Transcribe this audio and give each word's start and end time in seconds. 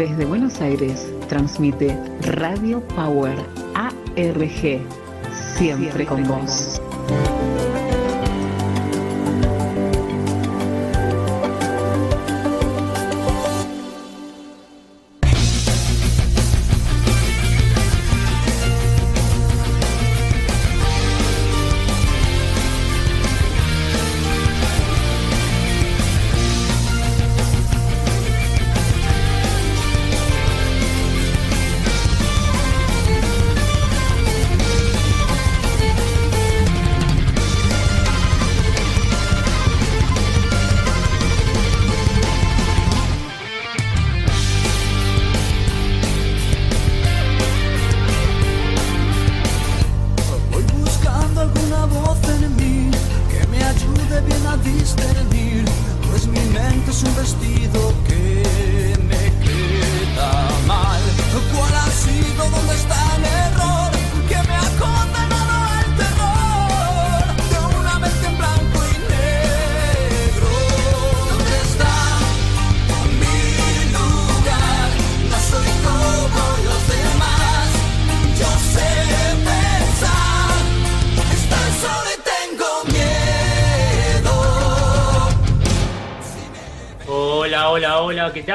Desde 0.00 0.24
Buenos 0.24 0.62
Aires 0.62 1.12
transmite 1.28 1.94
Radio 2.22 2.80
Power 2.96 3.36
ARG, 3.74 4.80
siempre, 5.58 6.06
con, 6.06 6.26
vos. 6.26 6.80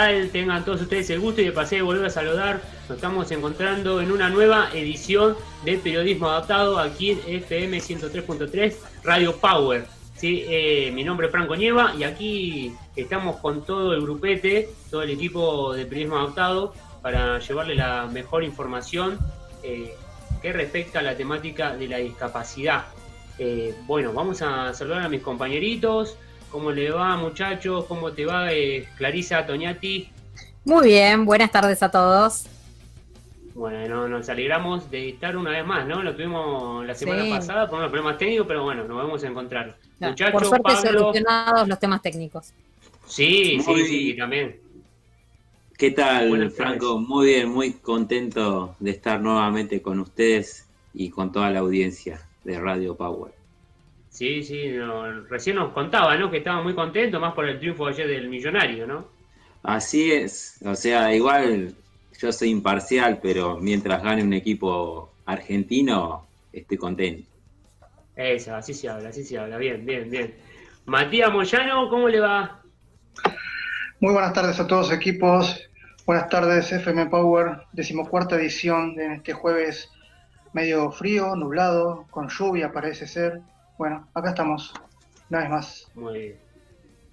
Tal? 0.05 0.29
Tengan 0.29 0.63
todos 0.63 0.81
ustedes 0.81 1.09
el 1.09 1.19
gusto 1.19 1.41
y 1.41 1.45
de 1.45 1.51
pasé 1.51 1.77
de 1.77 1.81
volver 1.81 2.05
a 2.05 2.09
saludar. 2.09 2.61
Nos 2.87 2.97
estamos 2.97 3.31
encontrando 3.31 4.01
en 4.01 4.11
una 4.11 4.29
nueva 4.29 4.69
edición 4.73 5.35
de 5.63 5.77
Periodismo 5.77 6.27
Adaptado 6.27 6.77
aquí 6.77 7.11
en 7.11 7.19
FM 7.25 7.79
103.3 7.79 8.75
Radio 9.03 9.35
Power. 9.37 9.85
¿sí? 10.15 10.45
Eh, 10.47 10.91
mi 10.93 11.03
nombre 11.03 11.27
es 11.27 11.31
Franco 11.31 11.55
Nieva 11.55 11.95
y 11.97 12.03
aquí 12.03 12.73
estamos 12.95 13.37
con 13.37 13.65
todo 13.65 13.93
el 13.93 14.01
grupete, 14.01 14.69
todo 14.91 15.01
el 15.01 15.09
equipo 15.09 15.73
de 15.73 15.85
Periodismo 15.85 16.17
Adaptado 16.17 16.73
para 17.01 17.39
llevarle 17.39 17.73
la 17.73 18.05
mejor 18.05 18.43
información 18.43 19.17
eh, 19.63 19.95
que 20.39 20.53
respecta 20.53 20.99
a 20.99 21.01
la 21.01 21.17
temática 21.17 21.75
de 21.75 21.87
la 21.87 21.97
discapacidad. 21.97 22.85
Eh, 23.39 23.73
bueno, 23.87 24.13
vamos 24.13 24.41
a 24.43 24.71
saludar 24.75 25.01
a 25.01 25.09
mis 25.09 25.21
compañeritos. 25.21 26.15
¿Cómo 26.55 26.71
le 26.71 26.89
va, 26.89 27.17
muchachos? 27.17 27.83
¿Cómo 27.83 28.13
te 28.13 28.25
va, 28.25 28.53
eh, 28.53 28.87
Clarisa 28.95 29.45
Toñati? 29.45 30.07
Muy 30.63 30.87
bien, 30.87 31.25
buenas 31.25 31.51
tardes 31.51 31.83
a 31.83 31.91
todos. 31.91 32.45
Bueno, 33.53 34.07
nos 34.07 34.29
alegramos 34.29 34.89
de 34.89 35.09
estar 35.09 35.35
una 35.35 35.49
vez 35.49 35.65
más, 35.65 35.85
¿no? 35.85 36.01
Lo 36.01 36.15
tuvimos 36.15 36.85
la 36.85 36.95
semana 36.95 37.25
pasada 37.29 37.67
por 37.67 37.79
unos 37.79 37.91
problemas 37.91 38.17
técnicos, 38.17 38.47
pero 38.47 38.63
bueno, 38.63 38.85
nos 38.85 38.95
vamos 38.95 39.21
a 39.25 39.27
encontrar. 39.27 39.75
muchachos, 39.99 40.31
por 40.31 40.45
suerte 40.45 40.75
solucionados 40.77 41.67
los 41.67 41.77
temas 41.77 42.01
técnicos. 42.01 42.53
Sí, 43.05 43.59
sí, 43.59 43.85
sí, 43.85 44.15
también. 44.15 44.57
¿Qué 45.77 45.91
tal, 45.91 46.51
Franco? 46.51 46.99
Muy 46.99 47.25
bien, 47.25 47.49
muy 47.49 47.73
contento 47.73 48.77
de 48.79 48.91
estar 48.91 49.19
nuevamente 49.19 49.81
con 49.81 49.99
ustedes 49.99 50.69
y 50.93 51.09
con 51.09 51.33
toda 51.33 51.51
la 51.51 51.59
audiencia 51.59 52.25
de 52.45 52.57
Radio 52.61 52.95
Power. 52.95 53.34
Sí, 54.15 54.43
sí, 54.43 54.73
recién 55.29 55.57
nos 55.57 55.73
contaba, 55.73 56.15
¿no? 56.15 56.31
Que 56.31 56.37
estaba 56.37 56.63
muy 56.63 56.73
contento, 56.73 57.19
más 57.19 57.33
por 57.33 57.49
el 57.49 57.59
triunfo 57.59 57.85
ayer 57.85 58.07
del 58.07 58.29
millonario, 58.29 58.87
¿no? 58.87 59.09
Así 59.61 60.09
es, 60.09 60.57
o 60.63 60.73
sea, 60.73 61.13
igual 61.13 61.75
yo 62.17 62.31
soy 62.31 62.49
imparcial, 62.49 63.19
pero 63.21 63.57
mientras 63.57 64.01
gane 64.01 64.23
un 64.23 64.31
equipo 64.31 65.11
argentino, 65.25 66.25
estoy 66.53 66.77
contento. 66.77 67.29
Eso, 68.15 68.55
así 68.55 68.73
se 68.73 68.87
habla, 68.87 69.09
así 69.09 69.25
se 69.25 69.37
habla, 69.37 69.57
bien, 69.57 69.85
bien, 69.85 70.09
bien. 70.09 70.33
Matías 70.85 71.33
Moyano, 71.33 71.89
¿cómo 71.89 72.07
le 72.07 72.21
va? 72.21 72.61
Muy 73.99 74.13
buenas 74.13 74.31
tardes 74.31 74.57
a 74.61 74.65
todos 74.65 74.93
equipos, 74.93 75.69
buenas 76.05 76.29
tardes 76.29 76.71
FM 76.71 77.07
Power, 77.07 77.63
decimocuarta 77.73 78.37
edición 78.37 78.95
de 78.95 79.15
este 79.15 79.33
jueves 79.33 79.89
medio 80.53 80.89
frío, 80.89 81.35
nublado, 81.35 82.07
con 82.11 82.29
lluvia 82.29 82.71
parece 82.71 83.07
ser 83.07 83.41
bueno, 83.77 84.07
acá 84.13 84.29
estamos, 84.29 84.73
una 85.29 85.39
vez 85.39 85.49
más. 85.49 85.91
Muy 85.95 86.19
bien. 86.19 86.45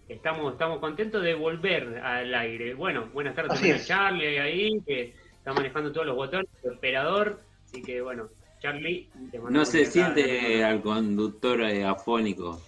Estamos, 0.09 0.53
estamos 0.53 0.79
contentos 0.79 1.23
de 1.23 1.35
volver 1.35 1.99
al 1.99 2.35
aire. 2.35 2.75
Bueno, 2.75 3.09
buenas 3.13 3.35
tardes 3.35 3.55
también 3.55 3.77
a 3.77 3.85
Charlie 3.85 4.39
ahí, 4.39 4.81
que 4.87 5.15
está 5.39 5.53
manejando 5.53 5.91
todos 5.91 6.07
los 6.07 6.17
botones, 6.17 6.49
el 6.63 6.73
operador. 6.73 7.41
Así 7.65 7.83
que 7.83 8.03
bueno, 8.03 8.29
Charlie. 8.61 9.09
no 9.51 9.65
se 9.65 9.87
siente 9.87 10.63
al 10.63 10.83
conductor 10.83 11.63
eh, 11.63 11.85
afónico. 11.85 12.61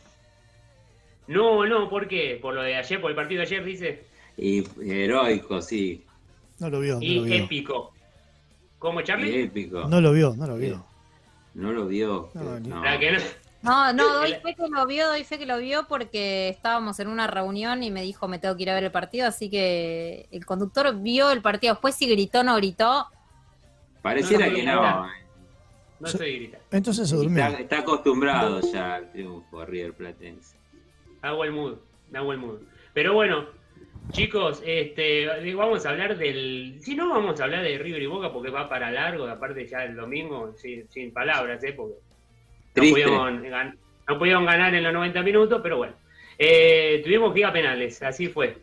No, 1.26 1.66
no, 1.66 1.88
¿por 1.88 2.08
qué? 2.08 2.38
Por 2.40 2.54
lo 2.54 2.62
de 2.62 2.76
ayer, 2.76 3.00
por 3.00 3.10
el 3.10 3.16
partido 3.16 3.40
de 3.40 3.46
ayer, 3.46 3.64
dice. 3.64 4.04
Y 4.36 4.64
heroico, 4.82 5.60
sí. 5.62 6.04
No 6.58 6.70
lo 6.70 6.80
vio. 6.80 6.94
No 6.96 7.02
y 7.02 7.32
épico. 7.34 7.92
¿Cómo, 8.78 9.02
Charlie? 9.02 9.42
épico. 9.44 9.88
No 9.88 10.00
lo 10.00 10.12
vio, 10.12 10.34
no 10.36 10.46
lo 10.46 10.56
vio. 10.56 10.84
No 11.54 11.72
lo 11.72 11.86
vio. 11.86 12.30
No, 12.34 12.60
no. 12.60 12.82
No, 12.82 12.82
no, 13.64 13.92
doy 13.94 14.34
fe 14.34 14.54
que 14.54 14.68
lo 14.68 14.86
vio, 14.86 15.08
doy 15.08 15.24
fe 15.24 15.38
que 15.38 15.46
lo 15.46 15.58
vio 15.58 15.86
porque 15.88 16.50
estábamos 16.50 17.00
en 17.00 17.08
una 17.08 17.26
reunión 17.26 17.82
y 17.82 17.90
me 17.90 18.02
dijo 18.02 18.28
me 18.28 18.38
tengo 18.38 18.56
que 18.56 18.62
ir 18.62 18.70
a 18.70 18.74
ver 18.74 18.84
el 18.84 18.92
partido, 18.92 19.26
así 19.26 19.50
que 19.50 20.28
el 20.30 20.44
conductor 20.44 20.94
vio 21.00 21.30
el 21.30 21.40
partido. 21.40 21.74
Después 21.74 21.94
si 21.94 22.06
gritó 22.06 22.44
no 22.44 22.56
gritó. 22.56 23.06
Pareciera 24.02 24.52
que 24.52 24.62
no. 24.62 25.08
No 26.00 26.08
estoy 26.08 26.38
gritando. 26.38 26.66
Entonces 26.70 27.08
se 27.08 27.16
durmió. 27.16 27.46
Está, 27.46 27.78
acostumbrado 27.78 28.60
ya 28.60 28.96
al 28.96 29.10
triunfo 29.12 29.64
River 29.64 29.94
Platense. 29.94 30.56
Hago 31.22 31.44
el 31.44 31.52
mood, 31.52 31.78
hago 32.12 32.32
el 32.32 32.38
mood. 32.38 32.58
Pero 32.92 33.14
bueno, 33.14 33.46
chicos, 34.10 34.62
este, 34.66 35.54
vamos 35.54 35.86
a 35.86 35.90
hablar 35.90 36.18
del... 36.18 36.78
Si 36.80 36.94
no, 36.94 37.08
vamos 37.08 37.40
a 37.40 37.44
hablar 37.44 37.62
de 37.62 37.78
River 37.78 38.02
y 38.02 38.06
Boca 38.06 38.32
porque 38.32 38.50
va 38.50 38.68
para 38.68 38.90
largo, 38.90 39.26
aparte 39.26 39.66
ya 39.66 39.84
el 39.84 39.96
domingo, 39.96 40.52
sin, 40.56 40.88
sin 40.90 41.12
palabras, 41.12 41.64
¿eh? 41.64 41.72
Porque 41.72 41.94
no 42.74 44.18
pudieron, 44.18 44.44
ganar 44.44 44.74
en 44.74 44.82
los 44.82 44.92
90 44.92 45.22
minutos, 45.22 45.60
pero 45.62 45.78
bueno. 45.78 45.94
Eh, 46.38 47.00
tuvimos 47.04 47.32
que 47.32 47.40
ir 47.40 47.46
a 47.46 47.52
penales, 47.52 48.02
así 48.02 48.28
fue. 48.28 48.58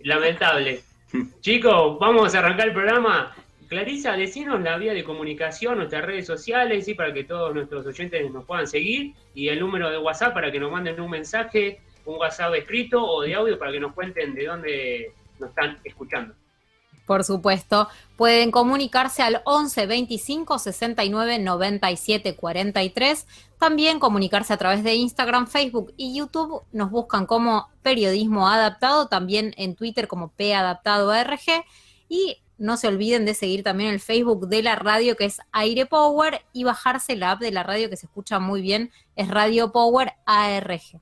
Lamentable. 0.00 0.80
Chicos, 1.40 1.98
vamos 1.98 2.34
a 2.34 2.38
arrancar 2.40 2.68
el 2.68 2.74
programa. 2.74 3.34
Clarisa, 3.68 4.12
decinos 4.12 4.60
la 4.60 4.76
vía 4.76 4.92
de 4.92 5.02
comunicación, 5.02 5.78
nuestras 5.78 6.04
redes 6.04 6.26
sociales, 6.26 6.86
y 6.86 6.94
para 6.94 7.14
que 7.14 7.24
todos 7.24 7.54
nuestros 7.54 7.86
oyentes 7.86 8.30
nos 8.30 8.44
puedan 8.44 8.66
seguir, 8.66 9.14
y 9.34 9.48
el 9.48 9.58
número 9.58 9.90
de 9.90 9.98
WhatsApp 9.98 10.34
para 10.34 10.52
que 10.52 10.60
nos 10.60 10.70
manden 10.70 11.00
un 11.00 11.10
mensaje, 11.10 11.80
un 12.04 12.16
WhatsApp 12.18 12.54
escrito 12.54 13.02
o 13.02 13.22
de 13.22 13.34
audio 13.34 13.58
para 13.58 13.72
que 13.72 13.80
nos 13.80 13.94
cuenten 13.94 14.34
de 14.34 14.44
dónde 14.44 15.12
nos 15.38 15.48
están 15.48 15.78
escuchando 15.82 16.34
por 17.06 17.24
supuesto, 17.24 17.88
pueden 18.16 18.50
comunicarse 18.50 19.22
al 19.22 19.42
11 19.44 19.86
25 19.86 20.58
69 20.58 21.38
97 21.38 22.36
43. 22.36 23.26
También 23.58 23.98
comunicarse 23.98 24.52
a 24.52 24.56
través 24.56 24.82
de 24.84 24.94
Instagram, 24.94 25.46
Facebook 25.46 25.92
y 25.96 26.16
YouTube. 26.16 26.62
Nos 26.72 26.90
buscan 26.90 27.26
como 27.26 27.68
Periodismo 27.82 28.48
Adaptado, 28.48 29.08
también 29.08 29.54
en 29.56 29.74
Twitter 29.74 30.08
como 30.08 30.28
P 30.28 30.54
Adaptado 30.54 31.10
ARG. 31.10 31.64
Y 32.08 32.38
no 32.58 32.76
se 32.76 32.88
olviden 32.88 33.24
de 33.24 33.34
seguir 33.34 33.62
también 33.62 33.90
el 33.90 34.00
Facebook 34.00 34.48
de 34.48 34.62
la 34.62 34.76
radio 34.76 35.16
que 35.16 35.24
es 35.24 35.40
Aire 35.52 35.86
Power 35.86 36.42
y 36.52 36.64
bajarse 36.64 37.16
la 37.16 37.32
app 37.32 37.40
de 37.40 37.50
la 37.50 37.62
radio 37.62 37.90
que 37.90 37.96
se 37.96 38.06
escucha 38.06 38.38
muy 38.38 38.62
bien, 38.62 38.90
es 39.16 39.28
Radio 39.28 39.72
Power 39.72 40.12
ARG. 40.24 41.00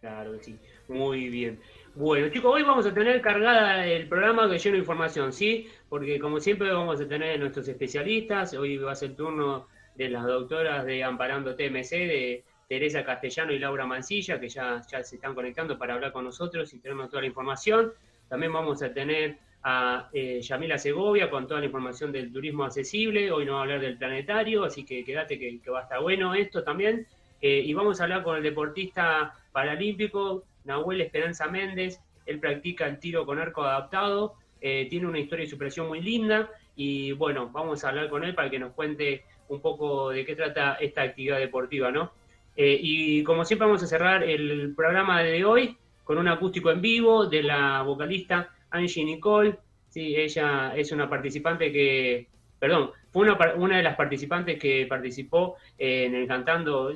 Claro 0.00 0.38
sí, 0.40 0.56
muy 0.88 1.28
bien. 1.28 1.60
Bueno, 1.98 2.28
chicos, 2.28 2.54
hoy 2.54 2.62
vamos 2.62 2.86
a 2.86 2.94
tener 2.94 3.20
cargada 3.20 3.84
el 3.84 4.06
programa 4.06 4.48
que 4.48 4.56
lleno 4.56 4.74
de 4.74 4.78
información, 4.78 5.32
¿sí? 5.32 5.66
Porque 5.88 6.20
como 6.20 6.38
siempre 6.38 6.72
vamos 6.72 7.00
a 7.00 7.08
tener 7.08 7.40
nuestros 7.40 7.66
especialistas. 7.66 8.54
Hoy 8.54 8.76
va 8.76 8.92
a 8.92 8.94
ser 8.94 9.10
el 9.10 9.16
turno 9.16 9.66
de 9.96 10.08
las 10.08 10.24
doctoras 10.24 10.86
de 10.86 11.02
Amparando 11.02 11.56
TMC, 11.56 11.90
de 11.90 12.44
Teresa 12.68 13.02
Castellano 13.02 13.50
y 13.50 13.58
Laura 13.58 13.84
Mancilla, 13.84 14.38
que 14.38 14.48
ya, 14.48 14.80
ya 14.88 15.02
se 15.02 15.16
están 15.16 15.34
conectando 15.34 15.76
para 15.76 15.94
hablar 15.94 16.12
con 16.12 16.22
nosotros 16.22 16.72
y 16.72 16.78
tenernos 16.78 17.10
toda 17.10 17.22
la 17.22 17.26
información. 17.26 17.92
También 18.28 18.52
vamos 18.52 18.80
a 18.80 18.92
tener 18.94 19.38
a 19.64 20.08
eh, 20.12 20.40
Yamila 20.40 20.78
Segovia 20.78 21.28
con 21.28 21.48
toda 21.48 21.58
la 21.58 21.66
información 21.66 22.12
del 22.12 22.32
turismo 22.32 22.62
accesible. 22.62 23.32
Hoy 23.32 23.44
nos 23.44 23.56
va 23.56 23.58
a 23.58 23.62
hablar 23.62 23.80
del 23.80 23.98
planetario, 23.98 24.62
así 24.62 24.84
que 24.84 25.04
quédate 25.04 25.36
que, 25.36 25.60
va 25.68 25.80
a 25.80 25.82
estar 25.82 26.00
bueno 26.00 26.32
esto 26.32 26.62
también. 26.62 27.08
Eh, 27.40 27.60
y 27.64 27.74
vamos 27.74 28.00
a 28.00 28.04
hablar 28.04 28.22
con 28.22 28.36
el 28.36 28.44
deportista 28.44 29.34
paralímpico 29.50 30.44
Nahuel 30.64 31.00
Esperanza 31.00 31.48
Méndez. 31.48 32.00
Él 32.26 32.40
practica 32.40 32.86
el 32.86 32.98
tiro 32.98 33.24
con 33.24 33.38
arco 33.38 33.62
adaptado, 33.62 34.34
eh, 34.60 34.86
tiene 34.90 35.06
una 35.06 35.18
historia 35.18 35.44
de 35.44 35.50
superación 35.50 35.88
muy 35.88 36.00
linda 36.00 36.50
y 36.76 37.12
bueno, 37.12 37.48
vamos 37.50 37.84
a 37.84 37.88
hablar 37.88 38.08
con 38.08 38.24
él 38.24 38.34
para 38.34 38.50
que 38.50 38.58
nos 38.58 38.72
cuente 38.72 39.24
un 39.48 39.60
poco 39.60 40.10
de 40.10 40.24
qué 40.24 40.36
trata 40.36 40.74
esta 40.74 41.02
actividad 41.02 41.38
deportiva, 41.38 41.90
¿no? 41.90 42.12
y 42.60 43.22
como 43.22 43.44
siempre 43.44 43.66
vamos 43.66 43.84
a 43.84 43.86
cerrar 43.86 44.24
el 44.24 44.74
programa 44.74 45.22
de 45.22 45.44
hoy 45.44 45.78
con 46.02 46.18
un 46.18 46.26
acústico 46.26 46.72
en 46.72 46.80
vivo 46.80 47.26
de 47.26 47.44
la 47.44 47.82
vocalista 47.82 48.50
Angie 48.70 49.04
Nicole, 49.04 49.58
sí, 49.88 50.16
ella 50.16 50.74
es 50.76 50.92
una 50.92 51.08
participante 51.08 51.72
que, 51.72 52.26
perdón, 52.58 52.90
fue 53.10 53.30
una 53.56 53.76
de 53.76 53.82
las 53.82 53.96
participantes 53.96 54.58
que 54.58 54.86
participó 54.88 55.56
en 55.76 56.14
el 56.14 56.26
cantando, 56.26 56.92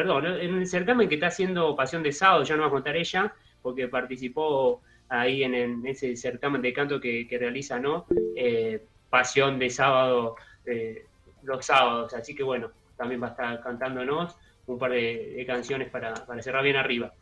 perdón, 0.00 0.24
en 0.24 0.56
el 0.56 0.66
certamen 0.66 1.10
que 1.10 1.16
está 1.16 1.26
haciendo 1.26 1.76
Pasión 1.76 2.02
de 2.02 2.10
Sábado, 2.10 2.42
ya 2.42 2.56
no 2.56 2.62
va 2.62 2.68
a 2.68 2.70
contar 2.70 2.96
ella, 2.96 3.34
porque 3.60 3.86
participó 3.86 4.80
ahí 5.10 5.42
en, 5.42 5.86
ese 5.86 6.16
certamen 6.16 6.62
de 6.62 6.72
canto 6.72 6.98
que, 6.98 7.26
realiza, 7.38 7.78
¿no? 7.78 8.06
Eh, 8.34 8.82
Pasión 9.10 9.58
de 9.58 9.68
Sábado, 9.68 10.36
eh, 10.64 11.04
los 11.42 11.66
sábados, 11.66 12.14
así 12.14 12.34
que 12.34 12.42
bueno, 12.42 12.70
también 12.96 13.22
va 13.22 13.26
a 13.26 13.30
estar 13.32 13.62
cantándonos 13.62 14.34
un 14.68 14.78
par 14.78 14.92
de, 14.92 15.44
canciones 15.46 15.90
para, 15.90 16.14
cerrar 16.40 16.64
bien 16.64 16.76
arriba. 16.76 17.12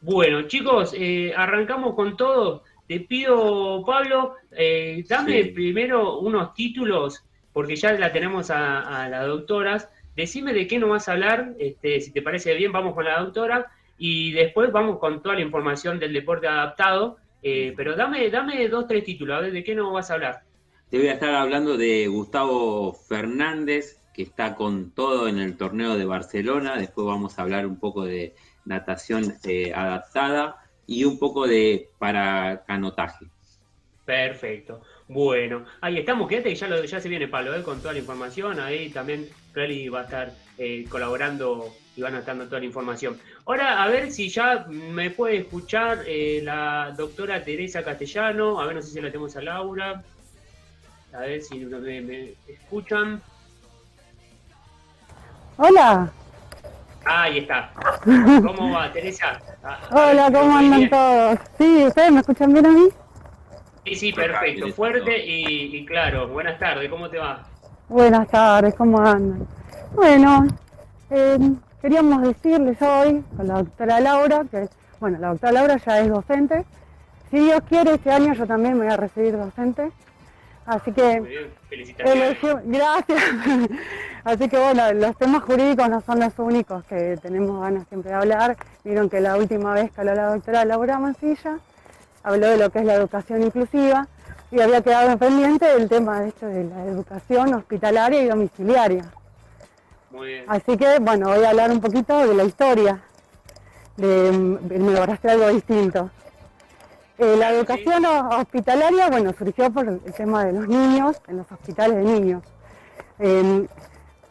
Bueno, 0.00 0.48
chicos, 0.48 0.94
eh, 0.96 1.30
arrancamos 1.36 1.94
con 1.94 2.16
todo. 2.16 2.62
Te 2.88 3.00
pido, 3.00 3.84
Pablo, 3.84 4.36
dame 5.06 5.44
primero 5.54 6.20
unos 6.20 6.54
títulos, 6.54 7.22
porque 7.52 7.76
ya 7.76 7.92
la 7.92 8.10
tenemos 8.10 8.50
a, 8.50 9.10
la 9.10 9.26
doctora. 9.26 9.90
Decime 10.16 10.52
de 10.52 10.66
qué 10.66 10.78
nos 10.78 10.90
vas 10.90 11.08
a 11.08 11.12
hablar, 11.12 11.54
este, 11.58 12.00
si 12.00 12.12
te 12.12 12.22
parece 12.22 12.54
bien, 12.54 12.72
vamos 12.72 12.94
con 12.94 13.04
la 13.04 13.20
doctora, 13.20 13.70
y 13.98 14.32
después 14.32 14.70
vamos 14.72 14.98
con 14.98 15.22
toda 15.22 15.34
la 15.34 15.40
información 15.40 15.98
del 15.98 16.12
deporte 16.12 16.46
adaptado. 16.46 17.18
Eh, 17.42 17.74
pero 17.76 17.94
dame, 17.94 18.30
dame 18.30 18.68
dos, 18.68 18.86
tres 18.86 19.04
títulos, 19.04 19.36
a 19.36 19.40
ver 19.40 19.52
de 19.52 19.62
qué 19.62 19.74
nos 19.74 19.92
vas 19.92 20.10
a 20.10 20.14
hablar. 20.14 20.42
Te 20.90 20.98
voy 20.98 21.08
a 21.08 21.12
estar 21.12 21.34
hablando 21.34 21.76
de 21.76 22.06
Gustavo 22.06 22.94
Fernández, 22.94 23.98
que 24.14 24.22
está 24.22 24.54
con 24.54 24.92
todo 24.92 25.28
en 25.28 25.38
el 25.38 25.56
torneo 25.56 25.96
de 25.96 26.04
Barcelona. 26.04 26.76
Después 26.78 27.06
vamos 27.06 27.38
a 27.38 27.42
hablar 27.42 27.66
un 27.66 27.78
poco 27.78 28.04
de 28.04 28.34
natación 28.64 29.34
eh, 29.44 29.72
adaptada 29.74 30.56
y 30.86 31.04
un 31.04 31.18
poco 31.18 31.46
de 31.46 31.90
para 31.98 32.64
canotaje. 32.66 33.26
Perfecto. 34.04 34.82
Bueno, 35.08 35.64
ahí 35.80 35.98
estamos, 35.98 36.28
quédate 36.28 36.50
que 36.50 36.54
ya, 36.56 36.84
ya 36.84 37.00
se 37.00 37.08
viene 37.08 37.28
Palo 37.28 37.54
¿eh? 37.54 37.62
con 37.62 37.80
toda 37.80 37.92
la 37.94 38.00
información. 38.00 38.60
Ahí 38.60 38.90
también 38.90 39.28
Clary 39.52 39.88
va 39.88 40.00
a 40.00 40.04
estar 40.04 40.32
eh, 40.58 40.84
colaborando 40.88 41.72
y 41.96 42.02
van 42.02 42.14
a 42.14 42.18
estar 42.18 42.34
dando 42.34 42.48
toda 42.48 42.60
la 42.60 42.66
información. 42.66 43.18
Ahora, 43.46 43.82
a 43.82 43.88
ver 43.88 44.10
si 44.12 44.28
ya 44.28 44.66
me 44.68 45.10
puede 45.10 45.38
escuchar 45.38 46.04
eh, 46.06 46.40
la 46.42 46.92
doctora 46.96 47.42
Teresa 47.44 47.82
Castellano. 47.82 48.60
A 48.60 48.66
ver, 48.66 48.76
no 48.76 48.82
sé 48.82 48.90
si 48.90 49.00
la 49.00 49.08
tenemos 49.08 49.36
a 49.36 49.42
Laura. 49.42 50.02
A 51.14 51.20
ver 51.20 51.42
si 51.42 51.58
me, 51.58 52.00
me 52.00 52.34
escuchan. 52.48 53.22
Hola. 55.56 56.12
Ahí 57.06 57.38
está. 57.38 57.72
¿Cómo 58.04 58.72
va, 58.72 58.92
Teresa? 58.92 59.40
Hola, 59.90 60.30
¿cómo 60.32 60.56
andan 60.56 60.90
todos? 60.90 61.38
Sí, 61.58 61.84
¿ustedes 61.86 62.12
me 62.12 62.20
escuchan 62.20 62.52
bien 62.52 62.66
a 62.66 62.70
mí? 62.70 62.88
Sí, 63.84 63.94
sí, 63.96 64.12
perfecto. 64.12 64.68
Fuerte 64.72 65.24
y, 65.24 65.84
claro. 65.84 66.28
Buenas 66.28 66.58
tardes, 66.58 66.88
¿cómo 66.88 67.10
te 67.10 67.18
va? 67.18 67.44
Buenas 67.88 68.26
tardes, 68.28 68.74
¿cómo 68.74 68.98
andan? 68.98 69.46
Bueno, 69.92 70.46
eh, 71.10 71.38
queríamos 71.82 72.22
decirles 72.22 72.80
hoy 72.80 73.22
con 73.36 73.46
la 73.46 73.54
doctora 73.58 74.00
Laura, 74.00 74.44
que, 74.50 74.68
bueno, 75.00 75.18
la 75.18 75.28
doctora 75.28 75.52
Laura 75.52 75.76
ya 75.76 76.00
es 76.00 76.08
docente. 76.08 76.64
Si 77.30 77.38
Dios 77.38 77.60
quiere, 77.68 77.94
este 77.94 78.10
año 78.10 78.32
yo 78.32 78.46
también 78.46 78.78
me 78.78 78.84
voy 78.84 78.94
a 78.94 78.96
recibir 78.96 79.36
docente. 79.36 79.90
Así 80.66 80.92
que, 80.92 81.20
Muy 81.20 81.28
bien. 81.28 81.50
felicitaciones. 81.68 82.38
gracias. 82.64 83.22
Así 84.24 84.48
que 84.48 84.58
bueno, 84.58 84.90
los 84.94 85.14
temas 85.18 85.42
jurídicos 85.42 85.90
no 85.90 86.00
son 86.00 86.20
los 86.20 86.32
únicos 86.38 86.82
que 86.84 87.18
tenemos 87.20 87.60
ganas 87.60 87.86
siempre 87.88 88.10
de 88.12 88.16
hablar. 88.16 88.56
Vieron 88.82 89.10
que 89.10 89.20
la 89.20 89.36
última 89.36 89.74
vez 89.74 89.92
que 89.92 90.00
habló 90.00 90.14
la 90.14 90.34
doctora 90.34 90.64
Laura 90.64 90.98
Mancilla, 90.98 91.58
habló 92.24 92.48
de 92.48 92.56
lo 92.56 92.70
que 92.70 92.80
es 92.80 92.84
la 92.84 92.94
educación 92.94 93.42
inclusiva 93.42 94.08
y 94.50 94.60
había 94.60 94.80
quedado 94.80 95.16
pendiente 95.16 95.66
del 95.66 95.88
tema 95.88 96.20
de, 96.20 96.28
hecho, 96.30 96.46
de 96.46 96.64
la 96.64 96.84
educación 96.84 97.54
hospitalaria 97.54 98.22
y 98.22 98.26
domiciliaria. 98.26 99.04
Muy 100.10 100.28
bien. 100.28 100.44
Así 100.48 100.76
que 100.76 100.98
bueno, 100.98 101.28
voy 101.28 101.44
a 101.44 101.50
hablar 101.50 101.70
un 101.70 101.80
poquito 101.80 102.26
de 102.26 102.34
la 102.34 102.44
historia, 102.44 103.00
de, 103.96 104.32
me 104.32 104.92
lograste 104.92 105.30
algo 105.30 105.48
distinto. 105.48 106.10
Eh, 107.18 107.36
la 107.36 107.52
educación 107.52 108.04
hospitalaria, 108.04 109.08
bueno, 109.08 109.32
surgió 109.38 109.70
por 109.70 109.86
el 109.86 110.00
tema 110.00 110.44
de 110.44 110.52
los 110.52 110.66
niños 110.66 111.20
en 111.28 111.36
los 111.36 111.52
hospitales 111.52 111.96
de 111.96 112.02
niños. 112.02 112.42
en 113.18 113.68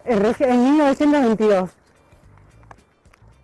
1922. 0.06 1.70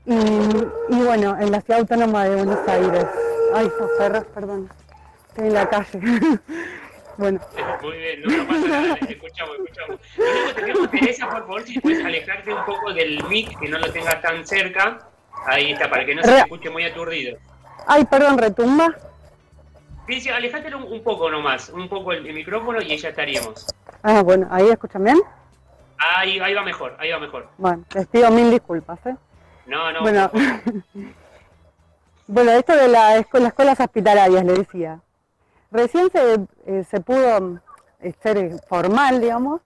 Y, 0.09 1.03
bueno, 1.03 1.37
en 1.39 1.51
la 1.51 1.61
ciudad 1.61 1.81
autónoma 1.81 2.23
de 2.25 2.35
Buenos 2.35 2.67
Aires. 2.67 3.05
Ay, 3.53 3.67
esos 3.67 3.91
perros, 3.97 4.25
perdón. 4.33 4.69
Estoy 5.29 5.47
en 5.47 5.53
la 5.53 5.69
calle. 5.69 5.99
bueno. 7.17 7.39
Muy 7.81 7.97
bien, 7.97 8.21
no, 8.23 8.47
pasa 8.47 8.67
nada, 8.67 8.97
escuchamos, 9.07 9.55
escuchamos. 9.59 9.99
Lo 10.17 10.91
que 10.91 11.15
por 11.19 11.29
favor, 11.29 11.63
si 11.63 11.79
puedes 11.79 12.03
alejarte 12.05 12.53
un 12.53 12.65
poco 12.65 12.93
del 12.93 13.23
mic, 13.25 13.59
que 13.59 13.67
no 13.67 13.79
lo 13.79 13.91
tengas 13.91 14.21
tan 14.21 14.45
cerca. 14.45 14.99
Ahí 15.45 15.71
está, 15.71 15.89
para 15.89 16.05
que 16.05 16.15
no 16.15 16.23
se 16.23 16.37
escuche 16.37 16.69
muy 16.69 16.83
aturdido. 16.83 17.37
Ay, 17.87 18.05
perdón, 18.05 18.37
retumba. 18.37 18.95
Sí, 20.07 20.21
sí, 20.21 20.29
alejátelo 20.29 20.85
un, 20.85 21.03
poco 21.03 21.29
nomás, 21.29 21.69
un 21.69 21.87
poco 21.87 22.13
el, 22.13 22.33
micrófono 22.33 22.81
y 22.81 22.97
ya 22.97 23.09
estaríamos. 23.09 23.67
Ah, 24.01 24.21
bueno, 24.23 24.47
¿ahí 24.49 24.67
escuchan 24.67 25.03
bien? 25.03 25.21
Ahí, 25.97 26.39
ahí 26.39 26.53
va 26.53 26.63
mejor, 26.63 26.95
ahí 26.99 27.11
va 27.11 27.19
mejor. 27.19 27.47
Bueno, 27.57 27.83
les 27.93 28.07
pido 28.07 28.31
mil 28.31 28.49
disculpas, 28.49 28.99
¿eh? 29.05 29.15
No, 29.67 29.91
no. 29.91 30.01
Bueno, 30.01 30.31
bueno 32.29 32.51
esto 32.51 32.75
de 32.75 32.87
la 32.87 33.15
las 33.15 33.47
escuelas 33.47 33.79
hospitalarias, 33.79 34.45
le 34.45 34.53
decía. 34.53 34.99
Recién 35.71 36.09
se, 36.11 36.47
eh, 36.67 36.99
pudo 37.01 37.59
eh, 38.01 38.13
ser 38.21 38.59
formal, 38.67 39.19
digamos, 39.19 39.61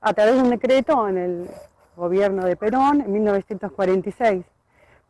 a 0.00 0.12
través 0.12 0.34
de 0.34 0.40
un 0.42 0.50
decreto 0.50 1.08
en 1.08 1.16
el 1.16 1.48
gobierno 1.96 2.44
de 2.44 2.56
Perón 2.56 3.02
en 3.02 3.12
1946. 3.12 4.44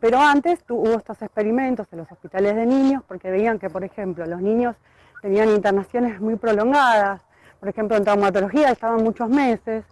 Pero 0.00 0.20
antes 0.20 0.58
hubo 0.68 0.90
estos 0.98 1.22
experimentos 1.22 1.86
en 1.92 1.98
los 1.98 2.12
hospitales 2.12 2.56
de 2.56 2.66
niños 2.66 3.02
porque 3.08 3.30
veían 3.30 3.58
que, 3.58 3.70
por 3.70 3.84
ejemplo, 3.84 4.26
los 4.26 4.42
niños 4.42 4.76
tenían 5.22 5.48
internaciones 5.48 6.20
muy 6.20 6.36
prolongadas, 6.36 7.22
por 7.58 7.70
ejemplo, 7.70 7.96
en 7.96 8.04
traumatología 8.04 8.70
estaban 8.70 9.02
muchos 9.02 9.30
meses 9.30 9.84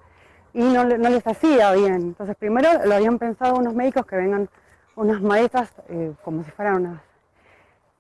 y 0.53 0.65
no, 0.65 0.85
les 0.85 1.27
hacía 1.27 1.73
bien. 1.73 1.95
Entonces, 1.95 2.37
primero 2.37 2.69
lo 2.85 2.95
habían 2.95 3.19
pensado 3.19 3.57
unos 3.57 3.75
médicos 3.75 4.05
que 4.05 4.17
vengan 4.17 4.51
unas 4.97 5.21
maestras 5.21 5.73
eh, 5.89 6.13
como 6.23 6.45
si 6.45 6.51
fueran 6.51 6.77
unas 6.77 7.01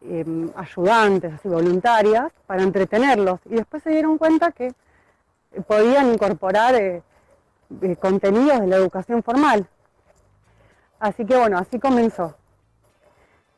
em, 0.02 0.50
ayudantes, 0.56 1.34
así 1.34 1.48
voluntarias, 1.48 2.32
para 2.46 2.62
entretenerlos. 2.62 3.40
Y 3.46 3.56
después 3.56 3.82
se 3.82 3.90
dieron 3.90 4.18
cuenta 4.18 4.52
que 4.52 4.72
podían 5.66 6.12
incorporar 6.12 6.74
eh, 6.74 7.02
eh, 7.82 7.96
contenidos 7.96 8.60
de 8.60 8.66
la 8.66 8.76
educación 8.76 9.22
formal. 9.22 9.66
Así 10.98 11.24
que 11.24 11.36
bueno, 11.36 11.58
así 11.58 11.78
comenzó. 11.78 12.36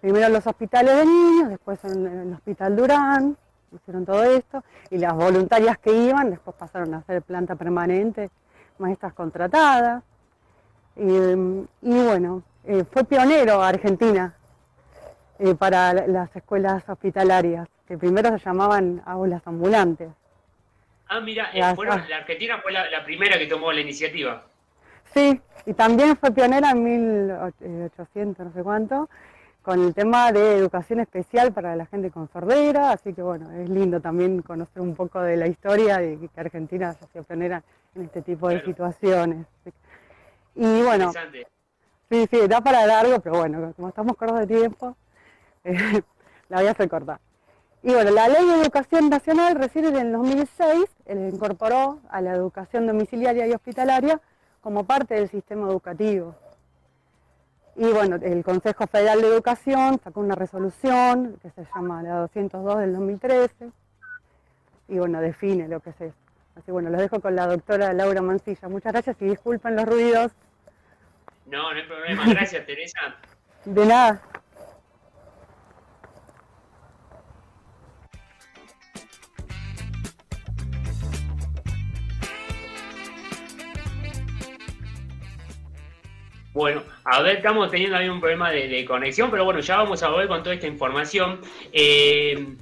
Primero 0.00 0.28
los 0.28 0.46
hospitales 0.46 0.96
de 0.96 1.06
niños, 1.06 1.48
después 1.48 1.84
en, 1.84 2.06
el 2.06 2.32
Hospital 2.34 2.76
Durán, 2.76 3.36
hicieron 3.72 4.04
todo 4.04 4.24
esto, 4.24 4.62
y 4.90 4.98
las 4.98 5.14
voluntarias 5.14 5.78
que 5.78 5.92
iban, 5.92 6.30
después 6.30 6.56
pasaron 6.56 6.94
a 6.94 7.02
ser 7.02 7.22
planta 7.22 7.54
permanente, 7.54 8.30
maestras 8.78 9.14
contratadas. 9.14 10.02
Y, 10.96 11.04
bueno, 11.80 12.42
eh, 12.64 12.84
fue 12.90 13.04
pionero 13.04 13.62
Argentina 13.62 14.34
eh, 15.38 15.54
para 15.54 15.92
las 15.92 16.34
escuelas 16.34 16.88
hospitalarias, 16.88 17.68
que 17.86 17.98
primero 17.98 18.30
se 18.38 18.44
llamaban 18.44 19.02
aulas 19.06 19.42
ambulantes. 19.46 20.08
Ah, 21.08 21.20
mira, 21.20 21.50
eh, 21.52 21.60
la 21.60 22.16
Argentina 22.16 22.58
fue 22.62 22.72
la 22.72 23.04
primera 23.04 23.38
que 23.38 23.46
tomó 23.46 23.72
la 23.72 23.80
iniciativa. 23.80 24.44
Sí, 25.12 25.40
y 25.66 25.74
también 25.74 26.16
fue 26.16 26.30
pionera 26.30 26.70
en 26.70 26.82
1800, 26.84 28.46
no 28.46 28.52
sé 28.52 28.62
cuánto, 28.62 29.10
con 29.62 29.84
el 29.84 29.94
tema 29.94 30.32
de 30.32 30.56
educación 30.56 31.00
especial 31.00 31.52
para 31.52 31.76
la 31.76 31.86
gente 31.86 32.10
con 32.10 32.28
sordera, 32.32 32.92
así 32.92 33.12
que 33.12 33.22
bueno, 33.22 33.50
es 33.52 33.68
lindo 33.68 34.00
también 34.00 34.42
conocer 34.42 34.82
un 34.82 34.96
poco 34.96 35.20
de 35.20 35.36
la 35.36 35.46
historia 35.46 35.98
de 35.98 36.18
que 36.18 36.40
Argentina 36.40 36.92
se 36.94 37.06
sido 37.06 37.24
pionera 37.24 37.62
en 37.94 38.04
este 38.04 38.22
tipo 38.22 38.48
de 38.48 38.64
situaciones. 38.64 39.46
Y 40.54 40.82
bueno, 40.82 41.12
sí, 42.12 42.26
sí, 42.30 42.46
da 42.46 42.60
para 42.60 42.86
largo, 42.86 43.20
pero 43.20 43.38
bueno, 43.38 43.72
como 43.74 43.88
estamos 43.88 44.16
cortos 44.16 44.40
de 44.40 44.46
tiempo, 44.46 44.94
la 45.64 46.58
voy 46.58 46.66
a 46.66 46.70
hacer 46.72 46.88
corta. 46.88 47.20
Y 47.82 47.92
bueno, 47.92 48.10
la 48.10 48.28
ley 48.28 48.46
de 48.46 48.60
educación 48.60 49.08
nacional 49.08 49.56
recién 49.56 49.86
en 49.86 49.96
el 49.96 50.12
2006 50.12 50.84
eh, 51.06 51.30
incorporó 51.32 52.00
a 52.10 52.20
la 52.20 52.34
educación 52.34 52.86
domiciliaria 52.86 53.46
y 53.46 53.52
hospitalaria 53.52 54.20
como 54.60 54.84
parte 54.84 55.14
del 55.14 55.28
sistema 55.30 55.68
educativo. 55.68 56.34
Y 57.74 57.86
bueno, 57.86 58.16
el 58.20 58.44
Consejo 58.44 58.86
Federal 58.86 59.22
de 59.22 59.28
Educación 59.28 59.98
sacó 60.04 60.20
una 60.20 60.34
resolución 60.34 61.38
que 61.40 61.50
se 61.50 61.66
llama 61.74 62.02
la 62.02 62.18
202 62.18 62.78
del 62.78 62.92
2013 62.92 63.70
y 64.88 64.98
bueno, 64.98 65.20
define 65.22 65.66
lo 65.66 65.80
que 65.80 65.90
es 65.90 66.00
eso. 66.02 66.16
Así 66.56 66.70
bueno, 66.70 66.90
los 66.90 67.00
dejo 67.00 67.20
con 67.20 67.34
la 67.34 67.46
doctora 67.46 67.94
Laura 67.94 68.20
Mancilla. 68.20 68.68
Muchas 68.68 68.92
gracias 68.92 69.16
y 69.20 69.24
disculpen 69.24 69.74
los 69.74 69.86
ruidos. 69.86 70.32
No, 71.52 71.70
no 71.70 71.78
hay 71.78 71.82
problema. 71.82 72.24
Gracias, 72.28 72.64
Teresa. 72.64 73.14
De 73.66 73.84
nada. 73.84 74.22
Bueno, 86.54 86.82
a 87.04 87.20
ver, 87.20 87.36
estamos 87.36 87.70
teniendo 87.70 87.98
ahí 87.98 88.08
un 88.08 88.20
problema 88.20 88.50
de, 88.50 88.84
conexión, 88.86 89.30
pero 89.30 89.44
bueno, 89.44 89.60
ya 89.60 89.76
vamos 89.76 90.02
a 90.02 90.08
volver 90.08 90.28
con 90.28 90.42
toda 90.42 90.54
esta 90.54 90.66
información. 90.66 91.42
Eh, 91.70 92.56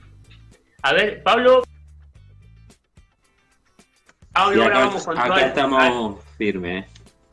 a 0.83 0.93
ver, 0.93 1.23
Pablo. 1.23 1.63
Pablo, 4.33 4.65
ahora 4.65 4.79
vamos 4.81 5.05
con 5.05 5.17
Acá 5.17 5.47
estamos 5.47 6.25
firmes. 6.37 6.90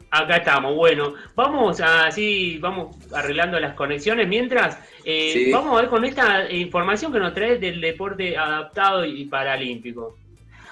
Acá 0.09 0.37
estamos, 0.37 0.73
bueno, 0.75 1.13
vamos 1.35 1.81
así, 1.81 2.57
vamos 2.59 2.95
arreglando 3.13 3.59
las 3.59 3.73
conexiones. 3.73 4.27
Mientras, 4.27 4.79
eh, 5.03 5.49
vamos 5.51 5.77
a 5.77 5.81
ver 5.81 5.89
con 5.89 6.05
esta 6.05 6.49
información 6.51 7.11
que 7.11 7.19
nos 7.19 7.33
trae 7.33 7.57
del 7.57 7.81
deporte 7.81 8.37
adaptado 8.37 9.03
y 9.05 9.25
paralímpico. 9.25 10.15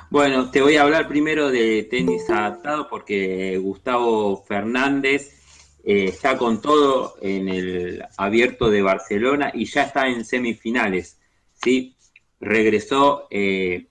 Bueno, 0.10 0.50
te 0.52 0.62
voy 0.62 0.78
a 0.78 0.84
hablar 0.84 1.08
primero 1.08 1.50
de 1.50 1.84
tenis 1.84 2.30
adaptado 2.30 2.88
porque 2.88 3.58
Gustavo 3.58 4.44
Fernández 4.46 5.36
eh, 5.84 6.06
está 6.06 6.38
con 6.38 6.62
todo 6.62 7.16
en 7.22 7.50
el 7.50 8.04
abierto 8.18 8.70
de 8.70 8.82
Barcelona 8.82 9.52
y 9.54 9.66
ya 9.66 9.84
está 9.84 10.08
en 10.08 10.24
semifinales. 10.26 11.20
¿sí? 11.62 11.96
Regresó 12.40 13.28
eh, 13.30 13.88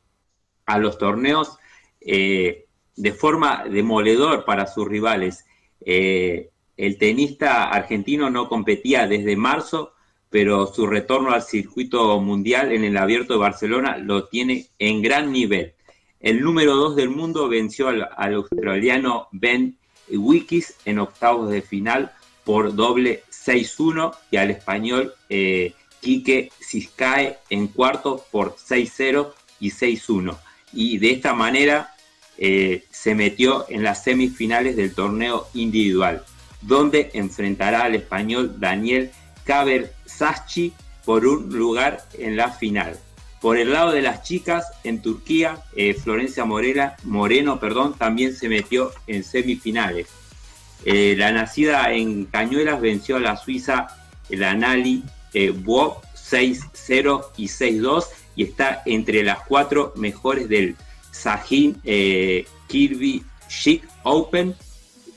a 0.66 0.78
los 0.78 0.98
torneos 0.98 1.58
eh, 2.00 2.63
de 2.96 3.12
forma 3.12 3.64
demoledor 3.70 4.44
para 4.44 4.66
sus 4.66 4.86
rivales. 4.86 5.44
el 5.80 6.98
tenista 6.98 7.70
argentino 7.70 8.30
no 8.30 8.48
competía 8.48 9.06
desde 9.06 9.36
marzo, 9.36 9.92
pero 10.30 10.66
su 10.66 10.86
retorno 10.86 11.30
al 11.30 11.42
circuito 11.42 12.20
mundial 12.20 12.72
en 12.72 12.84
el 12.84 12.96
abierto 12.96 13.34
de 13.34 13.38
Barcelona 13.38 13.98
lo 13.98 14.26
tiene 14.26 14.66
en 14.78 15.02
gran 15.02 15.30
nivel. 15.30 15.74
El 16.20 16.40
número 16.40 16.74
2 16.74 16.96
del 16.96 17.10
mundo 17.10 17.48
venció 17.48 17.88
al, 17.88 18.08
al 18.16 18.34
australiano 18.34 19.28
Ben 19.30 19.76
Wikis 20.08 20.76
en 20.84 20.98
octavos 20.98 21.50
de 21.50 21.62
final 21.62 22.12
por 22.44 22.74
doble 22.74 23.22
6-1 23.30 24.14
y 24.30 24.36
al 24.36 24.50
español 24.50 25.14
eh, 25.28 25.74
Quique 26.00 26.50
Ciscae 26.60 27.38
en 27.48 27.68
cuartos 27.68 28.22
por 28.30 28.56
6-0 28.56 29.32
y 29.60 29.70
6-1. 29.70 30.36
Y 30.72 30.98
de 30.98 31.12
esta 31.12 31.32
manera 31.32 31.93
eh, 32.38 32.84
se 32.90 33.14
metió 33.14 33.66
en 33.68 33.82
las 33.82 34.04
semifinales 34.04 34.76
del 34.76 34.94
torneo 34.94 35.48
individual, 35.54 36.24
donde 36.60 37.10
enfrentará 37.14 37.82
al 37.82 37.94
español 37.94 38.56
Daniel 38.58 39.10
Sachi 40.06 40.72
por 41.04 41.26
un 41.26 41.48
lugar 41.50 42.04
en 42.18 42.36
la 42.36 42.50
final. 42.50 42.98
Por 43.40 43.58
el 43.58 43.72
lado 43.72 43.92
de 43.92 44.00
las 44.00 44.22
chicas, 44.22 44.66
en 44.84 45.02
Turquía, 45.02 45.62
eh, 45.76 45.92
Florencia 45.92 46.46
Morela, 46.46 46.96
Moreno 47.04 47.60
perdón, 47.60 47.94
también 47.98 48.34
se 48.34 48.48
metió 48.48 48.90
en 49.06 49.22
semifinales. 49.22 50.08
Eh, 50.86 51.14
la 51.16 51.30
nacida 51.30 51.92
en 51.92 52.24
Cañuelas 52.24 52.80
venció 52.80 53.16
a 53.16 53.20
la 53.20 53.36
suiza 53.36 53.88
la 54.30 54.54
Nali 54.54 55.02
eh, 55.34 55.52
6-0 55.52 57.24
y 57.36 57.48
6-2 57.48 58.04
y 58.36 58.44
está 58.44 58.82
entre 58.86 59.22
las 59.22 59.40
cuatro 59.46 59.92
mejores 59.96 60.48
del 60.48 60.76
Sajin 61.14 61.80
eh, 61.84 62.46
Kirby 62.66 63.22
Chic 63.48 63.84
Open 64.02 64.54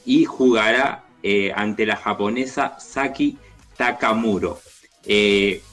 y 0.06 0.26
jugará 0.26 1.04
ante 1.56 1.86
la 1.86 1.98
japonesa 1.98 2.80
Saki 2.80 3.38
Takamuro. 3.76 4.62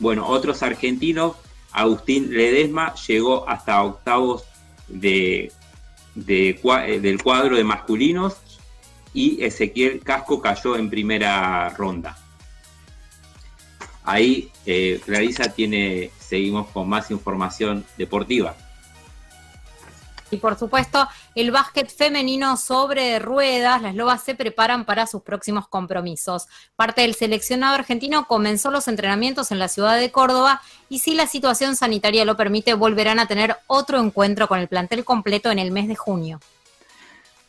bueno, 0.00 0.26
otros 0.26 0.64
argentinos 0.64 1.36
Agustín 1.74 2.30
Ledesma 2.30 2.94
llegó 3.06 3.48
hasta 3.48 3.82
octavos 3.82 4.44
de, 4.86 5.52
eh, 6.26 7.00
del 7.02 7.22
cuadro 7.22 7.56
de 7.56 7.64
masculinos 7.64 8.36
y 9.12 9.42
Ezequiel 9.42 10.00
Casco 10.00 10.40
cayó 10.40 10.76
en 10.76 10.88
primera 10.88 11.68
ronda. 11.70 12.16
Ahí 14.04 14.50
eh, 14.66 15.00
Clarisa 15.04 15.52
tiene, 15.52 16.12
seguimos 16.20 16.68
con 16.68 16.88
más 16.88 17.10
información 17.10 17.84
deportiva. 17.98 18.54
Y 20.34 20.38
por 20.38 20.58
supuesto, 20.58 21.06
el 21.36 21.52
básquet 21.52 21.88
femenino 21.88 22.56
sobre 22.56 23.20
ruedas, 23.20 23.80
las 23.80 23.94
lobas 23.94 24.24
se 24.24 24.34
preparan 24.34 24.84
para 24.84 25.06
sus 25.06 25.22
próximos 25.22 25.68
compromisos. 25.68 26.48
Parte 26.74 27.02
del 27.02 27.14
seleccionado 27.14 27.76
argentino 27.76 28.26
comenzó 28.26 28.72
los 28.72 28.88
entrenamientos 28.88 29.52
en 29.52 29.60
la 29.60 29.68
ciudad 29.68 29.96
de 29.96 30.10
Córdoba 30.10 30.60
y 30.88 30.98
si 30.98 31.14
la 31.14 31.28
situación 31.28 31.76
sanitaria 31.76 32.24
lo 32.24 32.36
permite, 32.36 32.74
volverán 32.74 33.20
a 33.20 33.28
tener 33.28 33.56
otro 33.68 34.00
encuentro 34.00 34.48
con 34.48 34.58
el 34.58 34.66
plantel 34.66 35.04
completo 35.04 35.52
en 35.52 35.60
el 35.60 35.70
mes 35.70 35.86
de 35.86 35.94
junio. 35.94 36.40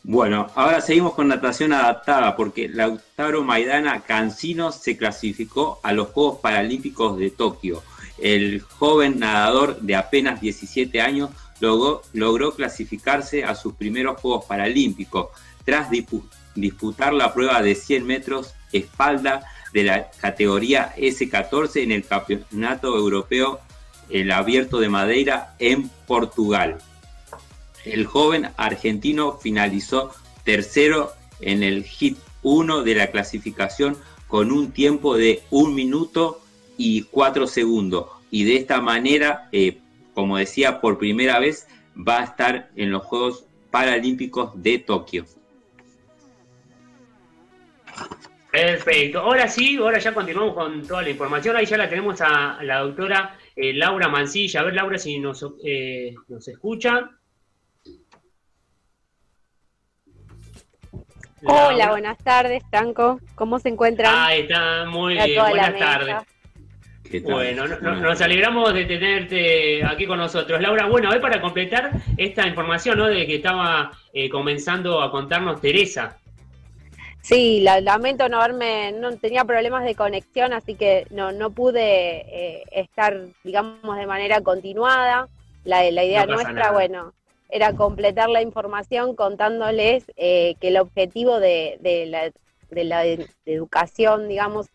Bueno, 0.04 0.46
ahora 0.54 0.80
seguimos 0.80 1.14
con 1.14 1.26
natación 1.26 1.72
adaptada 1.72 2.36
porque 2.36 2.68
Lautaro 2.68 3.42
Maidana 3.42 4.02
Cancino 4.02 4.70
se 4.70 4.96
clasificó 4.96 5.80
a 5.82 5.92
los 5.92 6.10
Juegos 6.10 6.38
Paralímpicos 6.38 7.18
de 7.18 7.30
Tokio. 7.30 7.82
El 8.16 8.60
joven 8.60 9.18
nadador 9.18 9.80
de 9.80 9.96
apenas 9.96 10.40
17 10.40 11.00
años 11.00 11.30
logró, 11.60 12.54
clasificarse 12.54 13.44
a 13.44 13.54
sus 13.54 13.74
primeros 13.74 14.20
Juegos 14.20 14.44
Paralímpicos 14.44 15.28
tras 15.64 15.88
disputar 16.54 17.12
la 17.12 17.34
prueba 17.34 17.62
de 17.62 17.74
100 17.74 18.06
metros 18.06 18.54
espalda 18.72 19.44
de 19.72 19.84
la 19.84 20.10
categoría 20.10 20.94
S14 20.96 21.82
en 21.82 21.92
el 21.92 22.06
Campeonato 22.06 22.96
Europeo 22.96 23.60
el 24.08 24.30
Abierto 24.30 24.78
de 24.78 24.88
Madeira 24.88 25.54
en 25.58 25.88
Portugal. 26.06 26.78
El 27.84 28.06
joven 28.06 28.50
argentino 28.56 29.38
finalizó 29.38 30.12
tercero 30.44 31.12
en 31.40 31.62
el 31.62 31.84
hit 31.84 32.18
1 32.42 32.82
de 32.82 32.94
la 32.94 33.08
clasificación 33.08 33.96
con 34.28 34.52
un 34.52 34.72
tiempo 34.72 35.16
de 35.16 35.42
1 35.50 35.72
minuto 35.72 36.40
y 36.76 37.02
4 37.02 37.46
segundos 37.46 38.06
y 38.30 38.44
de 38.44 38.56
esta 38.56 38.80
manera 38.80 39.48
eh, 39.52 39.78
como 40.16 40.38
decía, 40.38 40.80
por 40.80 40.96
primera 40.96 41.38
vez 41.38 41.68
va 41.94 42.20
a 42.20 42.24
estar 42.24 42.70
en 42.74 42.90
los 42.90 43.04
Juegos 43.04 43.46
Paralímpicos 43.70 44.50
de 44.54 44.78
Tokio. 44.78 45.26
Perfecto. 48.50 49.20
Ahora 49.20 49.46
sí, 49.46 49.76
ahora 49.76 49.98
ya 49.98 50.14
continuamos 50.14 50.54
con 50.54 50.86
toda 50.86 51.02
la 51.02 51.10
información. 51.10 51.54
Ahí 51.54 51.66
ya 51.66 51.76
la 51.76 51.90
tenemos 51.90 52.18
a 52.22 52.62
la 52.62 52.78
doctora 52.78 53.36
eh, 53.54 53.74
Laura 53.74 54.08
Mancilla. 54.08 54.60
A 54.60 54.64
ver, 54.64 54.72
Laura, 54.72 54.96
si 54.96 55.18
nos, 55.18 55.44
eh, 55.62 56.14
nos 56.28 56.48
escucha. 56.48 57.10
Hola, 61.44 61.90
buenas 61.90 62.16
tardes, 62.24 62.62
Franco. 62.70 63.20
¿Cómo 63.34 63.58
se 63.58 63.68
encuentran? 63.68 64.14
Ahí 64.16 64.40
está, 64.40 64.86
muy 64.86 65.12
bien. 65.12 65.38
Buenas 65.38 65.78
tardes. 65.78 66.35
Bueno, 67.22 67.66
nos 67.66 68.20
alegramos 68.20 68.72
de 68.72 68.84
tenerte 68.84 69.84
aquí 69.84 70.06
con 70.06 70.18
nosotros. 70.18 70.60
Laura, 70.60 70.86
bueno, 70.86 71.10
hoy 71.10 71.20
para 71.20 71.40
completar 71.40 71.90
esta 72.16 72.46
información, 72.46 72.98
¿no? 72.98 73.06
De 73.06 73.26
que 73.26 73.36
estaba 73.36 73.92
eh, 74.12 74.28
comenzando 74.28 75.00
a 75.00 75.10
contarnos 75.10 75.60
Teresa. 75.60 76.18
Sí, 77.20 77.60
lamento 77.82 78.28
no 78.28 78.40
haberme, 78.40 78.92
no 78.92 79.16
tenía 79.16 79.44
problemas 79.44 79.84
de 79.84 79.94
conexión, 79.94 80.52
así 80.52 80.74
que 80.74 81.06
no, 81.10 81.32
no 81.32 81.50
pude 81.50 81.80
eh, 81.80 82.62
estar, 82.70 83.18
digamos, 83.42 83.96
de 83.96 84.06
manera 84.06 84.40
continuada. 84.42 85.28
La, 85.64 85.90
la 85.90 86.04
idea 86.04 86.26
nuestra, 86.26 86.70
bueno, 86.70 87.12
era 87.50 87.72
completar 87.72 88.28
la 88.28 88.42
información 88.42 89.16
contándoles 89.16 90.04
eh, 90.16 90.54
que 90.60 90.68
el 90.68 90.76
objetivo 90.76 91.40
de, 91.40 91.78
de 91.80 92.06
la, 92.06 92.30
de 92.70 92.84
la 92.84 93.04
educación, 93.44 94.28
digamos, 94.28 94.68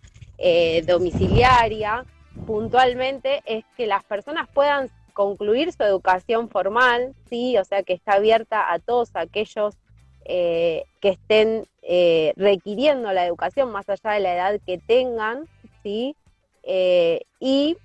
domiciliaria, 0.85 2.03
puntualmente 2.51 3.41
es 3.45 3.63
que 3.77 3.87
las 3.87 4.03
personas 4.03 4.45
puedan 4.53 4.89
concluir 5.13 5.71
su 5.71 5.83
educación 5.83 6.49
formal, 6.49 7.15
sí, 7.29 7.57
o 7.57 7.63
sea 7.63 7.81
que 7.83 7.93
está 7.93 8.13
abierta 8.13 8.73
a 8.73 8.79
todos 8.79 9.09
aquellos 9.13 9.77
eh, 10.25 10.83
que 10.99 11.09
estén 11.09 11.65
eh, 11.81 12.33
requiriendo 12.35 13.13
la 13.13 13.25
educación 13.25 13.71
más 13.71 13.87
allá 13.87 14.11
de 14.11 14.19
la 14.19 14.35
edad 14.35 14.59
que 14.65 14.77
tengan, 14.77 15.47
sí, 15.81 16.17
eh, 16.63 17.21
y 17.39 17.77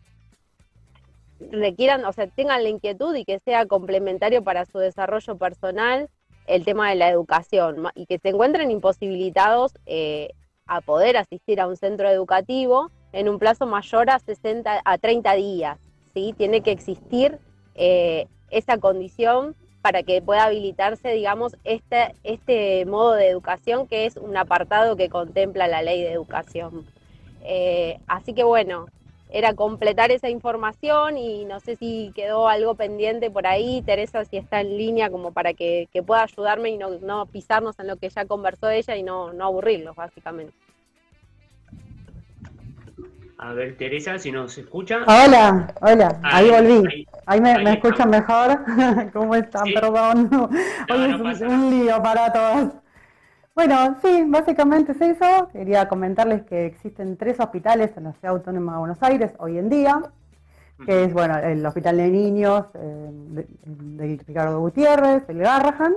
requieran, 1.39 2.05
o 2.05 2.13
sea, 2.13 2.27
tengan 2.27 2.65
la 2.65 2.69
inquietud 2.69 3.15
y 3.15 3.25
que 3.25 3.39
sea 3.39 3.67
complementario 3.67 4.43
para 4.43 4.65
su 4.65 4.79
desarrollo 4.79 5.37
personal 5.37 6.09
el 6.49 6.65
tema 6.65 6.91
de 6.91 6.97
la 6.97 7.09
educación 7.09 7.87
y 7.95 8.07
que 8.07 8.19
se 8.19 8.31
encuentren 8.31 8.73
imposibilitados 8.73 9.75
eh, 9.87 10.31
a 10.67 10.81
poder 10.81 11.17
asistir 11.17 11.61
a 11.61 11.69
un 11.69 11.77
centro 11.77 12.09
educativo 12.09 12.91
en 13.17 13.31
un 13.31 13.39
plazo 13.39 13.67
mayor 13.67 14.11
a 14.11 14.19
60 14.19 14.83
a 14.85 14.99
30 14.99 15.33
días, 15.35 15.79
¿sí? 16.13 16.35
Tiene 16.37 16.61
que 16.61 16.71
existir 16.71 17.39
eh, 17.75 18.27
esa 18.51 18.77
condición 18.77 19.57
para 19.81 20.03
que 20.03 20.21
pueda 20.21 20.45
habilitarse, 20.45 21.13
digamos, 21.13 21.57
este, 21.65 22.15
este 22.25 22.85
modo 22.85 23.15
de 23.15 23.29
educación 23.29 23.87
que 23.87 24.05
es 24.05 24.19
un 24.19 24.37
apartado 24.37 24.97
que 24.97 25.09
contempla 25.09 25.67
la 25.67 25.81
ley 25.81 26.03
de 26.03 26.13
educación. 26.13 26.85
Eh, 27.43 27.99
así 28.07 28.35
que 28.35 28.45
bueno, 28.45 28.87
era 29.31 29.55
completar 29.55 30.11
esa 30.11 30.29
información 30.29 31.17
y 31.17 31.47
no 31.47 31.59
sé 31.61 31.77
si 31.77 32.13
quedó 32.15 32.49
algo 32.49 32.75
pendiente 32.75 33.31
por 33.31 33.47
ahí, 33.47 33.81
Teresa, 33.81 34.27
si 34.27 34.37
está 34.37 34.61
en 34.61 34.77
línea 34.77 35.09
como 35.09 35.33
para 35.33 35.55
que, 35.55 35.89
pueda 36.07 36.25
ayudarme 36.25 36.69
y 36.69 36.77
no, 36.79 37.27
pisarnos 37.27 37.79
en 37.79 37.87
lo 37.87 37.97
que 37.97 38.11
ya 38.11 38.27
conversó 38.27 38.69
ella 38.69 38.95
y 38.95 39.03
no, 39.03 39.33
no 39.33 39.47
aburrirlos, 39.47 39.97
básicamente. 39.97 40.53
A 43.39 43.53
ver, 43.53 43.77
Teresa, 43.77 44.19
si 44.19 44.33
nos 44.33 44.57
escucha. 44.57 45.01
Hola, 45.07 45.75
hola, 45.83 46.21
ahí, 46.23 46.49
volví. 46.49 47.07
Ahí, 47.27 47.41
me, 47.41 47.71
escuchan 47.71 48.09
mejor. 48.09 48.65
¿Cómo 49.13 49.35
están? 49.35 49.65
Perdón. 49.75 50.31
Hoy 50.91 51.31
es 51.33 51.41
un 51.43 51.71
lío 51.71 52.03
para 52.03 52.33
todos. 52.33 52.73
Bueno, 53.55 53.97
sí, 54.03 54.25
básicamente 54.27 54.93
es 54.93 55.01
eso. 55.03 55.49
Quería 55.53 55.87
comentarles 55.87 56.45
que 56.45 56.65
existen 56.65 57.19
tres 57.19 57.39
hospitales 57.39 57.91
en 57.97 58.05
la 58.05 58.13
Ciudad 58.15 58.37
Autónoma 58.37 58.73
de 58.73 58.79
Buenos 58.79 59.03
Aires 59.03 59.33
hoy 59.39 59.59
en 59.59 59.69
día, 59.69 60.01
que 60.87 61.05
es, 61.05 61.13
bueno, 61.13 61.37
el 61.37 61.65
Hospital 61.67 61.99
de 61.99 62.09
Niños 62.09 62.65
eh, 62.73 63.11
de, 63.65 64.21
Ricardo 64.27 64.61
Gutiérrez, 64.61 65.25
el 65.29 65.39
Garrahan, 65.39 65.97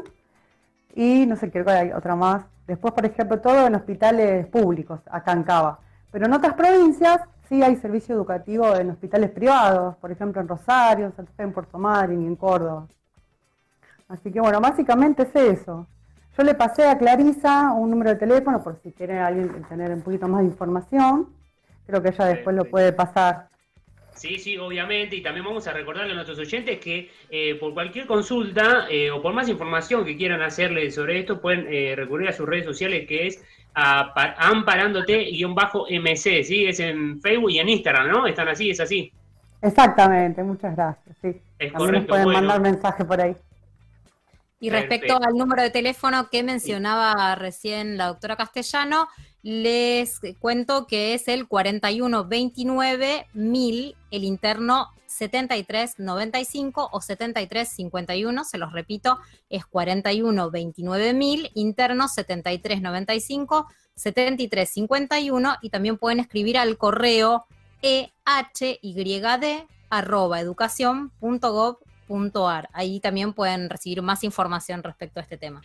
y 0.93 1.25
no 1.25 1.37
sé, 1.37 1.49
qué 1.51 1.63
hay 1.67 1.93
otra 1.93 2.17
más. 2.17 2.43
Después, 2.67 2.93
por 2.93 3.05
ejemplo, 3.05 3.39
todo 3.39 3.65
en 3.67 3.75
hospitales 3.75 4.45
públicos, 4.47 4.99
acá 5.09 5.31
en 5.31 5.43
Cava. 5.43 5.79
Pero 6.11 6.25
en 6.25 6.33
otras 6.33 6.53
provincias 6.55 7.21
sí 7.47 7.61
hay 7.61 7.75
servicio 7.77 8.15
educativo 8.15 8.75
en 8.75 8.91
hospitales 8.91 9.31
privados, 9.31 9.95
por 9.97 10.11
ejemplo 10.11 10.41
en 10.41 10.47
Rosario, 10.47 11.05
en 11.05 11.15
Santa 11.15 11.31
Fe, 11.35 11.43
en 11.43 11.53
Puerto 11.53 11.77
Madryn 11.77 12.23
y 12.23 12.27
en 12.27 12.35
Córdoba. 12.35 12.87
Así 14.07 14.31
que 14.31 14.39
bueno, 14.39 14.59
básicamente 14.59 15.23
es 15.23 15.35
eso. 15.35 15.87
Yo 16.37 16.43
le 16.43 16.55
pasé 16.55 16.87
a 16.87 16.97
Clarisa 16.97 17.73
un 17.73 17.89
número 17.89 18.11
de 18.11 18.15
teléfono 18.15 18.63
por 18.63 18.79
si 18.81 18.91
quiere 18.91 19.19
alguien 19.19 19.63
tener 19.67 19.91
un 19.91 20.01
poquito 20.01 20.27
más 20.27 20.41
de 20.41 20.47
información. 20.47 21.29
Creo 21.85 22.01
que 22.01 22.09
ella 22.09 22.25
después 22.25 22.55
lo 22.55 22.65
puede 22.65 22.93
pasar. 22.93 23.49
Sí, 24.19 24.37
sí, 24.37 24.57
obviamente. 24.57 25.15
Y 25.15 25.21
también 25.21 25.45
vamos 25.45 25.65
a 25.67 25.73
recordarle 25.73 26.11
a 26.11 26.15
nuestros 26.15 26.39
oyentes 26.39 26.79
que 26.79 27.09
eh, 27.29 27.55
por 27.55 27.73
cualquier 27.73 28.05
consulta 28.05 28.87
eh, 28.89 29.11
o 29.11 29.21
por 29.21 29.33
más 29.33 29.47
información 29.47 30.03
que 30.03 30.17
quieran 30.17 30.41
hacerle 30.41 30.91
sobre 30.91 31.19
esto, 31.19 31.39
pueden 31.39 31.67
eh, 31.71 31.95
recurrir 31.95 32.27
a 32.27 32.33
sus 32.33 32.47
redes 32.47 32.65
sociales, 32.65 33.07
que 33.07 33.27
es 33.27 33.43
a, 33.73 34.13
amparándote-mc, 34.37 36.43
¿sí? 36.43 36.65
Es 36.65 36.79
en 36.79 37.21
Facebook 37.21 37.51
y 37.51 37.59
en 37.59 37.69
Instagram, 37.69 38.09
¿no? 38.09 38.27
Están 38.27 38.47
así, 38.47 38.69
es 38.69 38.79
así. 38.79 39.11
Exactamente, 39.61 40.43
muchas 40.43 40.75
gracias. 40.75 41.17
Sí. 41.21 41.41
También 41.71 42.07
pueden 42.07 42.29
mandar 42.29 42.61
mensaje 42.61 43.03
por 43.03 43.21
ahí. 43.21 43.35
Y 44.61 44.69
respecto 44.69 45.17
al 45.21 45.35
número 45.35 45.61
de 45.61 45.69
teléfono 45.69 46.29
que 46.29 46.43
mencionaba 46.43 47.35
recién 47.35 47.97
la 47.97 48.07
doctora 48.07 48.35
Castellano, 48.35 49.07
les 49.41 50.19
cuento 50.39 50.85
que 50.85 51.13
es 51.13 51.29
el 51.29 51.47
4129 51.47 53.27
1000, 53.33 53.95
el 54.11 54.23
interno 54.25 54.89
7395 55.19 56.89
o 56.91 57.01
7351, 57.01 58.45
se 58.45 58.57
los 58.57 58.71
repito, 58.71 59.19
es 59.49 59.65
4129 59.65 61.13
1000, 61.13 61.51
interno 61.55 62.07
7395, 62.07 63.67
7351 63.95 65.57
y 65.61 65.69
también 65.69 65.97
pueden 65.97 66.19
escribir 66.21 66.57
al 66.57 66.77
correo 66.77 67.45
ehyd 67.81 69.67
arroba 69.89 70.39
Ahí 72.73 72.99
también 72.99 73.33
pueden 73.33 73.69
recibir 73.69 74.01
más 74.01 74.23
información 74.23 74.83
respecto 74.83 75.19
a 75.19 75.23
este 75.23 75.37
tema. 75.37 75.61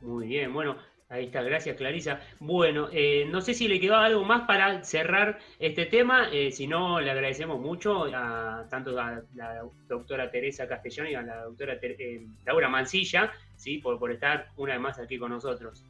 Muy 0.00 0.26
bien, 0.26 0.52
bueno, 0.52 0.76
ahí 1.08 1.26
está, 1.26 1.42
gracias 1.42 1.76
Clarisa. 1.76 2.20
Bueno, 2.40 2.88
eh, 2.92 3.26
no 3.28 3.40
sé 3.40 3.54
si 3.54 3.68
le 3.68 3.80
quedó 3.80 3.96
algo 3.96 4.24
más 4.24 4.46
para 4.46 4.84
cerrar 4.84 5.38
este 5.58 5.86
tema, 5.86 6.28
eh, 6.32 6.50
si 6.52 6.66
no, 6.66 7.00
le 7.00 7.10
agradecemos 7.10 7.60
mucho 7.60 8.04
a 8.14 8.66
tanto 8.68 8.98
a 9.00 9.22
la 9.34 9.62
doctora 9.88 10.30
Teresa 10.30 10.68
Castellón 10.68 11.08
y 11.08 11.14
a 11.14 11.22
la 11.22 11.44
doctora 11.44 11.74
eh, 11.80 12.26
Laura 12.44 12.68
Mancilla, 12.68 13.32
¿sí? 13.56 13.78
por, 13.78 13.98
por 13.98 14.12
estar 14.12 14.48
una 14.56 14.74
vez 14.74 14.82
más 14.82 14.98
aquí 14.98 15.18
con 15.18 15.30
nosotros. 15.30 15.84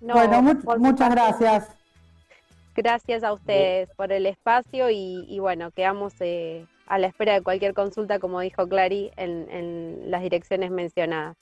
bueno, 0.00 0.42
muchas 0.78 1.10
gracias. 1.10 1.74
Gracias 2.78 3.24
a 3.24 3.32
ustedes 3.32 3.90
por 3.96 4.12
el 4.12 4.24
espacio 4.24 4.88
y, 4.88 5.36
bueno, 5.40 5.72
quedamos 5.72 6.14
a 6.86 6.98
la 6.98 7.08
espera 7.08 7.34
de 7.34 7.42
cualquier 7.42 7.74
consulta, 7.74 8.20
como 8.20 8.38
dijo 8.38 8.68
Clary, 8.68 9.10
en, 9.16 10.08
las 10.12 10.22
direcciones 10.22 10.70
mencionadas. 10.70 11.36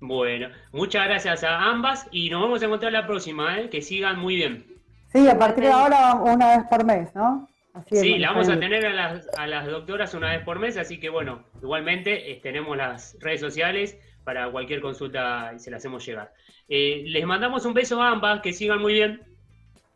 Bueno, 0.00 0.48
muchas 0.72 1.06
gracias 1.06 1.42
a 1.44 1.58
ambas 1.58 2.06
y 2.12 2.30
nos 2.30 2.42
vamos 2.42 2.62
a 2.62 2.66
encontrar 2.66 2.92
la 2.92 3.06
próxima, 3.06 3.58
¿eh? 3.58 3.68
que 3.68 3.82
sigan 3.82 4.18
muy 4.18 4.36
bien. 4.36 4.66
Sí, 5.12 5.28
a 5.28 5.38
partir 5.38 5.64
de 5.64 5.70
ahora 5.70 6.14
una 6.14 6.56
vez 6.56 6.66
por 6.68 6.84
mes, 6.84 7.14
¿no? 7.14 7.48
sí, 7.90 8.18
la 8.18 8.30
vamos 8.30 8.48
a 8.48 8.58
tener 8.58 8.84
a 8.86 9.46
las, 9.46 9.66
doctoras 9.66 10.14
una 10.14 10.32
vez 10.32 10.44
por 10.44 10.58
mes, 10.58 10.76
así 10.76 11.00
que 11.00 11.08
bueno, 11.08 11.44
igualmente 11.62 12.30
eh, 12.30 12.40
tenemos 12.42 12.76
las 12.76 13.16
redes 13.20 13.40
sociales 13.40 13.98
para 14.24 14.50
cualquier 14.50 14.80
consulta 14.80 15.52
y 15.54 15.58
se 15.58 15.70
las 15.70 15.78
hacemos 15.78 16.04
llegar. 16.04 16.32
Eh, 16.68 17.04
les 17.06 17.24
mandamos 17.24 17.64
un 17.64 17.74
beso 17.74 18.00
a 18.02 18.10
ambas, 18.10 18.40
que 18.40 18.52
sigan 18.52 18.80
muy 18.80 18.94
bien. 18.94 19.22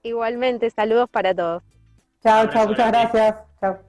Igualmente, 0.02 0.70
saludos 0.70 1.08
para 1.10 1.34
todos. 1.34 1.62
Chao, 2.22 2.48
chao, 2.50 2.68
muchas 2.68 2.88
gracias. 2.90 3.36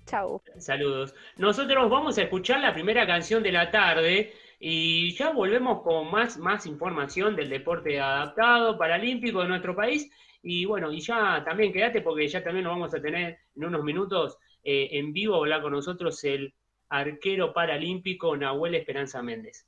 Chao. 0.06 0.41
Saludos. 0.60 1.15
Nosotros 1.38 1.89
vamos 1.89 2.17
a 2.17 2.23
escuchar 2.23 2.60
la 2.60 2.73
primera 2.73 3.08
canción 3.08 3.41
de 3.41 3.52
la 3.52 3.71
tarde 3.71 4.34
y 4.65 5.13
ya 5.15 5.32
volvemos 5.32 5.82
con 5.82 6.10
más, 6.10 6.38
más 6.38 6.65
información 6.65 7.36
del 7.36 7.49
deporte 7.49 7.99
adaptado, 7.99 8.78
paralímpico 8.78 9.41
de 9.41 9.49
nuestro 9.49 9.76
país. 9.76 10.10
Y 10.41 10.63
bueno, 10.63 10.89
y 10.89 11.02
ya 11.02 11.43
también 11.43 11.73
quédate 11.73 11.99
porque 11.99 12.30
ya 12.30 12.41
también 12.41 12.63
nos 12.63 12.76
vamos 12.76 12.93
a 12.93 13.02
tener 13.02 13.39
en 13.58 13.65
unos 13.65 13.84
minutos 13.84 14.38
eh, 14.63 14.88
en 14.93 15.12
vivo 15.12 15.36
hablar 15.36 15.62
con 15.63 15.73
nosotros 15.73 16.23
el 16.23 16.54
arquero 16.88 17.54
paralímpico 17.54 18.38
Nahuel 18.38 18.76
Esperanza 18.76 19.21
Méndez. 19.21 19.67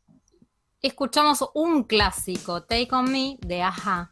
Escuchamos 0.82 1.44
un 1.54 1.84
clásico, 1.84 2.64
Take 2.64 2.96
On 2.96 3.12
Me, 3.12 3.36
de 3.42 3.64
Aja. 3.64 4.10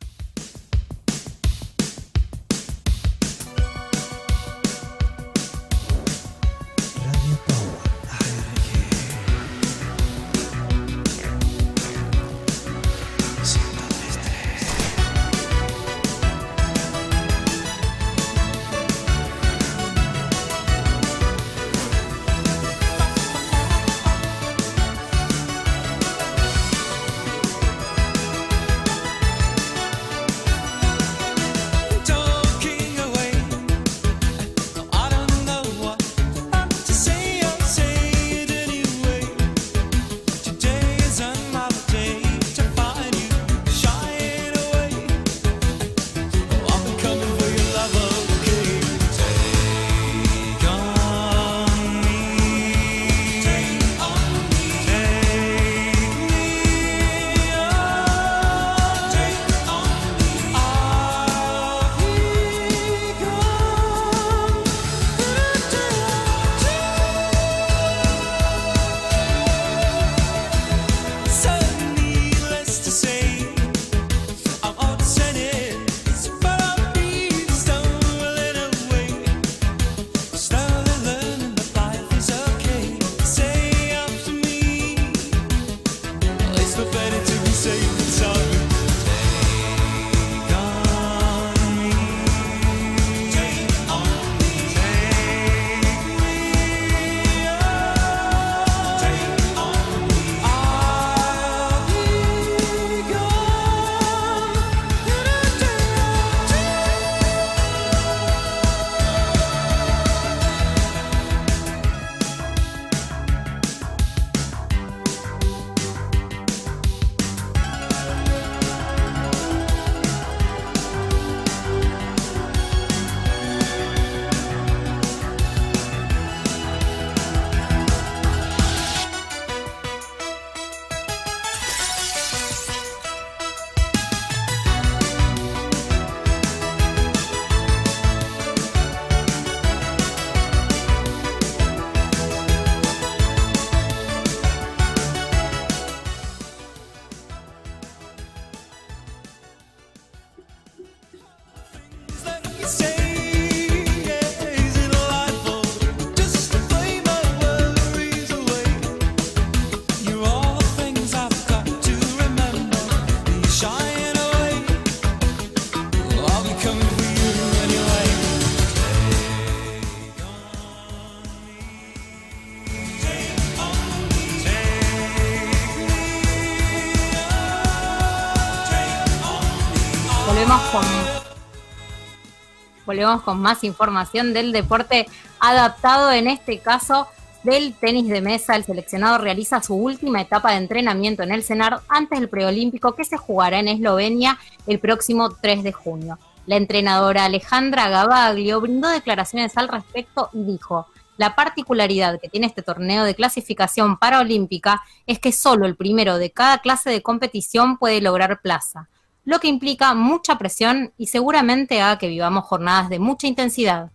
Volvemos 182.94 183.24
con 183.24 183.42
más 183.42 183.64
información 183.64 184.34
del 184.34 184.52
deporte 184.52 185.08
adaptado, 185.40 186.12
en 186.12 186.28
este 186.28 186.60
caso 186.60 187.08
del 187.44 187.74
tenis 187.74 188.08
de 188.08 188.22
mesa. 188.22 188.56
El 188.56 188.64
seleccionado 188.64 189.18
realiza 189.18 189.64
su 189.64 189.74
última 189.74 190.22
etapa 190.22 190.52
de 190.52 190.58
entrenamiento 190.58 191.24
en 191.24 191.32
el 191.32 191.44
CENAR 191.44 191.82
antes 191.90 192.20
del 192.20 192.30
preolímpico 192.30 192.94
que 192.94 193.04
se 193.04 193.18
jugará 193.18 193.60
en 193.60 193.68
Eslovenia 193.68 194.38
el 194.68 194.78
próximo 194.78 195.32
3 195.32 195.64
de 195.64 195.74
junio. 195.74 196.20
La 196.46 196.58
entrenadora 196.58 197.26
Alejandra 197.26 197.90
Gavaglio 197.90 198.62
brindó 198.62 198.90
declaraciones 198.90 199.58
al 199.58 199.70
respecto 199.70 200.30
y 200.32 200.44
dijo, 200.44 200.86
la 201.18 201.36
particularidad 201.36 202.20
que 202.20 202.30
tiene 202.30 202.46
este 202.46 202.62
torneo 202.62 203.06
de 203.06 203.16
clasificación 203.16 203.98
paraolímpica 203.98 204.84
es 205.08 205.18
que 205.18 205.32
solo 205.32 205.66
el 205.66 205.76
primero 205.76 206.20
de 206.20 206.32
cada 206.32 206.60
clase 206.60 206.92
de 206.92 207.02
competición 207.02 207.78
puede 207.78 208.02
lograr 208.02 208.40
plaza 208.42 208.88
lo 209.26 209.40
que 209.40 209.48
implica 209.48 209.94
mucha 209.94 210.38
presión 210.38 210.94
y 210.98 211.08
seguramente 211.08 211.82
haga 211.82 211.98
que 211.98 212.08
vivamos 212.08 212.46
jornadas 212.46 212.90
de 212.90 213.00
mucha 213.00 213.28
intensidad. 213.28 213.92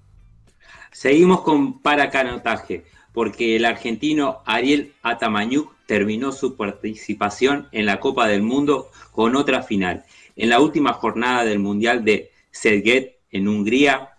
Seguimos 0.91 1.43
con 1.43 1.81
paracanotaje, 1.81 2.85
porque 3.13 3.57
el 3.57 3.65
argentino 3.65 4.43
Ariel 4.47 4.95
Atamañuk 5.03 5.75
terminó 5.87 6.33
su 6.33 6.57
participación 6.57 7.69
en 7.73 7.87
la 7.87 8.01
Copa 8.01 8.27
del 8.27 8.43
Mundo 8.43 8.91
con 9.13 9.37
otra 9.37 9.63
final. 9.63 10.05
En 10.37 10.51
la 10.51 10.61
última 10.61 10.93
jornada 10.93 11.45
del 11.45 11.59
Mundial 11.59 12.05
de 12.05 12.31
Serget 12.51 13.17
en 13.31 13.49
Hungría, 13.49 14.11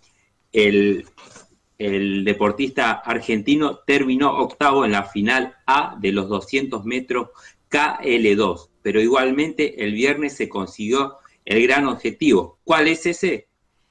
el, 0.51 1.05
el 1.77 2.23
deportista 2.23 2.91
argentino 2.91 3.79
terminó 3.79 4.37
octavo 4.37 4.85
en 4.85 4.91
la 4.91 5.03
final 5.03 5.55
A 5.65 5.95
de 5.99 6.11
los 6.11 6.27
200 6.27 6.85
metros 6.85 7.29
KL2 7.69 8.68
pero 8.81 9.01
igualmente 9.01 9.83
el 9.83 9.93
viernes 9.93 10.35
se 10.35 10.49
consiguió 10.49 11.17
el 11.45 11.63
gran 11.63 11.87
objetivo. 11.87 12.59
¿Cuál 12.63 12.87
es 12.87 13.05
ese? 13.05 13.47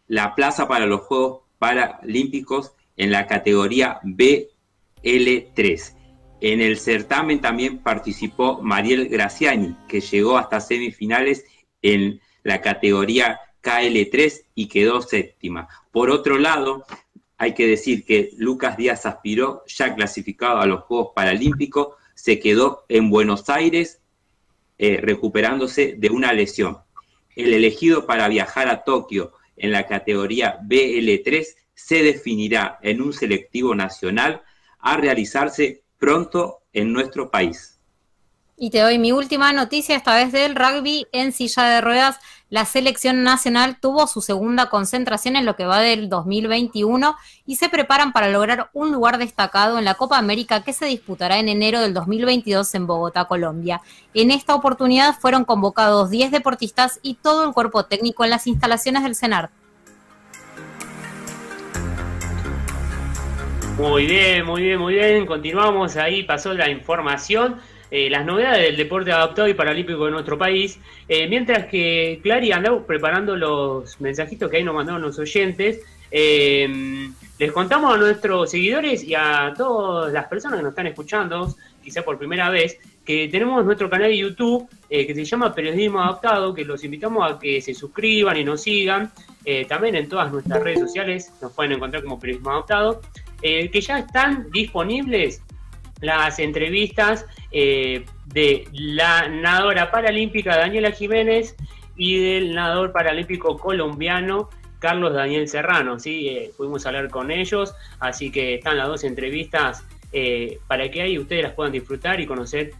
La 0.06 0.34
plaza 0.34 0.68
para 0.68 0.86
los 0.86 1.02
Juegos 1.02 1.42
Paralímpicos 1.58 2.72
en 2.96 3.10
la 3.10 3.26
categoría 3.26 4.00
BL3. 4.04 5.94
En 6.40 6.60
el 6.60 6.78
certamen 6.78 7.40
también 7.40 7.78
participó 7.78 8.62
Mariel 8.62 9.08
Graciani, 9.08 9.76
que 9.88 10.00
llegó 10.00 10.38
hasta 10.38 10.60
semifinales 10.60 11.44
en 11.82 12.20
la 12.44 12.60
categoría 12.60 13.40
KL3 13.62 14.44
y 14.54 14.68
quedó 14.68 15.02
séptima. 15.02 15.68
Por 15.90 16.10
otro 16.10 16.38
lado, 16.38 16.84
hay 17.36 17.54
que 17.54 17.66
decir 17.66 18.04
que 18.04 18.30
Lucas 18.36 18.76
Díaz 18.76 19.04
aspiró, 19.06 19.62
ya 19.66 19.94
clasificado 19.94 20.60
a 20.60 20.66
los 20.66 20.84
Juegos 20.84 21.10
Paralímpicos, 21.14 21.94
se 22.14 22.38
quedó 22.40 22.84
en 22.88 23.10
Buenos 23.10 23.48
Aires 23.48 24.00
eh, 24.78 24.98
recuperándose 25.02 25.94
de 25.98 26.08
una 26.08 26.32
lesión. 26.32 26.78
El 27.34 27.52
elegido 27.52 28.06
para 28.06 28.28
viajar 28.28 28.68
a 28.68 28.84
Tokio 28.84 29.32
en 29.56 29.72
la 29.72 29.86
categoría 29.86 30.58
BL3 30.60 31.46
se 31.74 32.02
definirá 32.02 32.78
en 32.82 33.02
un 33.02 33.12
selectivo 33.12 33.74
nacional 33.74 34.42
a 34.78 34.96
realizarse 34.96 35.82
pronto 35.98 36.60
en 36.72 36.92
nuestro 36.92 37.30
país. 37.30 37.77
Y 38.60 38.70
te 38.70 38.80
doy 38.80 38.98
mi 38.98 39.12
última 39.12 39.52
noticia, 39.52 39.94
esta 39.94 40.16
vez 40.16 40.32
del 40.32 40.56
rugby 40.56 41.06
en 41.12 41.30
silla 41.30 41.62
de 41.64 41.80
ruedas. 41.80 42.18
La 42.50 42.64
selección 42.64 43.22
nacional 43.22 43.78
tuvo 43.80 44.08
su 44.08 44.20
segunda 44.20 44.68
concentración 44.68 45.36
en 45.36 45.46
lo 45.46 45.54
que 45.54 45.64
va 45.64 45.78
del 45.80 46.08
2021 46.08 47.14
y 47.46 47.54
se 47.54 47.68
preparan 47.68 48.12
para 48.12 48.30
lograr 48.30 48.70
un 48.72 48.90
lugar 48.90 49.18
destacado 49.18 49.78
en 49.78 49.84
la 49.84 49.94
Copa 49.94 50.18
América 50.18 50.64
que 50.64 50.72
se 50.72 50.86
disputará 50.86 51.38
en 51.38 51.48
enero 51.48 51.80
del 51.80 51.94
2022 51.94 52.74
en 52.74 52.88
Bogotá, 52.88 53.26
Colombia. 53.26 53.80
En 54.12 54.32
esta 54.32 54.56
oportunidad 54.56 55.14
fueron 55.20 55.44
convocados 55.44 56.10
10 56.10 56.32
deportistas 56.32 56.98
y 57.00 57.14
todo 57.14 57.44
el 57.46 57.52
cuerpo 57.52 57.84
técnico 57.84 58.24
en 58.24 58.30
las 58.30 58.48
instalaciones 58.48 59.04
del 59.04 59.14
CENAR. 59.14 59.50
Muy 63.76 64.06
bien, 64.06 64.44
muy 64.44 64.62
bien, 64.62 64.80
muy 64.80 64.94
bien. 64.94 65.26
Continuamos 65.26 65.96
ahí, 65.96 66.24
pasó 66.24 66.54
la 66.54 66.68
información. 66.68 67.60
Eh, 67.90 68.10
las 68.10 68.24
novedades 68.26 68.62
del 68.66 68.76
deporte 68.76 69.12
adaptado 69.12 69.48
y 69.48 69.54
paralímpico 69.54 70.04
de 70.04 70.10
nuestro 70.10 70.36
país, 70.36 70.78
eh, 71.08 71.26
mientras 71.26 71.66
que 71.66 72.20
Clary 72.22 72.52
andaba 72.52 72.84
preparando 72.86 73.34
los 73.34 73.98
mensajitos 74.00 74.50
que 74.50 74.58
ahí 74.58 74.64
nos 74.64 74.74
mandaron 74.74 75.00
los 75.00 75.18
oyentes. 75.18 75.80
Eh, 76.10 77.08
les 77.38 77.52
contamos 77.52 77.94
a 77.94 77.96
nuestros 77.96 78.50
seguidores 78.50 79.04
y 79.04 79.14
a 79.14 79.54
todas 79.56 80.12
las 80.12 80.26
personas 80.26 80.58
que 80.58 80.64
nos 80.64 80.72
están 80.72 80.86
escuchando, 80.88 81.54
quizá 81.82 82.02
por 82.02 82.18
primera 82.18 82.50
vez, 82.50 82.78
que 83.04 83.28
tenemos 83.28 83.64
nuestro 83.64 83.88
canal 83.88 84.10
de 84.10 84.18
YouTube 84.18 84.68
que 84.90 85.14
se 85.14 85.24
llama 85.24 85.54
Periodismo 85.54 86.02
Adaptado, 86.02 86.52
que 86.52 86.64
los 86.64 86.82
invitamos 86.84 87.30
a 87.30 87.38
que 87.38 87.62
se 87.62 87.72
suscriban 87.72 88.36
y 88.36 88.44
nos 88.44 88.62
sigan. 88.62 89.12
también 89.68 89.94
en 89.94 90.08
todas 90.08 90.30
nuestras 90.30 90.62
redes 90.62 90.80
sociales 90.80 91.32
nos 91.40 91.52
pueden 91.52 91.72
encontrar 91.72 92.02
como 92.02 92.18
Periodismo 92.18 92.50
Adaptado, 92.50 93.00
que 93.40 93.80
ya 93.80 94.00
están 94.00 94.50
disponibles 94.50 95.40
las 96.00 96.38
entrevistas 96.38 97.26
eh, 97.50 98.04
de 98.26 98.68
la 98.72 99.28
nadadora 99.28 99.90
paralímpica 99.90 100.56
Daniela 100.56 100.92
Jiménez 100.92 101.56
y 101.96 102.18
del 102.18 102.54
nadador 102.54 102.92
paralímpico 102.92 103.58
colombiano 103.58 104.50
Carlos 104.78 105.14
Daniel 105.14 105.48
Serrano. 105.48 105.98
¿sí? 105.98 106.28
Eh, 106.28 106.52
pudimos 106.56 106.86
hablar 106.86 107.10
con 107.10 107.30
ellos, 107.30 107.74
así 107.98 108.30
que 108.30 108.54
están 108.54 108.76
las 108.76 108.86
dos 108.86 109.04
entrevistas 109.04 109.84
eh, 110.12 110.58
para 110.66 110.90
que 110.90 111.02
ahí 111.02 111.18
ustedes 111.18 111.42
las 111.42 111.52
puedan 111.52 111.72
disfrutar 111.72 112.20
y 112.20 112.26
conocer 112.26 112.72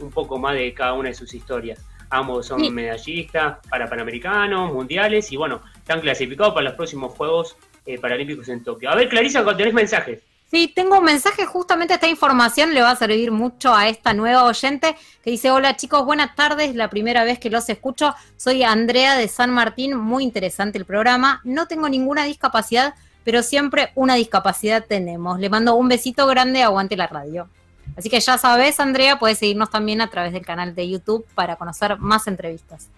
un 0.00 0.10
poco 0.10 0.38
más 0.38 0.54
de 0.54 0.74
cada 0.74 0.92
una 0.92 1.08
de 1.08 1.14
sus 1.14 1.32
historias. 1.32 1.84
Ambos 2.10 2.46
son 2.46 2.72
medallistas 2.74 3.58
para 3.68 3.88
Panamericanos, 3.88 4.72
mundiales 4.72 5.32
y 5.32 5.36
bueno, 5.36 5.62
están 5.76 6.00
clasificados 6.00 6.54
para 6.54 6.64
los 6.64 6.74
próximos 6.74 7.14
Juegos 7.14 7.56
Paralímpicos 8.00 8.48
en 8.48 8.62
Tokio. 8.62 8.90
A 8.90 8.94
ver, 8.94 9.08
Clarisa, 9.08 9.44
tenés 9.56 9.72
mensajes. 9.72 10.22
Sí, 10.48 10.72
tengo 10.72 10.98
un 10.98 11.04
mensaje, 11.04 11.44
justamente 11.44 11.94
esta 11.94 12.06
información 12.06 12.72
le 12.72 12.80
va 12.80 12.92
a 12.92 12.96
servir 12.96 13.32
mucho 13.32 13.74
a 13.74 13.88
esta 13.88 14.14
nueva 14.14 14.44
oyente 14.44 14.94
que 15.24 15.30
dice, 15.30 15.50
hola 15.50 15.76
chicos, 15.76 16.04
buenas 16.04 16.36
tardes, 16.36 16.76
la 16.76 16.88
primera 16.88 17.24
vez 17.24 17.40
que 17.40 17.50
los 17.50 17.68
escucho, 17.68 18.14
soy 18.36 18.62
Andrea 18.62 19.16
de 19.16 19.26
San 19.26 19.50
Martín, 19.50 19.96
muy 19.96 20.22
interesante 20.22 20.78
el 20.78 20.84
programa, 20.84 21.40
no 21.42 21.66
tengo 21.66 21.88
ninguna 21.88 22.24
discapacidad, 22.24 22.94
pero 23.24 23.42
siempre 23.42 23.90
una 23.96 24.14
discapacidad 24.14 24.84
tenemos. 24.88 25.40
Le 25.40 25.50
mando 25.50 25.74
un 25.74 25.88
besito 25.88 26.28
grande, 26.28 26.62
aguante 26.62 26.96
la 26.96 27.08
radio. 27.08 27.48
Así 27.96 28.08
que 28.08 28.20
ya 28.20 28.38
sabes, 28.38 28.78
Andrea, 28.78 29.18
puedes 29.18 29.38
seguirnos 29.38 29.70
también 29.70 30.00
a 30.00 30.10
través 30.10 30.32
del 30.32 30.46
canal 30.46 30.76
de 30.76 30.88
YouTube 30.88 31.26
para 31.34 31.56
conocer 31.56 31.98
más 31.98 32.28
entrevistas. 32.28 32.88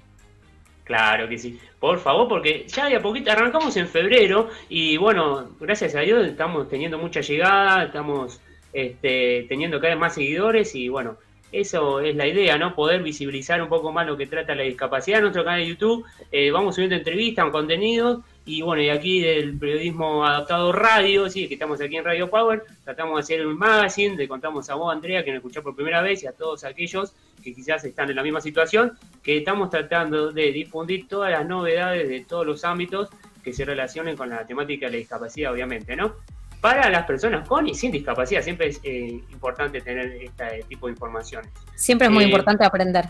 Claro 0.88 1.28
que 1.28 1.36
sí, 1.36 1.60
por 1.78 1.98
favor, 1.98 2.26
porque 2.28 2.64
ya 2.66 2.86
de 2.88 2.96
a 2.96 3.02
poquito 3.02 3.30
arrancamos 3.30 3.76
en 3.76 3.86
febrero 3.86 4.48
y 4.70 4.96
bueno, 4.96 5.50
gracias 5.60 5.94
a 5.94 6.00
Dios 6.00 6.26
estamos 6.26 6.66
teniendo 6.70 6.96
mucha 6.96 7.20
llegada, 7.20 7.84
estamos 7.84 8.40
este, 8.72 9.44
teniendo 9.50 9.80
cada 9.80 9.92
vez 9.92 10.00
más 10.00 10.14
seguidores 10.14 10.74
y 10.74 10.88
bueno, 10.88 11.18
eso 11.52 12.00
es 12.00 12.16
la 12.16 12.26
idea, 12.26 12.56
¿no? 12.56 12.74
Poder 12.74 13.02
visibilizar 13.02 13.60
un 13.60 13.68
poco 13.68 13.92
más 13.92 14.06
lo 14.06 14.16
que 14.16 14.26
trata 14.26 14.54
la 14.54 14.62
discapacidad 14.62 15.18
en 15.18 15.24
nuestro 15.24 15.44
canal 15.44 15.60
de 15.60 15.66
YouTube. 15.66 16.06
Eh, 16.32 16.50
vamos 16.50 16.74
subiendo 16.74 16.96
entrevistas, 16.96 17.50
contenidos 17.50 18.24
y 18.46 18.62
bueno, 18.62 18.80
y 18.82 18.88
aquí 18.88 19.20
del 19.20 19.58
periodismo 19.58 20.24
adaptado 20.24 20.72
radio, 20.72 21.28
sí, 21.28 21.48
que 21.48 21.54
estamos 21.54 21.82
aquí 21.82 21.98
en 21.98 22.04
Radio 22.04 22.30
Power, 22.30 22.62
tratamos 22.82 23.16
de 23.16 23.20
hacer 23.20 23.46
un 23.46 23.58
magazine, 23.58 24.16
le 24.16 24.26
contamos 24.26 24.70
a 24.70 24.74
vos, 24.74 24.90
Andrea, 24.90 25.22
que 25.22 25.32
nos 25.32 25.40
escuchó 25.40 25.62
por 25.62 25.76
primera 25.76 26.00
vez, 26.00 26.22
y 26.22 26.26
a 26.26 26.32
todos 26.32 26.64
aquellos 26.64 27.12
que 27.48 27.54
quizás 27.54 27.84
están 27.84 28.10
en 28.10 28.16
la 28.16 28.22
misma 28.22 28.40
situación, 28.40 28.92
que 29.22 29.38
estamos 29.38 29.70
tratando 29.70 30.32
de 30.32 30.52
difundir 30.52 31.08
todas 31.08 31.30
las 31.30 31.46
novedades 31.46 32.08
de 32.08 32.20
todos 32.20 32.46
los 32.46 32.64
ámbitos 32.64 33.08
que 33.42 33.52
se 33.52 33.64
relacionen 33.64 34.16
con 34.16 34.28
la 34.28 34.46
temática 34.46 34.86
de 34.86 34.92
la 34.92 34.98
discapacidad, 34.98 35.52
obviamente, 35.52 35.96
¿no? 35.96 36.14
Para 36.60 36.90
las 36.90 37.06
personas 37.06 37.48
con 37.48 37.66
y 37.68 37.74
sin 37.74 37.92
discapacidad, 37.92 38.42
siempre 38.42 38.68
es 38.68 38.80
eh, 38.82 39.20
importante 39.30 39.80
tener 39.80 40.06
este 40.22 40.64
tipo 40.68 40.86
de 40.86 40.92
informaciones. 40.92 41.50
Siempre 41.76 42.08
es 42.08 42.12
muy 42.12 42.24
eh, 42.24 42.26
importante 42.26 42.64
aprender. 42.64 43.06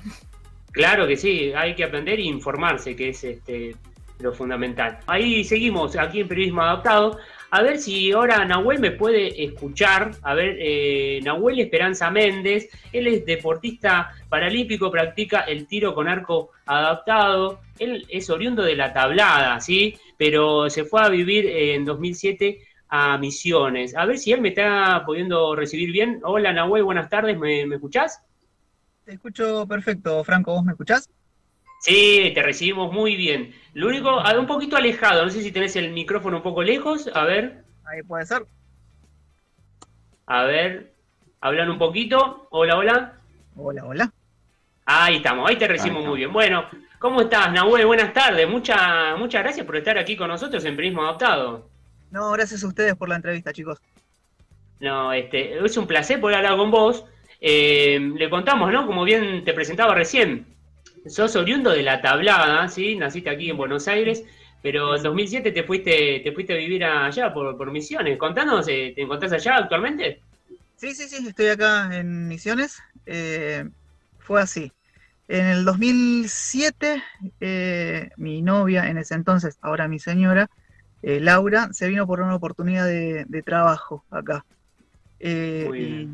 Claro 0.71 1.07
que 1.07 1.17
sí, 1.17 1.53
hay 1.57 1.75
que 1.75 1.85
aprender 1.85 2.19
e 2.19 2.23
informarse, 2.23 2.95
que 2.95 3.09
es 3.09 3.25
este, 3.25 3.75
lo 4.21 4.33
fundamental. 4.33 4.99
Ahí 5.07 5.43
seguimos, 5.45 5.97
aquí 5.97 6.21
en 6.21 6.29
Periodismo 6.29 6.63
Adaptado. 6.63 7.19
A 7.51 7.63
ver 7.63 7.79
si 7.79 8.13
ahora 8.13 8.45
Nahuel 8.45 8.79
me 8.79 8.91
puede 8.91 9.43
escuchar. 9.43 10.11
A 10.23 10.35
ver, 10.35 10.57
eh, 10.61 11.21
Nahuel 11.25 11.61
Esperanza 11.61 12.11
Méndez, 12.11 12.69
él 12.93 13.07
es 13.07 13.25
deportista 13.25 14.13
paralímpico, 14.29 14.91
practica 14.91 15.41
el 15.41 15.67
tiro 15.67 15.95
con 15.95 16.09
arco 16.09 16.51
adaptado. 16.67 17.61
Él 17.79 18.07
es 18.11 18.29
oriundo 18.29 18.63
de 18.63 18.77
la 18.77 18.93
tablada, 18.93 19.59
¿sí? 19.61 19.97
Pero 20.19 20.69
se 20.69 20.85
fue 20.85 21.01
a 21.01 21.09
vivir 21.09 21.47
en 21.47 21.87
2007 21.87 22.59
a 22.91 23.17
Misiones. 23.17 23.97
A 23.97 24.05
ver 24.05 24.19
si 24.19 24.33
él 24.33 24.43
me 24.43 24.51
está 24.51 25.03
pudiendo 25.07 25.57
recibir 25.57 25.91
bien. 25.91 26.21
Hola 26.25 26.53
Nahuel, 26.53 26.85
buenas 26.85 27.09
tardes, 27.09 27.39
¿me, 27.39 27.65
me 27.65 27.77
escuchás? 27.77 28.21
Te 29.05 29.15
escucho 29.15 29.67
perfecto, 29.67 30.23
Franco, 30.23 30.53
¿vos 30.53 30.65
me 30.65 30.73
escuchás? 30.73 31.09
Sí, 31.81 32.33
te 32.35 32.43
recibimos 32.43 32.93
muy 32.93 33.17
bien. 33.17 33.55
Lo 33.79 33.87
único, 33.87 34.21
un 34.37 34.47
poquito 34.49 34.77
alejado, 34.77 35.25
no 35.25 35.31
sé 35.31 35.41
si 35.41 35.53
tenés 35.53 35.77
el 35.77 35.93
micrófono 35.93 36.39
un 36.39 36.43
poco 36.43 36.65
lejos, 36.65 37.09
a 37.15 37.23
ver. 37.23 37.63
Ahí 37.85 38.03
puede 38.03 38.27
ser. 38.27 38.45
A 40.27 40.43
ver, 40.43 40.95
hablan 41.41 41.71
un 41.71 41.79
poquito. 41.79 42.49
Hola, 42.51 42.77
hola. 42.77 43.13
Hola, 43.55 43.85
hola. 43.85 44.13
Ahí 44.85 45.19
estamos, 45.19 45.49
ahí 45.49 45.55
te 45.55 45.69
recibimos 45.69 46.05
muy 46.05 46.17
bien. 46.17 46.33
Bueno, 46.33 46.65
¿cómo 46.99 47.21
estás, 47.21 47.53
Nahuel? 47.53 47.87
Buenas 47.87 48.13
tardes. 48.13 48.49
Muchas 48.49 49.17
muchas 49.17 49.45
gracias 49.45 49.65
por 49.65 49.77
estar 49.77 49.97
aquí 49.97 50.17
con 50.17 50.27
nosotros 50.27 50.65
en 50.65 50.75
Periodismo 50.75 51.05
Adaptado. 51.05 51.69
No, 52.11 52.33
gracias 52.33 52.65
a 52.65 52.67
ustedes 52.67 52.97
por 52.97 53.09
la 53.09 53.15
entrevista, 53.15 53.53
chicos. 53.53 53.79
No, 54.81 55.13
este, 55.13 55.65
es 55.65 55.77
un 55.77 55.87
placer 55.87 56.21
poder 56.21 56.39
hablar 56.39 56.57
con 56.57 56.73
vos. 56.73 57.05
Eh, 57.41 58.01
le 58.01 58.29
contamos, 58.29 58.73
¿no? 58.73 58.89
Como 58.89 59.05
bien 59.05 59.45
te 59.45 59.55
presentaba 59.55 59.95
recién, 59.95 60.47
sos 61.09 61.37
oriundo 61.37 61.71
de 61.71 61.83
la 61.83 62.01
tablada, 62.01 62.69
¿sí? 62.69 62.97
Naciste 62.97 63.31
aquí 63.31 63.51
en 63.51 63.57
Buenos 63.57 63.89
Aires, 63.89 64.25
pero 64.63 64.97
en 64.97 65.03
2007 65.03 65.53
te 65.53 65.65
fuiste, 65.65 66.21
te 66.21 66.33
fuiste 66.33 66.55
a 66.55 66.57
vivir 66.57 66.85
allá 66.85 67.33
por, 67.33 67.57
por 67.57 67.71
Misiones. 67.71 68.19
Contanos, 68.19 68.67
eh, 68.69 68.93
¿te 68.95 69.03
encontrás 69.03 69.33
allá 69.33 69.57
actualmente? 69.57 70.21
Sí, 70.77 70.95
sí, 70.95 71.09
sí, 71.09 71.27
estoy 71.27 71.49
acá 71.49 71.91
en 71.93 72.29
Misiones. 72.29 72.79
Eh, 73.07 73.69
fue 74.19 74.41
así. 74.43 74.73
En 75.29 75.45
el 75.45 75.65
2007, 75.67 77.03
eh, 77.41 78.11
mi 78.17 78.41
novia, 78.41 78.89
en 78.89 78.97
ese 78.97 79.15
entonces, 79.15 79.59
ahora 79.61 79.87
mi 79.87 79.99
señora, 79.99 80.49
eh, 81.03 81.21
Laura, 81.21 81.69
se 81.73 81.89
vino 81.89 82.07
por 82.07 82.21
una 82.21 82.35
oportunidad 82.35 82.87
de, 82.87 83.43
trabajo 83.45 84.05
acá. 84.11 84.45
Eh, 85.21 86.09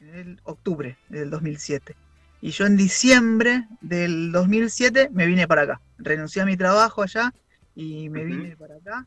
en 0.00 0.14
el 0.14 0.40
octubre 0.44 0.96
del 1.08 1.30
2007. 1.30 1.96
Y 2.42 2.50
yo 2.50 2.66
en 2.66 2.76
diciembre 2.76 3.66
del 3.80 4.32
2007 4.32 5.10
me 5.12 5.26
vine 5.26 5.46
para 5.46 5.62
acá. 5.62 5.80
Renuncié 5.98 6.42
a 6.42 6.46
mi 6.46 6.56
trabajo 6.56 7.02
allá 7.02 7.34
y 7.74 8.08
me 8.08 8.24
vine 8.24 8.56
para 8.56 8.76
acá. 8.76 9.06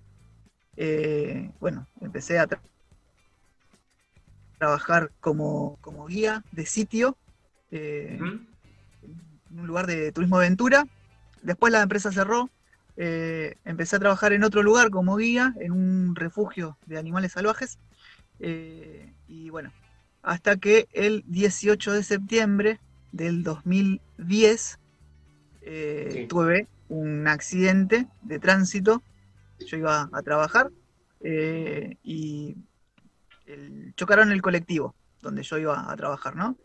bueno, 1.59 1.87
empecé 2.01 2.39
a 2.39 2.47
trabajar 4.57 5.11
como, 5.19 5.77
guía 6.07 6.43
de 6.51 6.65
sitio 6.65 7.17
un 9.57 9.67
lugar 9.67 9.87
de 9.87 10.11
turismo 10.11 10.37
aventura. 10.37 10.87
Después 11.41 11.71
la 11.71 11.81
empresa 11.81 12.11
cerró. 12.11 12.49
Eh, 12.95 13.55
empecé 13.65 13.95
a 13.95 13.99
trabajar 13.99 14.33
en 14.33 14.43
otro 14.43 14.61
lugar 14.61 14.89
como 14.89 15.15
guía, 15.15 15.53
en 15.59 15.71
un 15.71 16.15
refugio 16.15 16.77
de 16.85 16.97
animales 16.97 17.33
salvajes. 17.33 17.79
Eh, 18.39 19.13
y 19.27 19.49
bueno, 19.49 19.71
hasta 20.21 20.57
que 20.57 20.87
el 20.93 21.23
18 21.27 21.91
de 21.93 22.03
septiembre 22.03 22.79
del 23.13 23.43
2010 23.43 24.79
eh, 25.61 26.25
tuve 26.27 26.67
un 26.89 27.25
accidente 27.27 28.07
de 28.21 28.39
tránsito. 28.39 29.01
Yo 29.65 29.77
iba 29.77 30.09
a 30.11 30.21
trabajar 30.21 30.69
y 31.23 32.57
chocaron 33.95 34.33
el 34.33 34.41
colectivo 34.41 34.93
donde 35.21 35.43
yo 35.43 35.57
iba 35.57 35.89
a 35.89 35.95
trabajar, 35.95 36.35
¿no? 36.35 36.57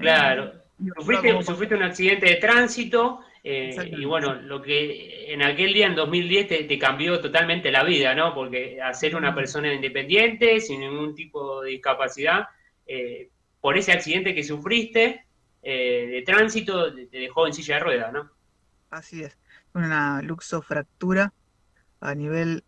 claro. 0.00 0.52
Sufriste, 0.94 1.74
un 1.74 1.82
accidente 1.82 2.26
de 2.26 2.36
tránsito 2.36 3.20
eh, 3.48 3.94
y 3.96 4.04
bueno, 4.04 4.34
lo 4.34 4.60
que 4.60 5.32
en 5.32 5.40
aquel 5.40 5.72
día, 5.72 5.86
en 5.86 5.94
2010, 5.94 6.66
te, 6.66 6.78
cambió 6.80 7.20
totalmente 7.20 7.70
la 7.70 7.84
vida, 7.84 8.12
¿no? 8.12 8.34
Porque 8.34 8.82
hacer 8.82 9.14
una 9.14 9.36
persona 9.36 9.72
independiente, 9.72 10.58
sin 10.58 10.80
ningún 10.80 11.14
tipo 11.14 11.62
de 11.62 11.70
discapacidad, 11.70 12.48
eh, 12.88 13.28
por 13.60 13.78
ese 13.78 13.92
accidente 13.92 14.34
que 14.34 14.42
sufriste 14.42 15.25
eh, 15.68 16.06
de 16.06 16.22
tránsito, 16.22 16.94
te 16.94 17.18
dejó 17.18 17.46
en 17.46 17.52
silla 17.52 17.74
de 17.74 17.80
ruedas, 17.80 18.12
¿no? 18.12 18.30
Así 18.90 19.22
es, 19.24 19.36
una 19.74 20.22
luxofractura 20.22 21.32
a 22.00 22.14
nivel 22.14 22.64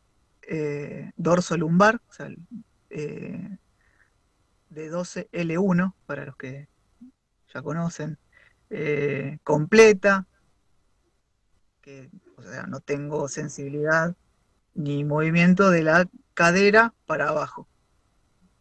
dorso 1.16 1.56
lumbar, 1.56 2.00
o 2.08 2.12
sea, 2.12 2.28
de 4.70 4.90
12L1, 4.90 5.94
para 6.06 6.24
los 6.24 6.36
que 6.36 6.68
ya 7.52 7.62
conocen, 7.62 8.18
eh, 8.70 9.38
completa, 9.42 10.26
que 11.80 12.10
o 12.36 12.42
sea, 12.42 12.64
no 12.64 12.80
tengo 12.80 13.28
sensibilidad 13.28 14.14
ni 14.74 15.04
movimiento 15.04 15.70
de 15.70 15.82
la 15.82 16.08
cadera 16.34 16.94
para 17.06 17.28
abajo. 17.28 17.66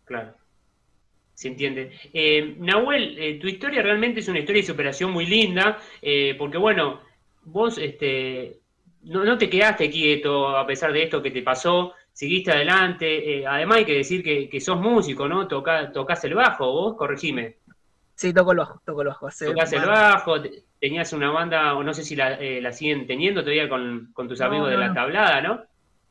Claro. 0.06 0.36
Se 1.38 1.50
entiende. 1.50 1.92
Eh, 2.12 2.56
Nahuel, 2.58 3.16
eh, 3.20 3.38
tu 3.40 3.46
historia 3.46 3.84
realmente 3.84 4.22
es 4.22 4.28
una 4.28 4.40
historia 4.40 4.64
de 4.64 4.68
superación 4.68 5.12
muy 5.12 5.28
linda, 5.28 5.78
porque 6.40 6.58
bueno, 6.58 7.02
vos 7.44 7.78
este, 7.78 8.58
no, 9.04 9.38
te 9.38 9.48
quedaste 9.48 9.92
quieto 9.92 10.58
a 10.58 10.66
pesar 10.66 10.92
de 10.92 11.04
esto 11.04 11.22
que 11.22 11.30
te 11.30 11.44
pasó, 11.44 11.94
seguiste 12.12 12.52
adelante. 12.52 13.46
además 13.46 13.78
hay 13.78 13.86
que 13.86 13.98
decir 13.98 14.24
que, 14.24 14.60
sos 14.60 14.82
músico, 14.82 15.28
¿no? 15.28 15.48
Toca, 15.48 15.92
tocás 15.92 16.24
el 16.24 16.34
bajo, 16.34 16.72
vos, 16.72 16.98
corregime. 16.98 17.58
Sí, 18.16 18.34
toco 18.34 18.54
el 18.54 18.58
bajo, 18.58 18.82
toco 18.84 19.04
el 19.04 19.10
bajo. 19.10 19.30
Tocás 19.30 19.74
el 19.74 19.86
bajo, 19.86 20.42
tenías 20.80 21.14
una 21.14 21.30
banda, 21.30 21.76
o 21.76 21.84
no 21.84 21.94
sé 21.94 22.04
si 22.04 22.16
la, 22.16 22.34
eh, 22.34 22.74
siguen 22.74 23.06
teniendo 23.06 23.42
todavía 23.42 23.70
con, 23.70 24.12
tus 24.28 24.42
amigos 24.42 24.72
de 24.72 24.78
la 24.78 24.92
tablada, 24.92 25.40
¿no? 25.40 25.62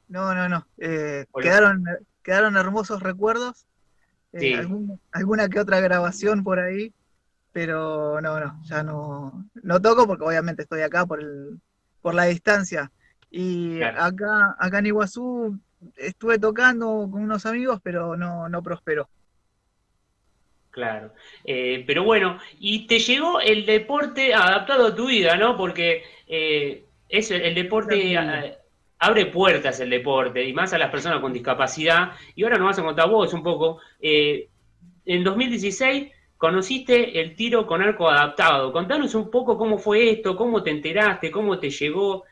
No, 0.06 0.32
no, 0.32 0.48
no. 0.48 0.68
Eh, 0.78 1.26
quedaron, 1.40 1.84
quedaron 2.22 2.56
hermosos 2.56 3.02
recuerdos. 3.02 3.66
Eh, 4.32 4.66
alguna 5.12 5.48
que 5.48 5.60
otra 5.60 5.80
grabación 5.80 6.44
por 6.44 6.58
ahí, 6.58 6.92
pero 7.52 8.20
no, 8.20 8.38
no, 8.38 8.62
ya 8.64 8.82
no, 8.82 9.48
no 9.62 9.80
toco 9.80 10.06
porque 10.06 10.24
obviamente 10.24 10.62
estoy 10.62 10.82
acá 10.82 11.06
por 11.06 11.20
el, 11.20 11.58
por 12.02 12.14
la 12.14 12.24
distancia. 12.24 12.90
Y 13.30 13.82
acá, 13.82 14.56
acá 14.58 14.78
en 14.78 14.86
Iguazú 14.86 15.58
estuve 15.96 16.38
tocando 16.38 17.08
con 17.10 17.22
unos 17.22 17.46
amigos, 17.46 17.80
pero 17.82 18.16
no, 18.16 18.48
no 18.48 18.62
prosperó. 18.62 19.08
Claro. 20.70 21.14
Eh, 21.44 21.84
pero 21.86 22.04
bueno, 22.04 22.38
y 22.60 22.86
te 22.86 22.98
llegó 22.98 23.40
el 23.40 23.64
deporte 23.64 24.34
adaptado 24.34 24.88
a 24.88 24.94
tu 24.94 25.06
vida, 25.06 25.36
¿no? 25.36 25.56
Porque 25.56 26.02
eh, 26.26 26.84
es 27.08 27.30
el 27.30 27.54
deporte 27.54 27.96
abre 29.06 29.26
puertas 29.26 29.80
el 29.80 29.90
deporte, 29.90 30.44
y 30.44 30.52
más 30.52 30.72
a 30.72 30.78
las 30.78 30.90
personas 30.90 31.20
con 31.20 31.32
discapacidad. 31.32 32.12
Y 32.34 32.44
ahora 32.44 32.58
nos 32.58 32.66
vas 32.66 32.78
a 32.78 32.82
contar 32.82 33.08
vos 33.08 33.32
un 33.32 33.42
poco. 33.42 33.80
Eh, 34.00 34.48
en 35.04 35.24
2016 35.24 36.12
conociste 36.36 37.20
el 37.20 37.34
tiro 37.34 37.66
con 37.66 37.82
arco 37.82 38.08
adaptado. 38.08 38.72
Contanos 38.72 39.14
un 39.14 39.30
poco 39.30 39.56
cómo 39.56 39.78
fue 39.78 40.10
esto, 40.10 40.36
cómo 40.36 40.62
te 40.62 40.70
enteraste, 40.70 41.30
cómo 41.30 41.58
te 41.58 41.70
llegó, 41.70 42.24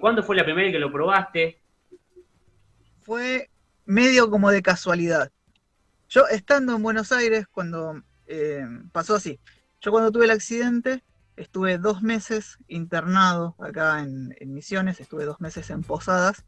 cuándo 0.00 0.22
fue 0.22 0.36
la 0.36 0.44
primera 0.44 0.66
vez 0.66 0.72
que 0.72 0.78
lo 0.78 0.92
probaste. 0.92 1.60
Fue 3.02 3.50
medio 3.84 4.30
como 4.30 4.50
de 4.50 4.62
casualidad. 4.62 5.30
Yo 6.08 6.26
estando 6.28 6.76
en 6.76 6.82
Buenos 6.82 7.10
Aires, 7.12 7.46
cuando 7.50 8.02
eh, 8.26 8.66
pasó 8.92 9.14
así, 9.14 9.38
yo 9.80 9.90
cuando 9.90 10.12
tuve 10.12 10.26
el 10.26 10.30
accidente, 10.30 11.02
estuve 11.36 11.78
dos 11.78 12.02
meses 12.02 12.58
internado 12.68 13.54
acá 13.58 14.00
en, 14.00 14.34
Misiones, 14.52 15.00
estuve 15.00 15.24
dos 15.24 15.40
meses 15.40 15.70
en 15.70 15.82
Posadas, 15.82 16.44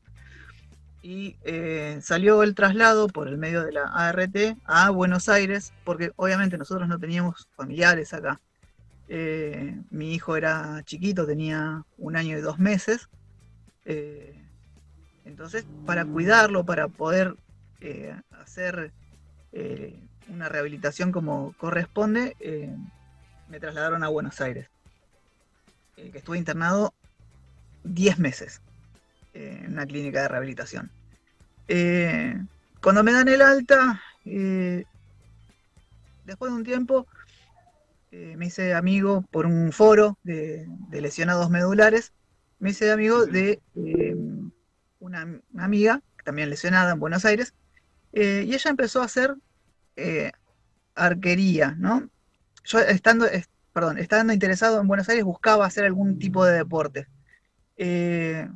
y 1.03 1.37
eh, 1.45 1.99
salió 2.03 2.43
el 2.43 2.55
traslado 2.55 3.09
por 3.09 3.29
el 3.29 3.37
medio 3.37 3.63
de 3.63 3.73
la 3.73 3.85
ART 3.85 4.37
a 4.65 4.91
Buenos 4.91 5.29
Aires, 5.29 5.73
porque 5.85 6.13
obviamente 6.17 6.57
nosotros 6.57 6.89
no 6.89 6.99
teníamos 6.99 7.49
familiares 7.57 8.15
acá. 8.15 8.41
Eh, 9.09 9.79
mi 9.91 10.15
hijo 10.15 10.37
era 10.37 10.83
chiquito, 10.85 11.27
tenía 11.27 11.85
un 11.99 12.17
año 12.17 12.39
y 12.39 12.41
dos 12.41 12.59
meses. 12.59 13.09
entonces, 15.27 15.67
para 15.85 16.07
cuidarlo, 16.07 16.65
para 16.65 16.89
poder 16.89 17.37
hacer 18.31 18.93
eh, 19.57 20.01
una 20.29 20.49
rehabilitación 20.49 21.13
como 21.13 21.55
corresponde, 21.59 22.35
eh, 22.41 22.75
me 23.49 23.61
trasladaron 23.61 24.03
a 24.03 24.09
Buenos 24.09 24.41
Aires, 24.41 24.69
eh, 25.97 26.11
que 26.11 26.19
estuve 26.19 26.39
internado 26.39 26.95
10 27.85 28.19
meses 28.19 28.61
en 29.33 29.73
una 29.73 29.87
clínica 29.87 30.23
de 30.23 30.29
rehabilitación. 30.29 30.91
cuando 32.81 33.03
me 33.03 33.13
dan 33.13 33.29
el 33.29 33.43
alta, 33.43 34.01
después 36.25 36.53
de 36.53 36.57
un 36.57 36.65
tiempo, 36.65 37.07
me 38.13 38.47
hice 38.47 38.75
amigo 38.75 39.25
por 39.33 39.47
un 39.47 39.73
foro 39.73 40.19
de, 40.23 40.69
lesionados 40.93 41.51
medulares, 41.51 42.13
me 42.61 42.71
hice 42.71 42.93
amigo 42.93 43.27
de 43.27 43.61
una, 45.05 45.41
amiga, 45.59 46.01
también 46.25 46.51
lesionada 46.51 46.93
en 46.93 47.01
Buenos 47.01 47.25
Aires, 47.25 47.55
eh, 48.13 48.45
y 48.47 48.55
ella 48.55 48.71
empezó 48.71 49.03
a 49.03 49.07
hacer 49.07 49.35
eh, 49.97 50.33
arquería, 50.95 51.75
¿no? 51.79 52.09
Yo 52.65 52.79
estando, 52.81 53.27
perdón, 53.75 53.99
estando 53.99 54.33
interesado 54.33 54.81
en 54.81 54.87
Buenos 54.87 55.09
Aires 55.09 55.25
buscaba 55.25 55.67
hacer 55.67 55.85
algún 55.85 56.17
tipo 56.19 56.45
de 56.45 56.57
deporte. 56.57 57.09
Eh, 57.77 58.49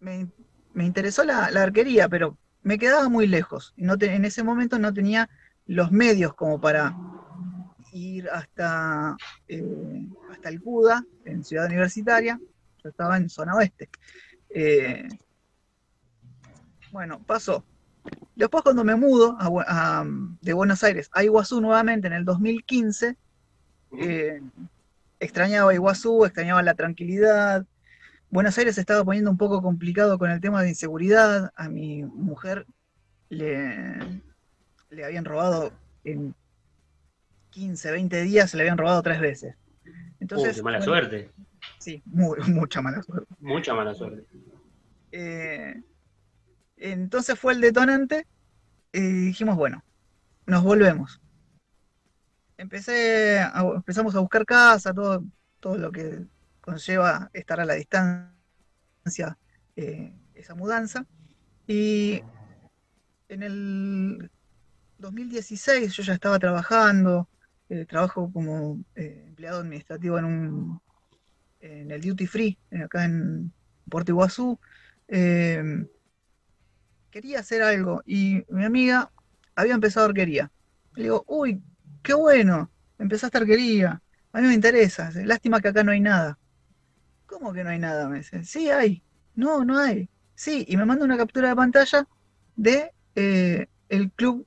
me, 0.00 0.28
interesó 0.84 1.22
la, 1.22 1.44
arquería, 1.44 2.08
pero 2.08 2.36
me 2.62 2.76
quedaba 2.76 3.08
muy 3.08 3.28
lejos. 3.28 3.72
En 3.76 4.24
ese 4.24 4.42
momento 4.42 4.80
no 4.80 4.92
tenía 4.92 5.30
los 5.66 5.92
medios 5.92 6.34
como 6.34 6.60
para 6.60 6.94
ir 7.92 8.28
hasta, 8.30 9.16
hasta 10.30 10.48
el 10.48 10.60
CUDA, 10.60 11.04
en 11.24 11.44
Ciudad 11.44 11.66
Universitaria. 11.66 12.40
Yo 12.82 12.90
estaba 12.90 13.16
en 13.16 13.30
zona 13.30 13.54
oeste. 13.54 13.88
bueno, 16.90 17.22
pasó. 17.24 17.64
Después 18.34 18.64
cuando 18.64 18.82
me 18.82 18.96
mudo 18.96 19.38
de 20.40 20.52
Buenos 20.52 20.82
Aires 20.82 21.08
a 21.12 21.22
Iguazú 21.22 21.60
nuevamente 21.60 22.08
en 22.08 22.14
el 22.14 22.24
2015, 22.24 23.16
eh, 23.98 24.40
extrañaba 25.20 25.74
Iguazú, 25.74 26.24
extrañaba 26.24 26.62
la 26.62 26.74
tranquilidad. 26.74 27.66
Buenos 28.30 28.56
Aires 28.58 28.78
estaba 28.78 29.04
poniendo 29.04 29.30
un 29.30 29.38
poco 29.38 29.62
complicado 29.62 30.18
con 30.18 30.30
el 30.30 30.40
tema 30.40 30.62
de 30.62 30.70
inseguridad. 30.70 31.52
A 31.56 31.68
mi 31.68 32.02
mujer 32.02 32.66
le, 33.28 34.22
le 34.90 35.04
habían 35.04 35.24
robado 35.24 35.72
en 36.04 36.34
15, 37.50 37.90
20 37.92 38.22
días, 38.22 38.50
se 38.50 38.56
le 38.56 38.64
habían 38.64 38.78
robado 38.78 39.02
tres 39.02 39.20
veces. 39.20 39.54
Entonces, 40.20 40.62
mala 40.62 40.80
suerte. 40.82 41.30
Sí, 41.78 42.02
mucha 42.06 42.80
mala 42.80 43.02
suerte. 43.02 43.34
Mucha 43.40 43.74
mala 43.74 43.94
suerte. 43.94 44.26
Eh, 45.12 45.82
entonces 46.76 47.38
fue 47.38 47.52
el 47.52 47.60
detonante 47.60 48.26
y 48.92 49.00
dijimos, 49.00 49.56
bueno, 49.56 49.84
nos 50.46 50.62
volvemos. 50.62 51.20
Empecé 52.56 53.40
empezamos 53.42 54.14
a 54.14 54.20
buscar 54.20 54.46
casa, 54.46 54.94
todo, 54.94 55.24
todo 55.60 55.76
lo 55.76 55.90
que 55.90 56.24
conlleva 56.60 57.30
estar 57.32 57.60
a 57.60 57.64
la 57.64 57.74
distancia, 57.74 59.38
eh, 59.76 60.14
esa 60.34 60.54
mudanza. 60.54 61.06
Y 61.66 62.22
en 63.28 63.42
el 63.42 64.30
2016 64.98 65.92
yo 65.92 66.02
ya 66.02 66.14
estaba 66.14 66.38
trabajando, 66.38 67.28
eh, 67.68 67.86
trabajo 67.86 68.30
como 68.32 68.78
eh, 68.94 69.24
empleado 69.26 69.60
administrativo 69.60 70.18
en 70.18 70.24
un 70.24 70.80
en 71.60 71.90
el 71.90 72.02
duty 72.02 72.26
free, 72.26 72.58
acá 72.84 73.04
en 73.06 73.52
Puerto 73.88 74.12
Iguazú. 74.12 74.58
Em, 75.08 75.88
quería 77.10 77.40
hacer 77.40 77.62
algo 77.62 78.02
y 78.06 78.44
mi 78.48 78.64
amiga 78.64 79.10
había 79.54 79.74
empezado 79.74 80.06
arquería. 80.06 80.50
Le 80.94 81.04
digo, 81.04 81.24
uy, 81.26 81.62
qué 82.04 82.14
bueno, 82.14 82.70
empezaste 82.98 83.38
arquería, 83.38 84.00
a 84.32 84.40
mí 84.40 84.46
me 84.46 84.54
interesa, 84.54 85.10
lástima 85.24 85.60
que 85.60 85.68
acá 85.68 85.82
no 85.82 85.90
hay 85.90 86.00
nada. 86.00 86.38
¿Cómo 87.26 87.52
que 87.52 87.64
no 87.64 87.70
hay 87.70 87.78
nada? 87.78 88.08
Me 88.08 88.18
dice, 88.18 88.44
sí 88.44 88.70
hay, 88.70 89.02
no, 89.34 89.64
no 89.64 89.78
hay. 89.78 90.08
Sí, 90.34 90.64
y 90.68 90.76
me 90.76 90.84
manda 90.84 91.04
una 91.04 91.16
captura 91.16 91.48
de 91.48 91.56
pantalla 91.56 92.06
de 92.56 92.92
eh, 93.14 93.66
el 93.88 94.12
club 94.12 94.46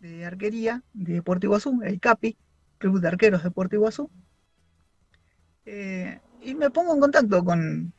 de 0.00 0.24
arquería 0.24 0.82
de 0.94 1.22
Puerto 1.22 1.46
Iguazú, 1.46 1.82
el 1.84 2.00
CAPI, 2.00 2.36
Club 2.78 3.00
de 3.00 3.08
Arqueros 3.08 3.42
de 3.42 3.50
Puerto 3.50 3.76
Iguazú. 3.76 4.10
Eh, 5.66 6.20
y 6.42 6.54
me 6.54 6.70
pongo 6.70 6.94
en 6.94 7.00
contacto 7.00 7.44
con, 7.44 7.92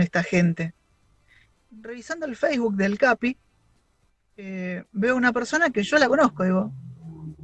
esta 0.00 0.22
gente. 0.22 0.74
Revisando 1.70 2.26
el 2.26 2.34
Facebook 2.34 2.74
del 2.76 2.98
CAPI, 2.98 3.38
eh, 4.36 4.84
veo 4.92 5.16
una 5.16 5.32
persona 5.32 5.70
que 5.70 5.82
yo 5.82 5.98
la 5.98 6.08
conozco, 6.08 6.44
digo, 6.44 6.72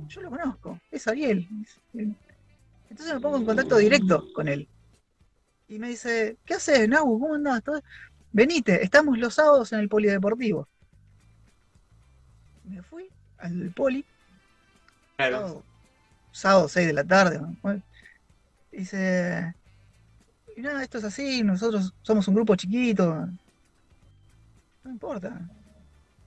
yo 0.09 0.21
la 0.23 0.31
conozco, 0.31 0.81
es 0.91 1.07
Ariel. 1.07 1.49
Entonces 2.91 3.15
me 3.15 3.21
pongo 3.21 3.39
en 3.39 3.45
contacto 3.45 3.77
directo 3.77 4.33
con 4.33 4.49
él. 4.49 4.69
Y 5.69 5.79
me 5.79 5.89
dice, 5.89 6.37
¿qué 6.45 6.55
haces, 6.55 6.89
Nau? 6.89 7.19
¿Cómo 7.19 7.35
andás? 7.35 7.63
Venite, 8.33 8.83
estamos 8.83 9.19
los 9.19 9.35
sábados 9.35 9.73
en 9.73 9.81
el 9.81 9.89
polideportivo. 9.89 10.69
Me 12.65 12.83
fui 12.83 13.09
al 13.39 13.73
poli. 13.75 14.05
Claro. 15.17 15.63
Sábado, 16.33 16.69
6 16.69 16.87
de 16.87 16.93
la 16.93 17.05
tarde. 17.05 17.41
dice, 18.71 19.55
y 20.57 20.61
nada, 20.61 20.83
esto 20.83 20.99
es 20.99 21.05
así, 21.05 21.43
nosotros 21.43 21.95
somos 22.03 22.29
un 22.29 22.35
grupo 22.35 22.57
chiquito. 22.57 23.29
No 24.85 24.91
importa. 24.91 25.41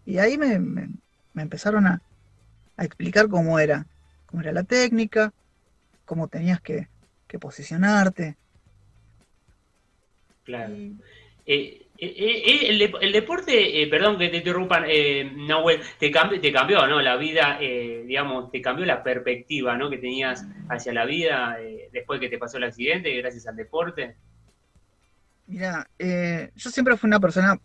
Y 0.05 0.17
ahí 0.17 0.37
me, 0.37 0.89
empezaron 1.35 1.87
a, 1.87 2.01
explicar 2.83 3.27
cómo 3.27 3.59
era, 3.59 3.85
cómo 4.25 4.41
era 4.41 4.51
la 4.51 4.63
técnica, 4.63 5.33
cómo 6.05 6.27
tenías 6.27 6.61
que, 6.61 6.87
posicionarte. 7.39 8.35
Claro. 10.43 10.73
Eh, 11.45 11.85
eh, 11.97 12.15
eh, 12.17 12.89
el, 13.01 13.11
deporte, 13.11 13.87
perdón 13.91 14.17
que 14.17 14.29
te 14.29 14.37
interrumpan, 14.37 14.85
Nahuel, 15.47 15.81
te, 15.99 16.09
cambió, 16.09 16.41
te 16.41 16.51
cambió, 16.51 16.87
¿no? 16.87 17.01
La 17.01 17.17
vida, 17.17 17.59
digamos, 17.59 18.49
te 18.51 18.61
cambió 18.61 18.85
la 18.85 19.03
perspectiva, 19.03 19.77
¿no? 19.77 19.89
Que 19.89 19.97
tenías 19.97 20.47
hacia 20.69 20.93
la 20.93 21.05
vida 21.05 21.57
después 21.91 22.19
que 22.19 22.29
te 22.29 22.39
pasó 22.39 22.57
el 22.57 22.63
accidente, 22.63 23.15
gracias 23.17 23.45
al 23.45 23.55
deporte. 23.55 24.15
Mira, 25.45 25.87
yo 25.99 26.69
siempre 26.71 26.97
fui 26.97 27.07
una 27.07 27.19
persona 27.19 27.59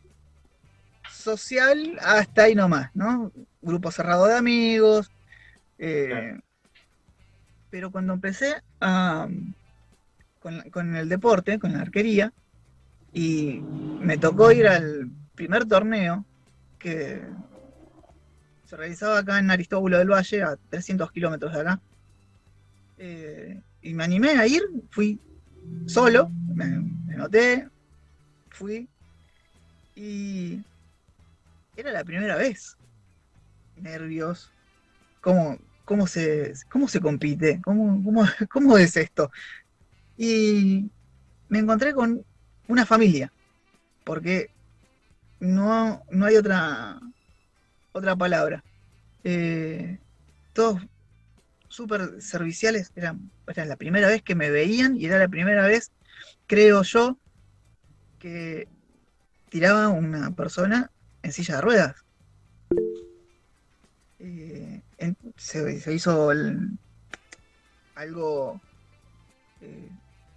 social 1.24 1.98
hasta 2.00 2.44
ahí 2.44 2.54
nomás, 2.54 2.90
¿no? 2.94 3.32
Grupo 3.62 3.90
cerrado 3.90 4.26
de 4.26 4.36
amigos. 4.36 5.10
Pero 7.70 7.90
cuando 7.90 8.12
empecé 8.12 8.62
a, 8.80 9.26
con, 10.40 10.60
con 10.70 10.94
el 10.94 11.08
deporte, 11.08 11.58
con 11.58 11.72
la 11.72 11.80
arquería, 11.80 12.32
y 13.12 13.60
me 14.00 14.18
tocó 14.18 14.52
ir 14.52 14.66
al 14.66 15.10
primer 15.34 15.64
torneo 15.66 16.24
que 16.78 17.22
se 18.66 18.76
realizaba 18.76 19.18
acá 19.18 19.38
en 19.38 19.50
Aristóbulo 19.50 19.98
del 19.98 20.10
Valle, 20.10 20.42
a 20.42 20.56
300 20.70 21.10
kilómetros 21.12 21.52
de 21.52 21.60
acá. 21.60 21.80
Eh, 22.98 23.60
y 23.82 23.94
me 23.94 24.04
animé 24.04 24.30
a 24.30 24.46
ir, 24.46 24.62
fui 24.90 25.18
solo, 25.86 26.30
me, 26.54 26.66
noté, 27.16 27.68
fui. 28.50 28.88
Y 29.94 30.60
era 31.76 31.92
la 31.92 32.04
primera 32.04 32.36
vez. 32.36 32.76
Nervios. 33.76 34.52
¿Cómo, 35.20 35.58
cómo, 35.84 36.06
se, 36.06 36.52
cómo 36.70 36.88
se 36.88 37.00
compite? 37.00 37.60
¿Cómo, 37.62 38.02
cómo, 38.04 38.24
cómo 38.50 38.78
es 38.78 38.96
esto? 38.96 39.30
Y 40.16 40.90
me 41.48 41.58
encontré 41.58 41.92
con 41.92 42.24
una 42.68 42.86
familia, 42.86 43.32
porque 44.04 44.50
no, 45.40 46.02
no 46.10 46.26
hay 46.26 46.36
otra, 46.36 47.00
otra 47.92 48.16
palabra. 48.16 48.62
Eh, 49.24 49.98
todos 50.52 50.80
súper 51.68 52.22
serviciales, 52.22 52.92
era, 52.94 53.16
era 53.48 53.64
la 53.64 53.76
primera 53.76 54.08
vez 54.08 54.22
que 54.22 54.36
me 54.36 54.50
veían 54.50 54.96
y 54.96 55.06
era 55.06 55.18
la 55.18 55.28
primera 55.28 55.66
vez, 55.66 55.90
creo 56.46 56.82
yo, 56.82 57.18
que 58.20 58.68
tiraba 59.48 59.88
una 59.88 60.30
persona 60.30 60.90
en 61.24 61.32
silla 61.32 61.56
de 61.56 61.60
ruedas. 61.62 61.94
Eh, 64.20 64.80
se, 65.36 65.94
hizo 65.94 66.30
algo 67.94 68.60
eh, 69.60 69.88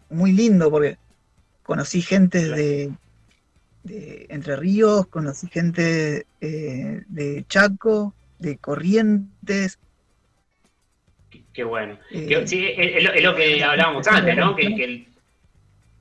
muy 0.09 0.31
lindo 0.31 0.71
porque 0.71 0.97
conocí 1.63 2.01
gente 2.01 2.47
de, 2.47 2.91
Entre 4.29 4.55
Ríos, 4.55 5.07
conocí 5.07 5.47
gente 5.47 6.25
eh, 6.41 7.03
de 7.07 7.45
Chaco, 7.47 8.13
de 8.39 8.57
Corrientes. 8.57 9.79
Qué, 11.53 11.63
bueno. 11.63 11.97
Sí, 12.09 12.65
es, 12.77 13.23
lo 13.23 13.35
que 13.35 13.63
hablábamos 13.63 14.07
antes, 14.07 14.38
¿no? 14.38 14.55
Que, 14.55 14.67
el, 14.67 15.07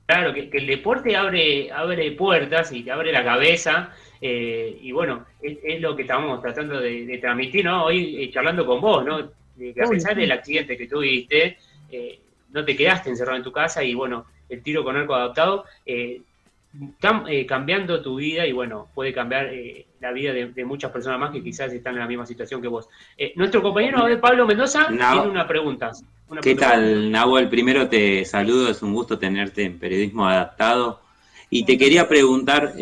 claro, 0.05 0.33
que, 0.33 0.49
el 0.51 0.67
deporte 0.67 1.15
abre, 1.15 1.71
abre 1.71 2.11
puertas 2.11 2.71
y 2.71 2.83
te 2.83 2.91
abre 2.91 3.11
la 3.11 3.23
cabeza. 3.23 3.91
Eh, 4.21 4.79
y 4.81 4.91
bueno, 4.91 5.25
es, 5.41 5.81
lo 5.81 5.95
que 5.95 6.01
estamos 6.03 6.41
tratando 6.41 6.79
de, 6.79 7.17
transmitir, 7.19 7.65
¿no? 7.65 7.85
Hoy 7.85 8.29
charlando 8.33 8.65
con 8.65 8.81
vos, 8.81 9.05
¿no? 9.05 9.29
De 9.55 9.73
que 9.73 9.81
a 9.81 9.87
pesar 9.87 10.15
del 10.15 10.31
accidente 10.31 10.77
que 10.77 10.87
tuviste, 10.87 11.57
no 12.51 12.63
te 12.63 12.75
quedaste 12.75 13.09
encerrado 13.09 13.37
en 13.37 13.43
tu 13.43 13.51
casa 13.51 13.83
y 13.83 13.93
bueno, 13.93 14.25
el 14.49 14.63
tiro 14.63 14.83
con 14.83 14.95
arco 14.95 15.15
adaptado, 15.15 15.65
eh, 15.85 16.21
eh, 17.29 17.45
cambiando 17.45 18.01
tu 18.01 18.15
vida 18.15 18.45
y 18.45 18.51
bueno, 18.51 18.87
puede 18.93 19.13
cambiar 19.13 19.47
eh, 19.47 19.85
la 19.99 20.11
vida 20.11 20.33
de, 20.33 20.65
muchas 20.65 20.91
personas 20.91 21.19
más 21.19 21.31
que 21.31 21.43
quizás 21.43 21.71
están 21.73 21.93
en 21.93 21.99
la 21.99 22.07
misma 22.07 22.25
situación 22.25 22.61
que 22.61 22.67
vos. 22.67 22.87
nuestro 23.35 23.61
compañero 23.61 24.05
Pablo 24.21 24.45
Mendoza 24.45 24.87
tiene 24.87 25.21
una 25.21 25.47
pregunta. 25.47 25.91
¿Qué 26.41 26.55
tal, 26.55 27.09
Nahuel? 27.09 27.49
Primero 27.49 27.87
te 27.87 28.25
saludo, 28.25 28.69
es 28.69 28.81
un 28.81 28.93
gusto 28.93 29.17
tenerte 29.17 29.63
en 29.63 29.79
periodismo 29.79 30.27
adaptado. 30.27 31.01
Y 31.49 31.65
te 31.65 31.77
quería 31.77 32.07
preguntar, 32.07 32.73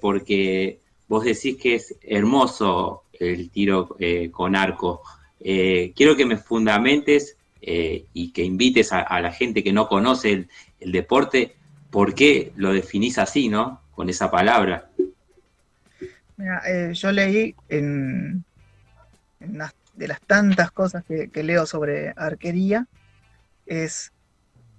porque 0.00 0.78
vos 1.08 1.24
decís 1.24 1.56
que 1.56 1.74
es 1.76 1.94
hermoso 2.02 3.04
el 3.12 3.50
tiro 3.50 3.96
con 4.30 4.54
arco. 4.54 5.02
quiero 5.40 6.16
que 6.16 6.24
me 6.24 6.36
fundamentes 6.36 7.36
y 7.60 8.32
que 8.32 8.44
invites 8.44 8.92
a, 8.92 9.20
la 9.20 9.32
gente 9.32 9.64
que 9.64 9.72
no 9.72 9.88
conoce 9.88 10.46
el, 10.80 10.92
deporte, 10.92 11.56
¿por 11.90 12.14
qué 12.14 12.52
lo 12.56 12.72
definís 12.72 13.18
así, 13.18 13.48
no? 13.48 13.80
Con 13.92 14.08
esa 14.08 14.30
palabra. 14.30 14.90
Mira, 16.36 16.62
eh, 16.66 16.92
yo 16.94 17.12
leí 17.12 17.54
en, 17.68 18.44
de 19.94 20.08
las 20.08 20.20
tantas 20.22 20.70
cosas 20.70 21.04
que, 21.04 21.42
leo 21.42 21.66
sobre 21.66 22.12
arquería, 22.16 22.86
es 23.66 24.12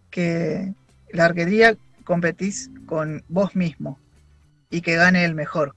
que 0.09 0.73
la 1.11 1.25
arquería 1.25 1.77
competís 2.03 2.69
con 2.85 3.23
vos 3.27 3.55
mismo 3.55 3.99
y 4.69 4.81
que 4.81 4.95
gane 4.95 5.25
el 5.25 5.35
mejor. 5.35 5.75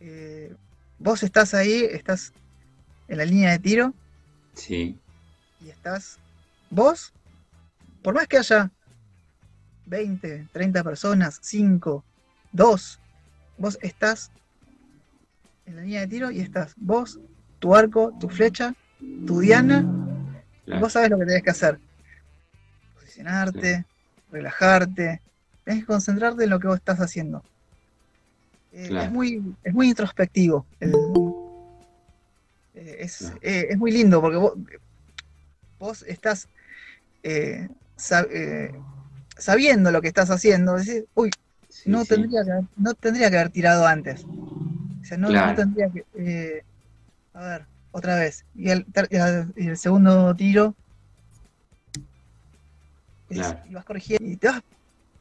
Eh, 0.00 0.54
vos 0.98 1.22
estás 1.22 1.54
ahí, 1.54 1.84
estás 1.90 2.32
en 3.08 3.18
la 3.18 3.24
línea 3.24 3.50
de 3.50 3.58
tiro. 3.58 3.94
Sí. 4.54 4.98
Y 5.60 5.68
estás 5.68 6.18
vos, 6.70 7.12
por 8.02 8.14
más 8.14 8.26
que 8.26 8.38
haya 8.38 8.70
20, 9.86 10.48
30 10.52 10.84
personas, 10.84 11.38
5, 11.42 12.04
2, 12.52 13.00
vos 13.58 13.78
estás 13.82 14.30
en 15.66 15.76
la 15.76 15.82
línea 15.82 16.00
de 16.00 16.06
tiro 16.06 16.30
y 16.30 16.40
estás 16.40 16.74
vos, 16.76 17.20
tu 17.58 17.74
arco, 17.74 18.16
tu 18.18 18.28
flecha, 18.28 18.74
tu 19.26 19.40
diana, 19.40 19.84
y 20.66 20.78
vos 20.78 20.92
sabes 20.92 21.10
lo 21.10 21.18
que 21.18 21.26
tenés 21.26 21.42
que 21.42 21.50
hacer. 21.50 21.78
Posicionarte, 22.94 23.84
relajarte, 24.30 25.20
tenés 25.64 25.80
que 25.80 25.86
concentrarte 25.86 26.44
en 26.44 26.50
lo 26.50 26.60
que 26.60 26.68
vos 26.68 26.76
estás 26.76 26.98
haciendo. 27.00 27.42
Eh, 28.72 28.88
es, 29.02 29.10
muy, 29.10 29.42
es 29.64 29.74
muy 29.74 29.88
introspectivo. 29.88 30.64
Eh, 30.80 30.92
es, 32.74 33.32
eh, 33.42 33.66
es, 33.70 33.78
muy 33.78 33.90
lindo 33.90 34.20
porque 34.20 34.36
vos, 34.36 34.52
vos 35.78 36.04
estás 36.06 36.48
sabiendo 39.36 39.90
lo 39.90 40.00
que 40.00 40.08
estás 40.08 40.30
haciendo. 40.30 40.76
Decís, 40.76 41.04
uy, 41.14 41.30
no, 41.84 42.04
Tendría 42.04 42.44
que, 42.44 42.66
no 42.76 42.94
tendría 42.94 43.30
que 43.30 43.38
haber 43.38 43.50
tirado 43.50 43.86
antes. 43.86 44.24
O 44.24 45.04
sea, 45.04 45.18
no, 45.18 45.28
tendría 45.54 45.90
que. 45.90 46.64
a 47.34 47.40
ver, 47.40 47.66
otra 47.92 48.16
vez. 48.16 48.44
Y 48.54 48.70
el, 48.70 48.86
y 49.56 49.68
el 49.68 49.76
segundo 49.76 50.34
tiro. 50.34 50.74
Y 53.30 53.74
vas 53.74 53.84
corrigiendo. 53.84 54.28
Y 54.28 54.36
te 54.36 54.48
vas, 54.48 54.62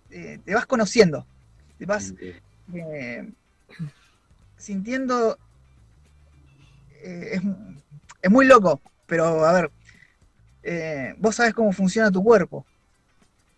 te 0.09 0.53
vas 0.53 0.65
conociendo. 0.65 1.25
Te 1.77 1.85
vas 1.85 2.13
sintiendo. 4.57 5.37
Eh, 7.01 7.39
es, 8.21 8.31
muy 8.31 8.45
loco, 8.45 8.81
pero 9.05 9.45
a 9.45 9.53
ver, 9.53 9.71
eh, 10.63 11.15
vos 11.17 11.35
sabes 11.35 11.53
cómo 11.53 11.71
funciona 11.71 12.11
tu 12.11 12.23
cuerpo. 12.23 12.65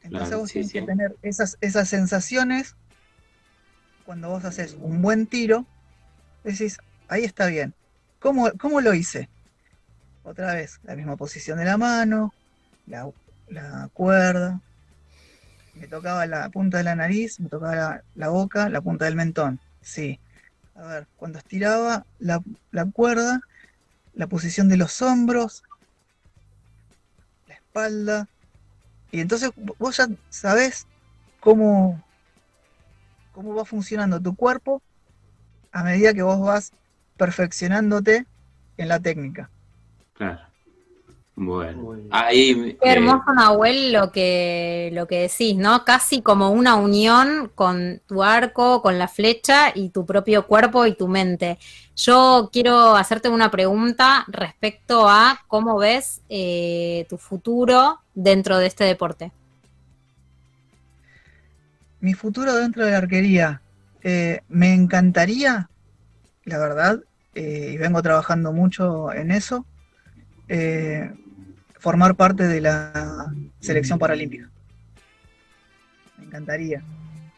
Entonces 0.04 0.38
vos 0.38 0.52
tienes 0.52 0.72
que 0.72 0.82
tener 0.82 1.16
esas, 1.22 1.58
esas 1.62 1.90
sensaciones 1.90 2.76
cuando 4.06 4.30
vos 4.30 4.46
haces 4.46 4.78
un 4.80 5.02
buen 5.02 5.28
tiro. 5.28 5.66
Decís, 6.44 6.78
ahí 7.08 7.24
está 7.24 7.48
bien. 7.48 7.74
¿Cómo, 8.20 8.82
lo 8.82 8.94
hice? 8.94 9.30
Otra 10.24 10.54
vez, 10.54 10.80
la 10.84 10.96
misma 10.96 11.16
posición 11.18 11.58
de 11.58 11.66
la 11.66 11.78
mano, 11.78 12.34
la, 12.86 13.10
la 13.52 13.90
cuerda, 13.94 14.62
me 15.76 15.88
tocaba 15.88 16.26
la 16.26 16.50
punta 16.50 16.78
de 16.78 16.84
la 16.84 16.96
nariz, 16.96 17.40
me 17.40 17.50
tocaba 17.50 18.02
la, 18.16 18.30
boca, 18.30 18.70
la 18.70 18.82
punta 18.82 19.06
del 19.06 19.16
mentón. 19.16 19.60
Sí. 19.82 20.20
A 20.76 20.84
ver, 20.84 21.08
cuando 21.18 21.38
estiraba 21.38 22.06
la, 22.20 22.42
cuerda, 22.94 23.42
la 24.14 24.28
posición 24.28 24.70
de 24.70 24.78
los 24.78 25.02
hombros, 25.02 25.64
la 27.48 27.56
espalda. 27.56 28.28
Y 29.12 29.20
entonces 29.20 29.52
vos 29.78 29.98
ya 29.98 30.08
sabés 30.30 30.88
cómo, 31.40 32.02
cómo 33.34 33.54
va 33.54 33.66
funcionando 33.66 34.22
tu 34.22 34.36
cuerpo 34.36 34.82
a 35.74 35.84
medida 35.84 36.14
que 36.14 36.24
vos 36.24 36.40
vas 36.40 36.72
perfeccionándote 37.18 38.26
en 38.78 38.88
la 38.88 39.00
técnica. 39.00 39.50
Claro. 40.14 40.51
Bueno, 41.44 41.98
ahí. 42.12 42.78
Qué 42.80 42.92
hermoso, 42.92 43.34
Nahuel, 43.34 43.92
lo 43.94 44.12
que, 44.12 44.92
lo 44.94 45.08
que 45.08 45.22
decís, 45.22 45.58
¿no? 45.58 45.84
Casi 45.86 46.22
como 46.22 46.52
una 46.52 46.76
unión 46.76 47.52
con 47.56 48.00
tu 48.06 48.22
arco, 48.22 48.84
con 48.84 49.00
la 49.00 49.08
flecha 49.08 49.72
y 49.74 49.90
tu 49.90 50.06
propio 50.06 50.46
cuerpo 50.46 50.86
y 50.86 50.94
tu 50.94 51.08
mente. 51.08 51.58
Yo 51.96 52.52
quiero 52.54 52.96
hacerte 52.96 53.28
una 53.28 53.50
pregunta 53.50 54.24
respecto 54.28 55.10
a 55.10 55.40
cómo 55.48 55.80
ves 55.80 56.22
eh, 56.30 57.08
tu 57.10 57.18
futuro 57.18 58.02
dentro 58.14 58.60
de 58.60 58.68
este 58.68 58.84
deporte. 58.84 59.32
Mi 62.02 62.14
futuro 62.14 62.54
dentro 62.54 62.86
de 62.86 62.92
la 62.92 62.98
arquería. 63.00 63.64
Eh, 64.04 64.42
me 64.48 64.76
encantaría, 64.76 65.72
la 66.46 66.60
verdad, 66.60 67.00
eh, 67.34 67.72
y 67.74 67.78
vengo 67.78 68.00
trabajando 68.04 68.52
mucho 68.52 69.12
en 69.12 69.32
eso 69.32 69.66
formar 71.82 72.14
parte 72.14 72.48
de 72.48 72.62
la 72.62 73.34
selección 73.60 73.98
paralímpica. 73.98 74.48
Me 76.20 76.26
encantaría. 76.26 76.84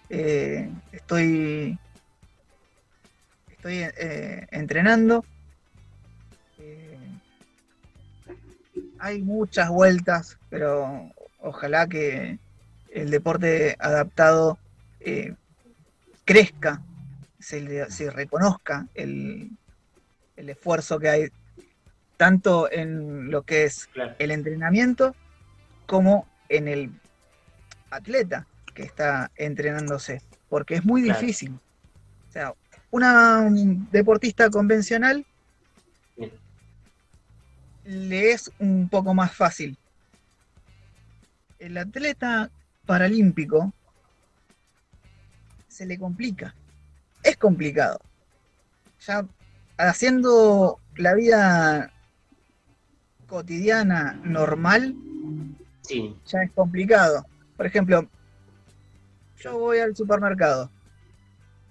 Eh, 0.10 0.70
estoy 0.92 1.80
estoy 3.50 3.76
eh, 3.98 4.46
entrenando. 4.52 5.24
Eh, 6.60 6.98
hay 9.00 9.22
muchas 9.22 9.70
vueltas, 9.70 10.38
pero 10.50 11.10
ojalá 11.40 11.88
que 11.88 12.38
el 12.92 13.12
deporte 13.12 13.78
adaptado 13.80 14.60
crezca, 16.26 16.82
se, 17.40 18.12
reconozca 18.12 18.88
el, 18.94 19.52
el 20.36 20.50
esfuerzo 20.50 21.00
que 21.00 21.10
hay 21.10 21.32
tanto 22.24 22.72
en 22.72 23.30
lo 23.30 23.42
que 23.42 23.66
es 23.66 23.90
el 24.18 24.32
entrenamiento 24.32 25.14
como 25.86 26.26
en 26.48 26.70
el 26.70 26.90
atleta 27.90 28.48
que 28.74 28.84
está 28.84 29.30
entrenándose, 29.36 30.22
porque 30.48 30.76
es 30.76 30.86
muy 30.86 31.02
difícil. 31.02 31.52
O 32.30 32.32
sea, 32.32 32.54
una 32.92 33.46
deportista 33.92 34.50
convencional 34.50 35.26
le 37.84 38.32
es 38.32 38.50
un 38.58 38.88
poco 38.88 39.14
más 39.14 39.36
fácil. 39.36 39.78
El 41.60 41.78
atleta 41.78 42.50
paralímpico 42.86 43.74
se 45.68 45.86
le 45.86 46.00
complica. 46.00 46.56
Es 47.22 47.36
complicado. 47.36 48.00
Ya 49.06 49.26
haciendo 49.78 50.80
la 50.96 51.16
vida 51.16 51.90
cotidiana 53.34 54.14
normal, 54.24 54.96
sí. 55.82 56.16
ya 56.28 56.44
es 56.44 56.52
complicado. 56.52 57.26
Por 57.58 57.66
ejemplo, 57.66 58.08
yo 59.40 59.58
voy 59.58 59.80
al 59.80 59.96
supermercado, 59.96 60.70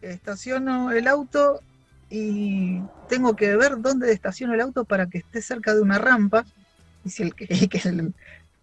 estaciono 0.00 0.90
el 0.90 1.06
auto 1.06 1.60
y 2.10 2.82
tengo 3.08 3.36
que 3.36 3.54
ver 3.54 3.80
dónde 3.80 4.10
estaciono 4.10 4.54
el 4.54 4.60
auto 4.60 4.84
para 4.84 5.06
que 5.06 5.18
esté 5.18 5.40
cerca 5.40 5.72
de 5.72 5.82
una 5.82 5.98
rampa 5.98 6.44
y 7.04 7.10
si 7.10 7.22
el, 7.22 7.34
que 7.36 7.46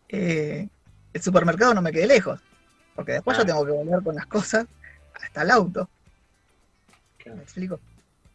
eh, 0.10 0.68
el, 1.14 1.22
supermercado 1.22 1.74
no 1.74 1.82
me 1.82 1.94
quede 1.94 2.08
lejos. 2.08 2.42
Porque 2.96 3.14
después 3.14 3.38
yo 3.38 3.46
tengo 3.46 3.66
que 3.66 3.72
volver 3.72 4.04
con 4.04 4.16
las 4.16 4.26
cosas 4.26 4.68
hasta 5.24 5.44
el 5.44 5.52
auto. 5.52 5.90
¿Me 7.26 7.44
explico? 7.44 7.80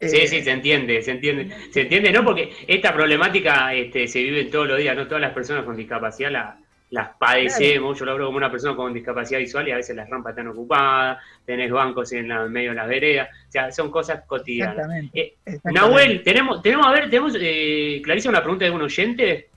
Sí, 0.01 0.17
eh, 0.17 0.27
sí, 0.27 0.43
se 0.43 0.51
entiende, 0.51 1.01
se 1.03 1.13
entiende. 1.13 1.55
Se 1.71 1.83
entiende, 1.83 2.13
¿no? 2.13 2.25
Porque 2.25 2.53
esta 2.67 2.93
problemática 2.93 3.73
este, 3.75 4.07
se 4.07 4.23
vive 4.23 4.45
todos 4.45 4.69
los 4.69 4.79
días, 4.79 4.97
¿no? 4.97 5.07
Todas 5.07 5.23
las 5.23 5.33
personas 5.33 5.65
con 5.65 5.77
discapacidad 5.77 6.31
la, 6.31 6.59
las 6.91 7.17
padecemos. 7.17 7.99
Yo 7.99 8.05
lo 8.05 8.13
hablo 8.13 8.27
como 8.27 8.39
una 8.39 8.51
persona 8.51 8.77
con 8.77 8.95
discapacidad 8.95 9.41
visual 9.41 9.67
y 9.69 9.73
a 9.73 9.77
veces 9.77 9.97
las 9.97 10.09
rampas 10.09 10.31
están 10.31 10.49
ocupadas, 10.49 11.19
tenés 11.45 11.71
bancos 11.71 12.13
en 12.13 12.29
la, 12.29 12.47
medio 12.47 12.71
de 12.71 12.77
las 12.77 12.89
veredas. 12.89 13.29
O 13.49 13.51
sea, 13.51 13.73
son 13.73 13.91
cosas 13.91 14.23
cotidianas. 14.27 14.77
Exactamente. 14.77 15.37
Eh, 15.45 15.59
Nahuel, 15.65 16.23
tenemos, 16.23 16.63
tenemos, 16.63 16.87
a 16.87 16.93
ver, 16.93 17.11
tenemos, 17.11 17.37
eh, 17.41 18.01
Clarisa, 18.03 18.29
una 18.29 18.43
pregunta 18.43 18.65
de 18.65 18.71
un 18.71 18.83
oyente. 18.83 19.49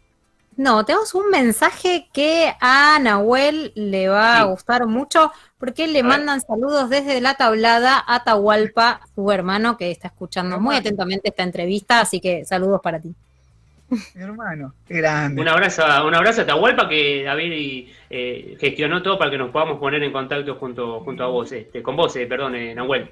No, 0.58 0.84
tenemos 0.86 1.14
un 1.14 1.30
mensaje 1.30 2.08
que 2.12 2.52
a 2.60 2.98
Nahuel 3.00 3.72
le 3.76 4.10
va 4.10 4.40
a 4.40 4.44
gustar 4.46 4.88
mucho 4.88 5.32
porque 5.60 5.88
le 5.88 6.02
mandan 6.02 6.42
saludos 6.42 6.90
desde 6.90 7.22
la 7.22 7.36
tablada 7.36 8.04
a 8.08 8.24
Tahualpa, 8.24 9.02
su 9.14 9.32
hermano 9.32 9.78
que 9.78 9.92
está 9.92 10.08
escuchando 10.08 10.60
muy 10.60 10.76
atentamente 10.76 11.30
esta 11.30 11.44
entrevista, 11.44 12.02
así 12.02 12.20
que 12.20 12.44
saludos 12.44 12.82
para 12.82 13.00
ti. 13.00 13.14
Mi 13.90 14.00
hermano, 14.24 14.74
grande. 14.90 15.40
Un 15.40 15.48
abrazo, 15.48 15.84
un 16.06 16.16
abrazo 16.16 16.42
a 16.42 16.48
Tahualpa 16.48 16.90
que 16.90 17.24
David 17.24 17.90
eh, 18.10 18.58
gestionó 18.60 19.04
todo 19.04 19.20
para 19.20 19.30
que 19.30 19.38
nos 19.38 19.52
podamos 19.52 19.80
poner 19.80 20.02
en 20.02 20.12
contacto 20.12 20.56
junto, 20.56 21.02
junto 21.02 21.24
a 21.24 21.28
vos, 21.28 21.52
este, 21.52 21.84
con 21.84 21.96
vos, 21.96 22.16
eh, 22.16 22.26
perdón, 22.26 22.56
eh, 22.56 22.74
Nahuel. 22.74 23.12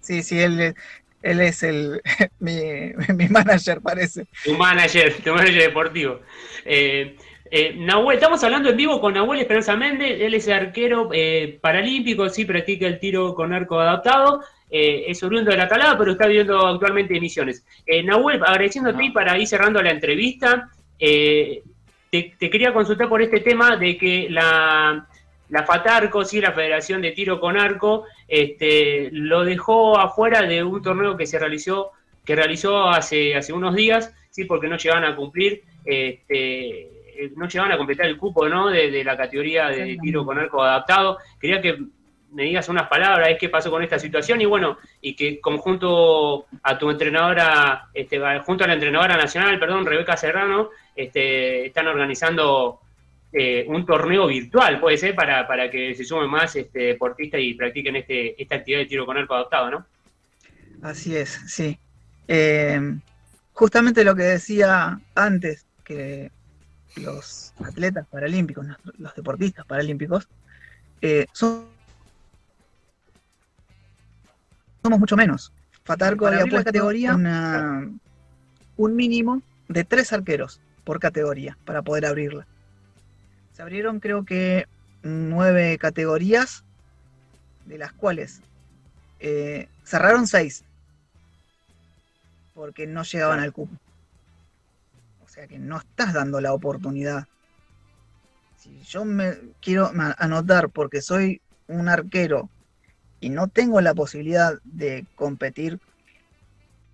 Sí, 0.00 0.20
sí, 0.20 0.40
él, 0.40 0.74
él 1.22 1.40
es 1.40 1.62
el 1.62 2.02
mi, 2.40 3.28
manager, 3.28 3.80
parece. 3.80 4.26
Tu 4.44 4.56
manager, 4.56 5.14
tu 5.22 5.32
manager 5.32 5.62
deportivo. 5.62 6.20
Eh, 6.64 7.16
eh, 7.50 7.74
Nahuel, 7.76 8.16
estamos 8.16 8.42
hablando 8.42 8.70
en 8.70 8.76
vivo 8.76 9.00
con 9.00 9.14
Nahuel 9.14 9.40
Esperanza 9.40 9.76
Méndez, 9.76 10.20
él 10.20 10.34
es 10.34 10.48
arquero 10.48 11.10
eh, 11.12 11.58
paralímpico, 11.60 12.28
sí 12.28 12.44
practica 12.44 12.86
el 12.86 12.98
tiro 12.98 13.34
con 13.34 13.52
arco 13.52 13.78
adaptado, 13.78 14.42
es 14.68 15.22
oriundo 15.22 15.52
de 15.52 15.56
la 15.56 15.68
talada, 15.68 15.96
pero 15.96 16.10
está 16.10 16.26
viviendo 16.26 16.66
actualmente 16.66 17.14
en 17.14 17.22
Misiones. 17.22 17.64
Nahuel, 18.04 18.42
agradeciéndote 18.44 18.98
ti 18.98 19.10
para 19.10 19.38
ir 19.38 19.46
cerrando 19.46 19.80
la 19.80 19.92
entrevista, 19.92 20.68
te, 20.98 22.50
quería 22.50 22.72
consultar 22.72 23.08
por 23.08 23.22
este 23.22 23.40
tema 23.40 23.76
de 23.76 23.96
que 23.96 24.26
la, 24.28 25.06
la 25.48 25.64
FATARCO, 25.64 26.24
sí, 26.24 26.40
la 26.40 26.52
Federación 26.52 27.02
de 27.02 27.12
Tiro 27.12 27.40
con 27.40 27.56
Arco, 27.56 28.04
este, 28.26 29.10
lo 29.12 29.44
dejó 29.44 29.98
afuera 29.98 30.42
de 30.42 30.62
un 30.62 30.82
torneo 30.82 31.16
que 31.16 31.26
se 31.26 31.38
realizó, 31.38 31.92
que 32.24 32.34
realizó 32.34 32.88
hace, 32.88 33.36
hace 33.36 33.52
unos 33.52 33.74
días, 33.74 34.12
sí, 34.30 34.44
porque 34.44 34.68
no 34.68 34.76
llegaban 34.76 35.04
a 35.04 35.14
cumplir 35.14 35.62
este, 35.86 36.90
no 37.36 37.48
llegaban 37.48 37.72
a 37.72 37.78
completar 37.78 38.06
el 38.06 38.18
cupo, 38.18 38.48
¿no? 38.48 38.68
De, 38.68 39.02
la 39.04 39.16
categoría 39.16 39.68
de 39.68 39.96
tiro 40.02 40.24
con 40.24 40.38
arco 40.38 40.62
adaptado. 40.62 41.18
Quería 41.40 41.62
que 41.62 41.78
me 42.32 42.42
digas 42.42 42.68
unas 42.68 42.88
palabras, 42.88 43.30
qué 43.38 43.48
pasó 43.48 43.70
con 43.70 43.82
esta 43.82 43.98
situación 43.98 44.40
y 44.40 44.44
bueno, 44.44 44.78
y 45.00 45.14
que 45.14 45.40
conjunto 45.40 46.46
a 46.62 46.76
tu 46.76 46.90
entrenadora, 46.90 47.88
este, 47.94 48.20
junto 48.44 48.64
a 48.64 48.66
la 48.66 48.74
entrenadora 48.74 49.16
nacional, 49.16 49.58
perdón, 49.58 49.86
Rebeca 49.86 50.16
Serrano, 50.16 50.70
este, 50.94 51.66
están 51.66 51.86
organizando 51.86 52.80
eh, 53.32 53.64
un 53.68 53.84
torneo 53.84 54.26
virtual, 54.26 54.80
puede 54.80 54.96
ser, 54.96 55.14
para, 55.14 55.46
para 55.46 55.70
que 55.70 55.94
se 55.94 56.04
sumen 56.04 56.30
más 56.30 56.56
este, 56.56 56.78
deportistas 56.80 57.40
y 57.40 57.54
practiquen 57.54 57.96
este, 57.96 58.40
esta 58.40 58.56
actividad 58.56 58.80
de 58.80 58.86
tiro 58.86 59.06
con 59.06 59.16
arco 59.16 59.34
adaptado, 59.34 59.70
¿no? 59.70 59.86
Así 60.82 61.16
es, 61.16 61.40
sí. 61.46 61.78
Eh, 62.28 62.80
justamente 63.52 64.04
lo 64.04 64.14
que 64.14 64.22
decía 64.22 65.00
antes, 65.14 65.66
que 65.84 66.30
los 66.96 67.52
atletas 67.64 68.06
paralímpicos, 68.08 68.66
los 68.98 69.14
deportistas 69.14 69.66
paralímpicos, 69.66 70.28
eh, 71.00 71.26
son, 71.32 71.66
somos 74.82 74.98
mucho 74.98 75.16
menos. 75.16 75.52
Fatarco 75.84 76.26
había 76.26 76.40
puesto 76.40 76.64
categoría 76.64 77.14
un 78.76 78.96
mínimo 78.96 79.42
de 79.68 79.84
tres 79.84 80.12
arqueros 80.12 80.60
por 80.84 81.00
categoría 81.00 81.56
para 81.64 81.82
poder 81.82 82.06
abrirla. 82.06 82.46
Se 83.56 83.62
abrieron 83.62 84.00
creo 84.00 84.26
que 84.26 84.66
nueve 85.02 85.78
categorías, 85.78 86.62
de 87.64 87.78
las 87.78 87.90
cuales 87.90 88.42
eh, 89.18 89.70
cerraron 89.82 90.26
seis 90.26 90.62
porque 92.52 92.86
no 92.86 93.02
llegaban 93.02 93.40
al 93.40 93.54
cupo. 93.54 93.74
O 95.24 95.28
sea 95.28 95.46
que 95.46 95.58
no 95.58 95.78
estás 95.78 96.12
dando 96.12 96.42
la 96.42 96.52
oportunidad. 96.52 97.28
Si 98.58 98.82
yo 98.82 99.06
me 99.06 99.38
quiero 99.62 99.90
anotar 100.18 100.68
porque 100.68 101.00
soy 101.00 101.40
un 101.66 101.88
arquero 101.88 102.50
y 103.20 103.30
no 103.30 103.48
tengo 103.48 103.80
la 103.80 103.94
posibilidad 103.94 104.60
de 104.64 105.06
competir 105.14 105.80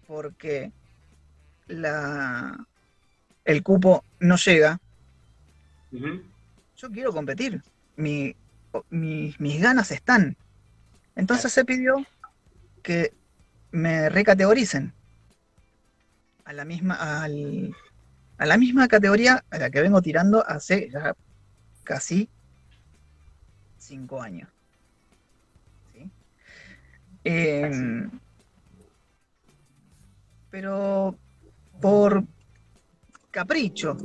porque 0.06 0.70
la, 1.66 2.64
el 3.44 3.64
cupo 3.64 4.04
no 4.20 4.36
llega, 4.36 4.78
yo 6.82 6.90
quiero 6.90 7.12
competir. 7.12 7.62
mis 7.96 9.60
ganas 9.60 9.90
están. 9.92 10.36
Entonces 11.14 11.52
se 11.52 11.64
pidió 11.64 12.04
que 12.82 13.12
me 13.70 14.08
recategoricen 14.08 14.92
a 16.44 16.52
la 16.52 16.64
misma, 16.64 17.22
a 17.24 18.46
la 18.46 18.56
misma 18.58 18.88
categoría 18.88 19.44
a 19.50 19.58
la 19.58 19.70
que 19.70 19.80
vengo 19.80 20.02
tirando 20.02 20.44
hace 20.46 20.90
ya 20.90 21.14
casi 21.84 22.28
cinco 23.78 24.20
años. 24.20 24.48
Em, 27.24 28.10
pero 30.50 31.16
por 31.80 32.24
capricho. 33.30 33.96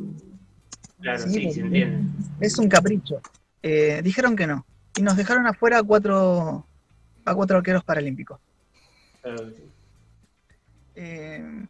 Claro, 1.02 1.24
sí, 1.28 1.52
se 1.52 1.62
entiende. 1.62 2.10
Es 2.39 2.58
un 2.58 2.68
capricho. 2.68 3.22
Eh, 3.62 4.02
dijeron 4.04 4.36
que 4.36 4.48
no. 4.48 4.66
Y 4.95 5.02
nos 5.02 5.16
dejaron 5.16 5.45
afuera 5.45 5.80
a 5.80 5.84
cuatro, 5.84 6.66
a 7.26 7.36
cuatro 7.36 7.58
arqueros 7.58 7.84
paralímpicos. 7.84 8.39
Em, 10.95 11.68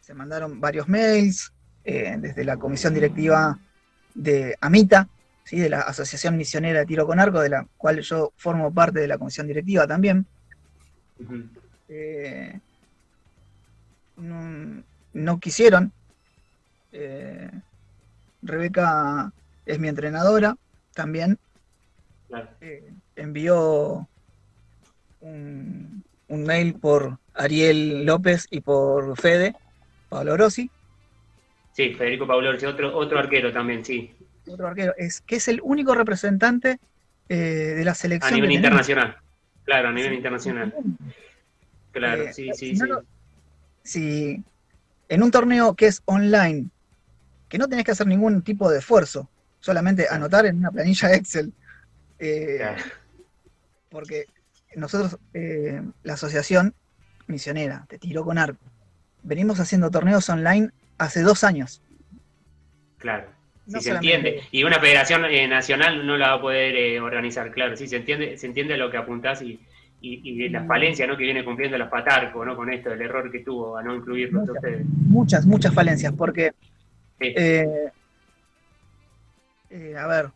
se 0.00 0.14
mandaron 0.14 0.60
varios 0.60 0.88
mails 0.88 1.52
eh, 1.84 2.16
desde 2.18 2.44
la 2.44 2.56
comisión 2.56 2.94
directiva 2.94 3.58
de 4.14 4.56
AMITA, 4.60 5.08
¿sí? 5.44 5.58
de 5.58 5.68
la 5.68 5.80
Asociación 5.80 6.36
Misionera 6.36 6.80
de 6.80 6.86
Tiro 6.86 7.06
con 7.06 7.20
Arco, 7.20 7.40
de 7.40 7.50
la 7.50 7.66
cual 7.76 8.00
yo 8.00 8.32
formo 8.36 8.72
parte 8.72 9.00
de 9.00 9.08
la 9.08 9.18
comisión 9.18 9.46
directiva 9.46 9.86
también. 9.86 10.26
Eh, 11.88 12.58
no, 14.16 15.40
quisieron. 15.40 15.92
Eh, 16.92 17.50
Rebeca 18.42 19.32
es 19.66 19.78
mi 19.78 19.88
entrenadora 19.88 20.56
también. 20.94 21.38
envió 23.16 24.08
un, 25.20 26.04
un 26.28 26.42
mail 26.44 26.74
por 26.74 27.18
Ariel 27.34 28.04
López 28.04 28.46
y 28.50 28.60
por 28.60 29.18
Fede 29.20 29.54
Pablo 30.08 30.36
Rossi. 30.36 30.70
Sí, 31.72 31.94
Federico 31.94 32.26
Pablo 32.26 32.52
Rossi, 32.52 32.66
otro, 32.66 32.96
otro 32.96 33.18
arquero 33.18 33.52
también, 33.52 33.84
sí. 33.84 34.12
Otro 34.48 34.66
arquero, 34.66 34.94
es 34.96 35.20
que 35.20 35.36
es 35.36 35.48
el 35.48 35.60
único 35.62 35.94
representante 35.94 36.78
eh, 37.28 37.36
de 37.36 37.84
la 37.84 37.94
selección. 37.94 38.32
A 38.32 38.36
nivel 38.36 38.52
internacional, 38.52 39.16
claro, 39.64 39.88
a 39.88 39.92
nivel 39.92 40.14
internacional. 40.14 40.74
Claro, 41.92 42.22
eh, 42.22 42.32
sí, 42.32 42.50
sí, 42.54 42.76
sí. 42.76 42.84
si 43.82 44.44
en 45.08 45.22
un 45.22 45.30
torneo 45.30 45.74
que 45.74 45.86
es 45.86 46.02
online, 46.06 46.70
que 47.50 47.58
no 47.58 47.68
tenés 47.68 47.84
que 47.84 47.90
hacer 47.90 48.06
ningún 48.06 48.40
tipo 48.42 48.70
de 48.70 48.78
esfuerzo, 48.78 49.28
solamente 49.58 50.06
anotar 50.08 50.46
en 50.46 50.56
una 50.56 50.70
planilla 50.70 51.12
Excel, 51.12 51.52
eh, 52.18 52.64
porque 53.90 54.24
nosotros, 54.76 55.18
la 56.04 56.14
asociación 56.14 56.74
misionera, 57.26 57.84
te 57.88 57.98
tiró 57.98 58.24
con 58.24 58.38
arco, 58.38 58.64
venimos 59.22 59.58
haciendo 59.58 59.90
torneos 59.90 60.28
online 60.28 60.70
hace 60.96 61.22
dos 61.22 61.42
años. 61.42 61.82
Claro, 62.98 63.26
sí 63.66 63.80
se 63.80 63.90
entiende. 63.90 64.42
Y 64.52 64.62
una 64.62 64.78
federación 64.78 65.24
eh, 65.24 65.48
nacional 65.48 66.06
no 66.06 66.16
la 66.16 66.28
va 66.28 66.34
a 66.34 66.40
poder 66.40 66.76
eh, 66.76 67.00
organizar, 67.00 67.50
claro, 67.50 67.76
sí 67.76 67.88
se 67.88 67.96
entiende, 67.96 68.38
se 68.38 68.46
entiende 68.46 68.76
lo 68.76 68.92
que 68.92 68.96
apuntás 68.96 69.42
y, 69.42 69.58
y, 70.00 70.48
las 70.50 70.66
falencias 70.66 71.08
¿no? 71.08 71.16
que 71.16 71.24
viene 71.24 71.44
cumpliendo 71.44 71.76
las 71.76 71.90
Patarco, 71.90 72.44
¿no? 72.44 72.56
Con 72.56 72.72
esto, 72.72 72.92
el 72.92 73.02
error 73.02 73.30
que 73.30 73.40
tuvo 73.40 73.76
a 73.76 73.82
no 73.82 73.94
incluirlo 73.94 74.40
muchas, 74.40 74.54
ustedes. 74.54 74.86
Muchas, 74.86 75.46
muchas 75.46 75.74
falencias, 75.74 76.12
porque 76.16 76.52
eh, 77.20 77.92
a 79.96 80.06
ver, 80.06 80.30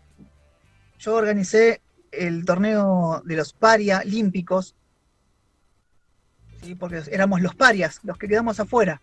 yo 0.98 1.14
organicé 1.14 1.80
el 2.12 2.44
torneo 2.44 3.22
de 3.24 3.36
los 3.36 3.52
paria 3.52 4.02
olímpicos 4.04 4.76
porque 6.74 7.02
éramos 7.10 7.42
los 7.42 7.54
parias, 7.54 8.00
los 8.04 8.16
que 8.16 8.26
quedamos 8.26 8.58
afuera. 8.58 9.02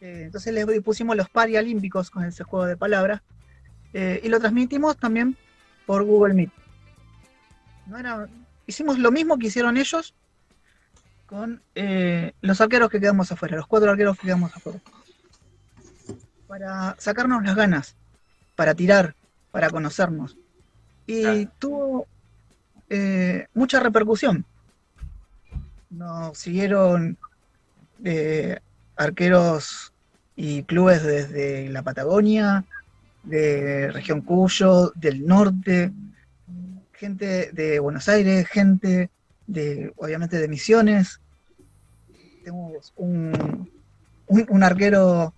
Eh, 0.00 0.22
entonces 0.24 0.52
les 0.52 0.66
pusimos 0.82 1.16
los 1.16 1.28
parias 1.28 1.62
olímpicos 1.62 2.10
con 2.10 2.24
ese 2.24 2.42
juego 2.42 2.66
de 2.66 2.76
palabras 2.76 3.22
eh, 3.92 4.20
y 4.24 4.28
lo 4.28 4.40
transmitimos 4.40 4.96
también 4.96 5.36
por 5.86 6.02
Google 6.02 6.34
Meet. 6.34 6.50
hicimos 8.66 8.98
lo 8.98 9.12
mismo 9.12 9.38
que 9.38 9.46
hicieron 9.46 9.76
ellos 9.76 10.14
con 11.26 11.62
eh, 11.74 12.32
los 12.40 12.60
arqueros 12.60 12.90
que 12.90 13.00
quedamos 13.00 13.30
afuera, 13.30 13.56
los 13.56 13.66
cuatro 13.66 13.90
arqueros 13.90 14.18
que 14.18 14.26
quedamos 14.26 14.54
afuera. 14.54 14.80
Para 16.46 16.96
sacarnos 16.98 17.42
las 17.44 17.54
ganas, 17.54 17.96
para 18.56 18.74
tirar, 18.74 19.14
para 19.50 19.70
conocernos. 19.70 20.36
Y 21.06 21.46
tuvo 21.58 22.06
mucha 23.54 23.80
repercusión 23.80 24.46
nos 25.94 26.38
siguieron 26.38 27.16
eh, 28.04 28.58
arqueros 28.96 29.92
y 30.36 30.64
clubes 30.64 31.02
desde 31.02 31.68
la 31.68 31.82
Patagonia, 31.82 32.64
de 33.22 33.90
región 33.92 34.20
Cuyo, 34.20 34.92
del 34.96 35.26
norte, 35.26 35.92
gente 36.92 37.50
de 37.52 37.78
Buenos 37.78 38.08
Aires, 38.08 38.46
gente 38.48 39.10
de, 39.46 39.92
obviamente, 39.96 40.38
de 40.38 40.48
Misiones. 40.48 41.20
Tenemos 42.42 42.92
un, 42.96 43.70
un, 44.26 44.62
arquero 44.62 45.32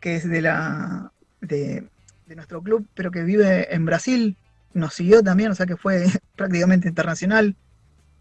que 0.00 0.16
es 0.16 0.28
de 0.28 0.42
la 0.42 1.12
de, 1.40 1.84
de, 2.26 2.36
nuestro 2.36 2.62
club, 2.62 2.86
pero 2.94 3.10
que 3.10 3.22
vive 3.22 3.74
en 3.74 3.84
Brasil, 3.84 4.36
nos 4.74 4.94
siguió 4.94 5.22
también, 5.22 5.50
o 5.50 5.54
sea 5.54 5.66
que 5.66 5.76
fue 5.76 6.04
prácticamente 6.36 6.88
internacional. 6.88 7.54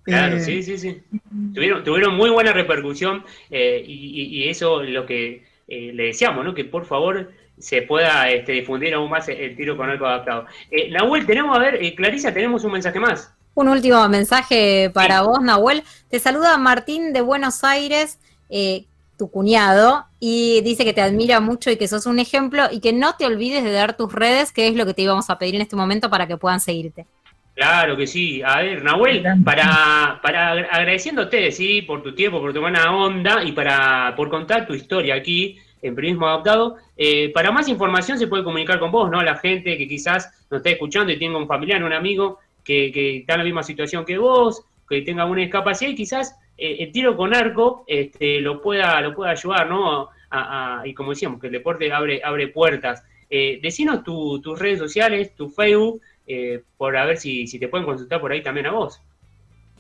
Claro, 0.04 0.38
eh, 0.38 0.40
sí, 0.40 0.64
sí, 0.64 0.78
sí. 0.78 1.02
Tuvieron, 1.54 1.84
tuvieron 1.84 2.16
muy 2.16 2.30
buena 2.30 2.54
repercusión 2.54 3.26
eh, 3.50 3.84
y, 3.86 4.42
y, 4.42 4.48
eso 4.48 4.82
lo 4.82 5.06
que 5.06 5.44
eh, 5.68 5.92
le 5.94 6.04
decíamos, 6.04 6.46
¿no? 6.46 6.54
Que 6.54 6.64
por 6.64 6.86
favor 6.86 7.34
se 7.58 7.82
pueda 7.82 8.30
este, 8.30 8.54
difundir 8.54 8.94
aún 8.94 9.10
más 9.10 9.28
el, 9.28 9.58
tiro 9.58 9.76
con 9.76 9.90
arco 9.90 10.06
adaptado. 10.06 10.46
Nahuel, 10.92 11.26
tenemos, 11.26 11.58
a 11.58 11.60
ver, 11.60 11.96
Clarisa, 11.96 12.34
tenemos 12.34 12.64
un 12.64 12.72
mensaje 12.72 13.02
más. 13.02 13.34
Un 13.54 13.68
último 13.68 14.08
mensaje 14.08 14.92
para 14.94 15.24
vos, 15.24 15.42
Nahuel. 15.42 15.84
Te 16.10 16.20
saluda 16.20 16.58
Martín 16.58 17.12
de 17.12 17.20
Buenos 17.20 17.66
Aires, 17.66 18.18
tu 19.18 19.30
cuñado, 19.30 20.06
y 20.20 20.62
dice 20.62 20.86
que 20.86 20.94
te 20.94 21.02
admira 21.02 21.40
mucho 21.40 21.70
y 21.72 21.78
que 21.78 21.88
sos 21.88 22.06
un 22.06 22.20
ejemplo 22.20 22.64
y 22.72 22.80
que 22.80 22.94
no 22.94 23.16
te 23.16 23.26
olvides 23.26 23.64
de 23.64 23.72
dar 23.72 23.98
tus 23.98 24.12
redes, 24.12 24.52
que 24.52 24.68
es 24.68 24.76
lo 24.76 24.86
que 24.86 24.94
te 24.94 25.02
íbamos 25.02 25.30
a 25.30 25.38
pedir 25.38 25.56
en 25.56 25.62
este 25.62 25.76
momento 25.76 26.10
para 26.10 26.28
que 26.28 26.38
puedan 26.38 26.60
seguirte. 26.60 27.06
Claro 27.58 27.98
que 27.98 28.06
sí. 28.06 28.42
A 28.46 28.62
ver, 28.62 28.84
Nahuel, 28.84 29.24
para, 29.44 30.20
para 30.22 30.52
agradeciéndote, 30.52 31.52
sí, 31.52 31.82
por 31.82 32.04
tu 32.04 32.14
tiempo, 32.14 32.40
por 32.40 32.54
tu 32.54 32.62
buena 32.62 32.96
onda 32.96 33.44
y 33.44 33.52
para 33.52 34.14
por 34.16 34.30
contar 34.30 34.68
tu 34.68 34.76
historia 34.76 35.16
aquí, 35.16 35.58
en 35.82 35.96
periodismo 35.96 36.28
adaptado. 36.28 36.78
Eh, 36.96 37.32
para 37.34 37.52
más 37.52 37.68
información 37.68 38.20
se 38.20 38.28
puede 38.28 38.44
comunicar 38.44 38.80
con 38.80 38.92
vos, 38.92 39.10
¿no? 39.10 39.24
La 39.24 39.38
gente 39.38 39.76
que 39.76 39.88
quizás 39.88 40.32
nos 40.52 40.60
está 40.60 40.70
escuchando 40.70 41.12
y 41.12 41.18
tenga 41.18 41.40
un 41.40 41.48
familiar, 41.48 41.84
un 41.84 41.94
amigo 41.94 42.38
que, 42.64 42.92
que 42.92 43.18
está 43.18 43.34
en 43.34 43.40
la 43.40 43.46
misma 43.46 43.64
situación 43.64 44.06
que 44.06 44.20
vos, 44.20 44.64
que 44.88 45.02
tenga 45.02 45.26
una 45.26 45.42
discapacidad 45.42 45.90
y 45.90 45.96
quizás 45.96 46.36
el 46.58 46.92
tiro 46.92 47.16
con 47.16 47.36
arco 47.36 47.84
este, 47.88 48.42
lo 48.42 48.62
pueda 48.62 49.00
lo 49.02 49.14
pueda 49.14 49.32
ayudar, 49.32 49.70
¿no? 49.70 50.10
y 50.84 50.94
como 50.94 51.12
decíamos, 51.12 51.40
que 51.40 51.48
el 51.48 51.54
deporte 51.54 51.92
abre, 51.92 52.22
abre 52.24 52.48
puertas. 52.50 53.04
Eh, 53.30 53.60
decinos 53.62 54.04
tus 54.04 54.60
redes 54.60 54.80
sociales, 54.80 55.36
tu 55.36 55.50
Facebook, 55.50 56.02
eh, 56.26 56.64
por 56.78 56.96
a 56.96 57.06
ver 57.06 57.18
si, 57.18 57.46
si 57.48 57.60
te 57.60 57.68
pueden 57.68 57.86
consultar 57.86 58.22
por 58.22 58.32
ahí 58.32 58.42
también 58.42 58.68
a 58.68 58.72
vos. 58.72 59.02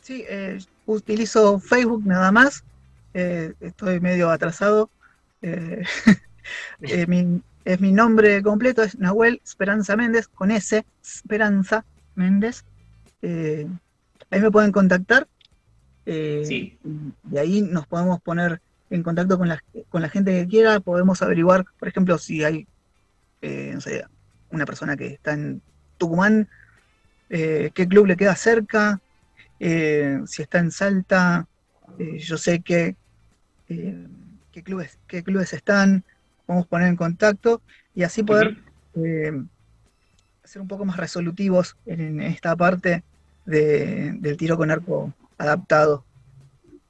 Sí, 0.02 0.26
eh, 0.28 0.60
utilizo 0.86 1.60
Facebook 1.60 2.06
nada 2.06 2.32
más. 2.32 2.64
estoy 3.14 4.00
medio 4.00 4.30
atrasado. 4.30 4.90
es 6.82 7.08
mi 7.08 7.92
nombre 7.92 8.42
completo, 8.44 8.84
es 8.84 8.98
Nahuel 8.98 9.42
Esperanza 9.44 9.96
Méndez, 9.96 10.28
con 10.28 10.52
S, 10.52 10.86
Esperanza 11.02 11.86
Méndez. 12.16 12.66
ahí 13.22 14.40
me 14.42 14.52
pueden 14.52 14.72
contactar. 14.72 15.28
Sí. 16.08 16.78
Y 17.32 17.38
ahí 17.38 17.62
nos 17.62 17.86
podemos 17.88 18.22
poner 18.22 18.62
en 18.90 19.04
contacto 19.04 19.38
con 19.38 19.50
la, 19.50 19.62
con 19.90 20.02
la 20.02 20.10
gente 20.10 20.32
que 20.32 20.48
quiera. 20.48 20.80
Podemos 20.80 21.22
averiguar, 21.22 21.66
por 21.80 21.88
ejemplo, 21.88 22.18
si 22.18 22.44
hay 22.44 22.68
no 23.42 23.82
sé, 23.82 24.04
una 24.52 24.66
persona 24.66 24.98
que 24.98 25.08
está 25.08 25.34
en 25.34 25.62
Tucumán, 25.98 26.48
qué 27.30 27.88
club 27.90 28.08
le 28.08 28.18
queda 28.18 28.36
cerca, 28.36 29.02
eh, 29.60 30.20
si 30.26 30.44
está 30.44 30.60
en 30.60 30.72
Salta, 30.72 31.48
eh, 31.98 32.20
yo 32.20 32.38
sé 32.38 32.62
que, 32.62 32.96
eh, 33.70 34.08
qué, 34.52 34.64
clubes, 34.64 35.00
qué 35.08 35.24
clubes 35.24 35.54
están, 35.54 36.04
podemos 36.46 36.68
poner 36.68 36.90
en 36.90 36.96
contacto 36.96 37.62
y 37.96 38.04
así 38.04 38.24
poder 38.24 38.58
ser 40.44 40.62
un 40.62 40.68
poco 40.68 40.86
más 40.86 40.98
resolutivos 40.98 41.76
en, 41.86 42.22
esta 42.22 42.56
parte 42.56 43.04
del 43.46 44.38
tiro 44.38 44.58
con 44.58 44.72
arco 44.72 45.14
adaptado. 45.38 46.06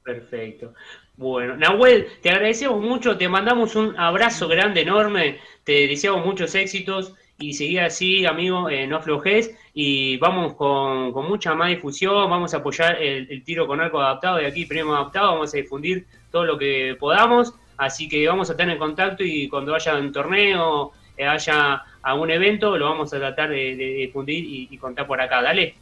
Perfecto. 0.04 0.74
Bueno, 1.18 1.58
Nahuel, 1.58 2.08
te 2.22 2.30
agradecemos 2.30 2.80
mucho, 2.80 3.18
te 3.18 3.28
mandamos 3.28 3.76
un 3.76 3.98
abrazo 4.00 4.48
grande, 4.48 4.82
enorme, 4.82 5.40
te 5.64 5.88
deseamos 5.88 6.24
muchos 6.24 6.54
éxitos 6.54 7.16
y 7.40 7.54
seguir 7.54 7.82
así, 7.82 8.26
amigo, 8.26 8.70
eh, 8.70 8.86
no 8.86 8.98
aflojes 8.98 9.56
y 9.74 10.18
vamos 10.18 10.54
con, 10.54 11.12
mucha 11.28 11.56
más 11.56 11.70
difusión, 11.70 12.30
vamos 12.30 12.54
a 12.54 12.58
apoyar 12.58 13.02
el, 13.02 13.44
tiro 13.44 13.66
con 13.66 13.82
arco 13.82 14.00
adaptado 14.00 14.38
de 14.38 14.46
aquí, 14.46 14.66
primo 14.66 14.94
adaptado, 14.94 15.34
vamos 15.34 15.54
a 15.54 15.58
difundir 15.58 16.06
todo 16.32 16.46
lo 16.46 16.58
que 16.58 16.96
podamos, 17.00 17.54
así 17.78 18.08
que 18.08 18.28
vamos 18.28 18.50
a 18.50 18.54
estar 18.54 18.70
en 18.70 18.78
contacto 18.78 19.24
y 19.24 19.50
cuando 19.50 19.74
haya 19.74 19.98
un 19.98 20.12
torneo, 20.12 20.92
eh, 21.18 21.26
haya 21.26 21.84
algún 22.04 22.30
evento, 22.30 22.78
lo 22.78 22.86
vamos 22.86 23.12
a 23.14 23.18
tratar 23.18 23.50
de, 23.50 23.76
difundir 23.76 24.44
y, 24.72 24.78
contar 24.78 25.08
por 25.08 25.20
acá, 25.20 25.42
dale. 25.42 25.76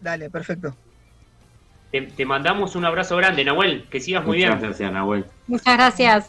Dale, 0.00 0.28
perfecto. 0.28 0.76
Te, 1.90 2.26
mandamos 2.26 2.76
un 2.76 2.84
abrazo 2.84 3.16
grande, 3.16 3.44
Nahuel, 3.44 3.86
que 3.90 4.00
sigas 4.00 4.24
muy 4.24 4.38
bien. 4.38 4.50
Muchas 4.50 4.62
gracias, 4.62 4.92
Nahuel. 4.92 5.24
Muchas 5.46 5.76
gracias. 5.76 6.26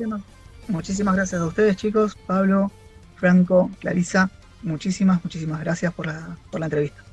Muchísimas 0.67 1.15
gracias 1.15 1.41
a 1.41 1.45
ustedes, 1.45 1.75
chicos, 1.77 2.17
Pablo, 2.27 2.71
Franco, 3.15 3.69
Clarisa 3.79 4.29
muchísimas, 4.67 5.23
muchísimas 5.23 5.59
gracias 5.61 5.93
por 5.93 6.07
la, 6.07 6.37
por 6.51 6.59
la 6.59 6.67
entrevista. 6.67 7.03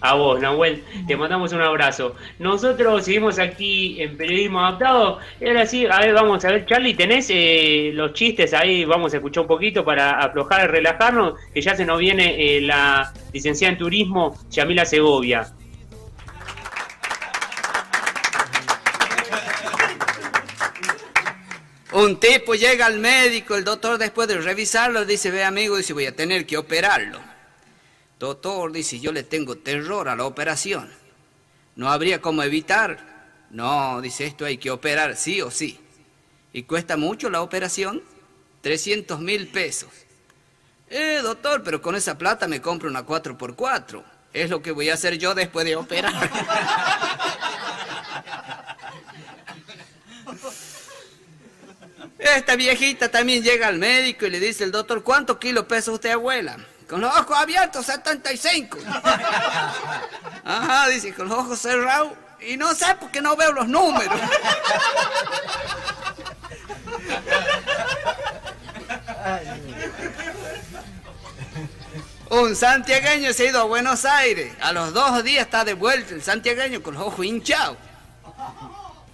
A 0.00 0.14
vos, 0.14 0.40
Nahuel, 0.40 0.84
te 1.08 1.16
mandamos 1.16 1.52
un 1.52 1.60
abrazo. 1.60 2.14
Nosotros 2.38 3.04
seguimos 3.04 3.40
aquí 3.40 4.00
en 4.00 4.16
Periodismo 4.16 4.60
Adaptado. 4.60 5.18
Y 5.40 5.48
ahora 5.48 5.66
sí, 5.66 5.86
a 5.86 5.98
ver, 5.98 6.14
vamos 6.14 6.44
a 6.44 6.52
ver, 6.52 6.66
Charlie, 6.66 6.94
¿tenés 6.94 7.26
eh, 7.30 7.90
los 7.94 8.12
chistes 8.12 8.54
ahí? 8.54 8.84
Vamos 8.84 9.12
a 9.12 9.16
escuchar 9.16 9.42
un 9.42 9.48
poquito 9.48 9.84
para 9.84 10.20
aflojar 10.20 10.64
y 10.64 10.66
relajarnos, 10.68 11.34
que 11.52 11.60
ya 11.60 11.74
se 11.74 11.84
nos 11.84 11.98
viene 11.98 12.36
eh, 12.38 12.60
la 12.60 13.12
licenciada 13.32 13.72
en 13.72 13.78
Turismo, 13.78 14.36
Yamila 14.50 14.84
Segovia. 14.84 15.52
Un 21.92 22.20
tipo 22.20 22.54
llega 22.54 22.84
al 22.84 22.98
médico, 22.98 23.54
el 23.54 23.64
doctor 23.64 23.96
después 23.96 24.28
de 24.28 24.38
revisarlo 24.38 25.06
dice, 25.06 25.30
ve 25.30 25.42
amigo, 25.42 25.76
dice, 25.76 25.94
voy 25.94 26.04
a 26.04 26.14
tener 26.14 26.44
que 26.46 26.58
operarlo. 26.58 27.18
Doctor 28.18 28.72
dice, 28.72 29.00
yo 29.00 29.10
le 29.10 29.22
tengo 29.22 29.56
terror 29.56 30.08
a 30.08 30.16
la 30.16 30.24
operación. 30.24 30.90
¿No 31.76 31.90
habría 31.90 32.20
cómo 32.20 32.42
evitar? 32.42 32.98
No, 33.50 34.00
dice, 34.02 34.26
esto 34.26 34.44
hay 34.44 34.58
que 34.58 34.70
operar 34.70 35.16
sí 35.16 35.40
o 35.40 35.50
sí. 35.50 35.80
¿Y 36.52 36.64
cuesta 36.64 36.96
mucho 36.98 37.30
la 37.30 37.40
operación? 37.40 38.02
300 38.60 39.20
mil 39.20 39.48
pesos. 39.48 39.90
Eh, 40.90 41.20
doctor, 41.22 41.62
pero 41.62 41.80
con 41.80 41.94
esa 41.94 42.18
plata 42.18 42.48
me 42.48 42.60
compro 42.60 42.90
una 42.90 43.06
4x4. 43.06 44.02
Es 44.32 44.50
lo 44.50 44.60
que 44.60 44.72
voy 44.72 44.90
a 44.90 44.94
hacer 44.94 45.16
yo 45.16 45.34
después 45.34 45.64
de 45.64 45.76
operar. 45.76 46.12
Esta 52.36 52.56
viejita 52.56 53.10
también 53.10 53.42
llega 53.42 53.68
al 53.68 53.78
médico 53.78 54.26
y 54.26 54.30
le 54.30 54.40
dice 54.40 54.64
el 54.64 54.72
doctor, 54.72 55.02
¿cuántos 55.02 55.38
kilos 55.38 55.64
pesa 55.64 55.90
usted, 55.92 56.10
abuela? 56.10 56.56
Con 56.88 57.00
los 57.00 57.14
ojos 57.14 57.36
abiertos, 57.36 57.86
75. 57.86 58.78
Ajá, 60.44 60.88
dice, 60.88 61.12
con 61.14 61.28
los 61.28 61.38
ojos 61.38 61.58
cerrados. 61.58 62.12
Y 62.40 62.56
no 62.56 62.74
sé 62.74 62.94
por 63.00 63.10
qué 63.10 63.20
no 63.20 63.36
veo 63.36 63.52
los 63.52 63.68
números. 63.68 64.20
Un 72.30 72.54
santiagueño 72.54 73.32
se 73.32 73.44
ha 73.44 73.50
ido 73.50 73.60
a 73.60 73.64
Buenos 73.64 74.04
Aires. 74.04 74.52
A 74.60 74.72
los 74.72 74.92
dos 74.92 75.24
días 75.24 75.46
está 75.46 75.64
de 75.64 75.74
vuelta 75.74 76.14
el 76.14 76.22
santiagueño 76.22 76.82
con 76.82 76.94
los 76.94 77.02
ojos 77.02 77.24
hinchados 77.24 77.78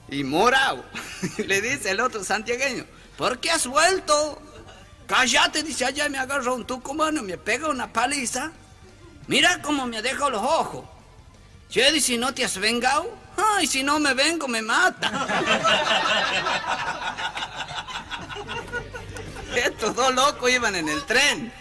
y 0.08 0.24
morado. 0.24 0.84
Le 1.38 1.60
dice 1.60 1.90
el 1.90 2.00
otro 2.00 2.24
santiagueño, 2.24 2.84
¿por 3.16 3.38
qué 3.38 3.50
has 3.50 3.66
vuelto? 3.66 4.40
Cállate, 5.06 5.62
dice 5.62 5.84
allá, 5.84 6.08
me 6.08 6.18
agarró 6.18 6.54
un 6.54 6.66
tucumano 6.66 7.20
y 7.20 7.24
me 7.24 7.38
pega 7.38 7.68
una 7.68 7.92
paliza. 7.92 8.52
Mira 9.26 9.60
cómo 9.62 9.86
me 9.86 10.02
deja 10.02 10.28
los 10.28 10.42
ojos. 10.42 10.84
Che, 11.70 11.90
dice, 11.92 12.16
¿no 12.16 12.32
te 12.32 12.44
has 12.44 12.58
vengado? 12.58 13.10
Ay, 13.36 13.66
si 13.66 13.82
no 13.82 13.98
me 13.98 14.14
vengo, 14.14 14.48
me 14.48 14.62
mata. 14.62 15.26
Estos 19.56 19.94
dos 19.94 20.14
locos 20.14 20.50
iban 20.50 20.74
en 20.74 20.88
el 20.88 21.04
tren. 21.04 21.52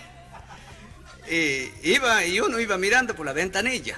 Y, 1.30 1.90
iba, 1.90 2.26
y 2.26 2.40
uno 2.40 2.60
iba 2.60 2.78
mirando 2.78 3.16
por 3.16 3.26
la 3.26 3.34
ventanilla. 3.34 3.98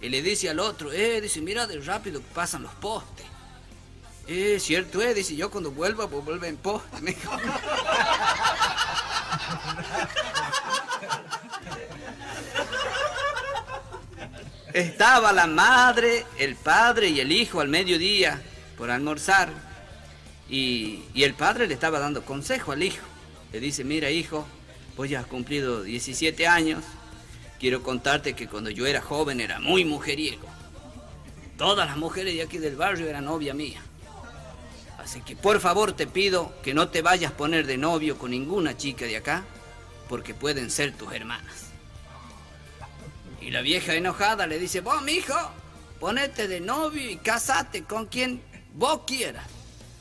Y 0.00 0.08
le 0.08 0.22
dice 0.22 0.50
al 0.50 0.60
otro, 0.60 0.92
eh, 0.92 1.20
dice, 1.20 1.40
mira 1.40 1.66
de 1.66 1.80
rápido 1.80 2.20
que 2.20 2.34
pasan 2.34 2.62
los 2.62 2.72
postes. 2.74 3.26
Eh, 4.28 4.58
cierto 4.58 5.00
es, 5.02 5.14
dice 5.14 5.36
yo 5.36 5.50
cuando 5.50 5.70
vuelva, 5.70 6.08
pues 6.08 6.24
vuelve 6.24 6.48
en 6.48 6.56
pos. 6.56 6.82
Estaba 14.72 15.32
la 15.32 15.46
madre, 15.46 16.26
el 16.38 16.56
padre 16.56 17.08
y 17.08 17.20
el 17.20 17.30
hijo 17.32 17.60
al 17.60 17.68
mediodía 17.68 18.42
por 18.76 18.90
almorzar. 18.90 19.48
Y, 20.48 21.04
y, 21.14 21.22
el 21.22 21.34
padre 21.34 21.66
le 21.66 21.74
estaba 21.74 21.98
dando 21.98 22.24
consejo 22.24 22.72
al 22.72 22.82
hijo. 22.82 23.04
Le 23.52 23.60
dice, 23.60 23.84
mira 23.84 24.10
hijo, 24.10 24.46
vos 24.96 25.08
ya 25.08 25.20
has 25.20 25.26
cumplido 25.26 25.82
17 25.82 26.46
años. 26.46 26.84
Quiero 27.58 27.82
contarte 27.82 28.34
que 28.34 28.48
cuando 28.48 28.70
yo 28.70 28.86
era 28.86 29.00
joven 29.00 29.40
era 29.40 29.60
muy 29.60 29.84
mujeriego. 29.84 30.46
Todas 31.56 31.88
las 31.88 31.96
mujeres 31.96 32.34
de 32.34 32.42
aquí 32.42 32.58
del 32.58 32.76
barrio 32.76 33.08
eran 33.08 33.24
novia 33.24 33.54
mía. 33.54 33.82
Así 35.06 35.20
que 35.20 35.36
por 35.36 35.60
favor 35.60 35.92
te 35.92 36.08
pido 36.08 36.52
que 36.64 36.74
no 36.74 36.88
te 36.88 37.00
vayas 37.00 37.30
a 37.30 37.36
poner 37.36 37.64
de 37.64 37.76
novio 37.76 38.18
con 38.18 38.32
ninguna 38.32 38.76
chica 38.76 39.04
de 39.04 39.16
acá, 39.16 39.44
porque 40.08 40.34
pueden 40.34 40.68
ser 40.68 40.96
tus 40.96 41.12
hermanas. 41.12 41.68
Y 43.40 43.52
la 43.52 43.60
vieja 43.60 43.94
enojada 43.94 44.48
le 44.48 44.58
dice, 44.58 44.80
vos, 44.80 45.08
hijo, 45.08 45.32
ponete 46.00 46.48
de 46.48 46.58
novio 46.58 47.08
y 47.08 47.18
casate 47.18 47.84
con 47.84 48.06
quien 48.06 48.42
vos 48.74 49.02
quieras, 49.06 49.46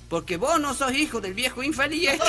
porque 0.10 0.38
vos 0.38 0.60
no 0.60 0.74
sos 0.74 0.92
hijo 0.94 1.22
del 1.22 1.36
viejo 1.36 1.62
infeliz. 1.62 2.10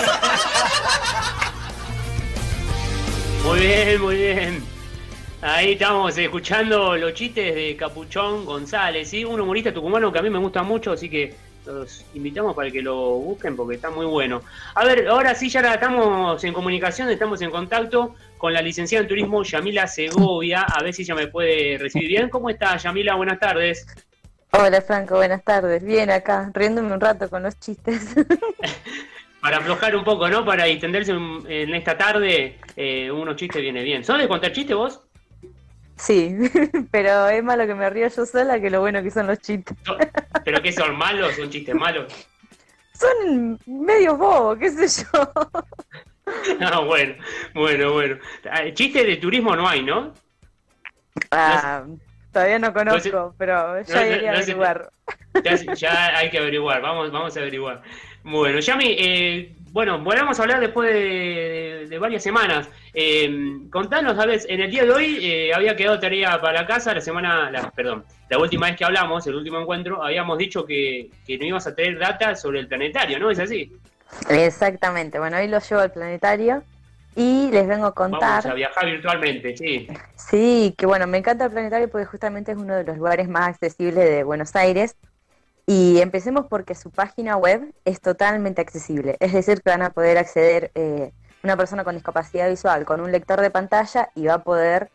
Muy 3.43 3.61
bien, 3.61 4.03
muy 4.03 4.17
bien. 4.17 4.63
Ahí 5.41 5.73
estamos 5.73 6.19
escuchando 6.19 6.97
los 6.97 7.15
chistes 7.15 7.55
de 7.55 7.77
Capuchón 7.77 8.45
González, 8.45 9.09
¿sí? 9.09 9.25
un 9.25 9.41
humorista 9.41 9.73
tucumano 9.73 10.13
que 10.13 10.19
a 10.19 10.23
mí 10.23 10.29
me 10.29 10.41
gusta 10.41 10.63
mucho, 10.65 10.93
así 10.93 11.09
que 11.09 11.46
los 11.67 12.05
invitamos 12.15 12.55
para 12.55 12.71
que 12.71 12.83
lo 12.83 12.97
busquen 13.17 13.57
porque 13.57 13.77
está 13.77 13.91
muy 13.91 14.07
bueno. 14.07 14.43
A 14.75 14.85
ver, 14.85 15.09
ahora 15.09 15.35
sí 15.35 15.49
ya 15.49 15.61
estamos 15.73 16.43
en 16.45 16.53
comunicación, 16.53 17.09
estamos 17.11 17.41
en 17.43 17.51
contacto 17.51 18.15
con 18.39 18.53
la 18.53 18.63
licenciada 18.63 19.03
en 19.03 19.09
turismo 19.09 19.43
Yamila 19.43 19.87
Segovia, 19.87 20.63
a 20.63 20.83
ver 20.83 20.95
si 20.95 21.03
ella 21.03 21.15
me 21.15 21.27
puede 21.29 21.79
recibir 21.79 22.09
bien. 22.09 22.29
¿Cómo 22.29 22.51
está 22.51 22.77
Yamila? 22.77 23.15
Buenas 23.15 23.39
tardes. 23.39 23.87
Hola 24.53 24.81
Franco, 24.81 25.17
buenas 25.17 25.43
tardes. 25.45 25.85
Bien 25.85 26.11
acá, 26.11 26.51
riéndome 26.55 26.93
un 26.93 27.01
rato 27.01 27.29
con 27.29 27.43
los 27.43 27.59
chistes. 27.59 28.15
para 29.41 29.59
aflojar 29.59 29.95
un 29.95 30.05
poco, 30.05 30.29
¿no? 30.29 30.45
Para 30.45 30.65
distenderse 30.65 31.13
en, 31.13 31.75
esta 31.75 31.97
tarde, 31.97 32.59
eh, 32.77 33.11
unos 33.11 33.37
chistes 33.37 33.63
viene 33.63 33.83
bien. 33.83 34.05
¿Sos 34.05 34.19
de 34.19 34.29
contar 34.29 34.53
chistes 34.53 34.77
vos? 34.77 35.01
Sí, 35.97 36.37
pero 36.91 37.29
es 37.29 37.43
malo 37.43 37.67
que 37.67 37.75
me 37.75 37.89
río 37.89 38.09
yo 38.09 38.27
sola 38.27 38.61
que 38.61 38.71
lo 38.71 38.81
bueno 38.81 39.03
que 39.03 39.11
son 39.11 39.27
los 39.27 39.39
chistes. 39.39 39.77
¿Pero 40.45 40.63
qué 40.63 40.73
son 40.73 40.97
malos? 40.97 41.35
¿Son 41.35 41.51
chistes 41.51 41.75
malos? 41.75 42.13
Son 42.93 43.59
medio 43.67 44.17
bobos, 44.17 44.59
qué 44.59 44.71
sé 44.71 45.05
yo. 45.05 45.33
Ah, 46.61 46.81
bueno, 46.81 47.15
bueno, 47.55 47.93
bueno. 47.93 48.17
Ah, 48.51 48.65
Chistes 48.73 49.07
de 49.07 49.17
turismo 49.19 49.55
no 49.55 49.69
hay, 49.69 49.85
¿no? 49.85 50.13
Ah, 51.31 51.85
todavía 52.33 52.59
no 52.59 52.73
conozco, 52.73 53.33
pero 53.39 53.81
ya 53.83 53.95
no, 53.95 54.01
a 54.01 54.33
averiguar. 54.33 54.91
Ya, 55.77 56.17
hay 56.17 56.29
que 56.31 56.39
averiguar, 56.39 56.83
vamos, 56.83 57.13
vamos 57.13 57.37
a 57.37 57.41
averiguar. 57.41 57.81
Bueno, 58.25 58.59
Yami, 58.59 58.97
eh, 58.99 59.57
bueno, 59.77 59.99
volvemos 59.99 60.41
a 60.41 60.43
hablar 60.43 60.59
después 60.59 60.91
de, 60.91 61.99
varias 62.01 62.23
semanas. 62.23 62.67
Eh, 62.95 63.59
contanos, 63.71 64.17
¿sabes? 64.17 64.47
En 64.49 64.63
el 64.63 64.71
día 64.71 64.85
de 64.85 64.91
hoy 64.91 65.19
eh, 65.21 65.53
había 65.55 65.77
quedado 65.77 66.01
tarea 66.01 66.41
para 66.41 66.63
la 66.63 66.67
casa, 66.67 66.95
la 66.95 67.03
semana, 67.03 67.51
la, 67.51 67.71
perdón, 67.73 68.03
la 68.31 68.39
última 68.39 68.69
vez 68.69 68.77
que 68.79 68.87
hablamos, 68.87 69.27
el 69.27 69.35
último 69.35 69.61
encuentro, 69.61 70.03
habíamos 70.03 70.39
dicho 70.39 70.65
que, 70.65 71.11
que 71.27 71.37
no 71.37 71.45
ibas 71.45 71.67
a 71.67 71.75
tener 71.75 71.99
data 71.99 72.35
sobre 72.35 72.61
el 72.61 72.69
planetario, 72.69 73.19
¿no? 73.19 73.31
¿Es 73.31 73.39
así? 73.39 73.71
Exactamente, 74.31 75.19
bueno, 75.19 75.37
hoy 75.37 75.47
lo 75.47 75.59
llevo 75.59 75.83
al 75.83 75.93
planetario 75.93 76.63
y 77.15 77.51
les 77.51 77.69
vengo 77.69 77.85
a 77.85 77.95
contar. 77.95 78.21
Vamos 78.23 78.47
a 78.47 78.55
viajar 78.55 78.87
virtualmente, 78.87 79.59
sí. 79.59 79.89
Sí, 80.15 80.75
que 80.79 80.87
bueno, 80.87 81.07
me 81.07 81.19
encanta 81.19 81.45
el 81.45 81.51
planetario 81.51 81.91
porque 81.91 82.07
justamente 82.07 82.53
es 82.53 82.57
uno 82.57 82.77
de 82.77 82.85
los 82.85 82.97
lugares 82.97 83.29
más 83.29 83.49
accesibles 83.49 84.09
de 84.09 84.25
Buenos 84.25 84.57
Aires 84.57 84.97
y 85.67 86.01
empecemos 86.01 86.47
porque 86.47 86.77
su 86.77 86.91
página 86.91 87.37
web 87.37 87.75
es 87.85 88.01
totalmente 88.01 88.61
accesible, 88.61 89.17
es 89.19 89.33
decir, 89.33 89.63
que 89.63 89.71
van 89.71 89.83
a 89.83 89.91
poder 89.91 90.17
acceder 90.17 90.71
eh, 90.77 91.13
una 91.43 91.57
persona 91.57 91.83
con 91.83 91.95
discapacidad 91.97 92.49
visual 92.49 92.85
con 92.85 93.01
un 93.01 93.11
lector 93.11 93.41
de 93.41 93.51
pantalla 93.51 94.11
y 94.15 94.27
va 94.27 94.35
a 94.35 94.43
poder 94.45 94.91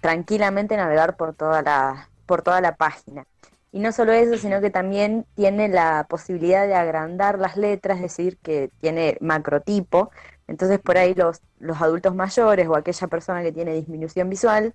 tranquilamente 0.00 0.76
navegar 0.78 1.16
por 1.16 1.34
toda 1.34 1.60
la, 1.62 2.08
por 2.26 2.42
toda 2.42 2.62
la 2.62 2.74
página. 2.74 3.26
Y 3.70 3.80
no 3.80 3.92
solo 3.92 4.12
eso, 4.12 4.38
sino 4.38 4.60
que 4.60 4.70
también 4.70 5.26
tiene 5.34 5.68
la 5.68 6.06
posibilidad 6.08 6.66
de 6.66 6.74
agrandar 6.74 7.38
las 7.38 7.56
letras, 7.56 7.96
es 7.96 8.02
decir, 8.02 8.38
que 8.38 8.70
tiene 8.80 9.18
macrotipo. 9.20 10.10
Entonces 10.46 10.78
por 10.78 10.96
ahí 10.96 11.14
los, 11.14 11.42
los 11.58 11.82
adultos 11.82 12.14
mayores 12.14 12.68
o 12.68 12.76
aquella 12.76 13.08
persona 13.08 13.42
que 13.42 13.52
tiene 13.52 13.74
disminución 13.74 14.30
visual 14.30 14.74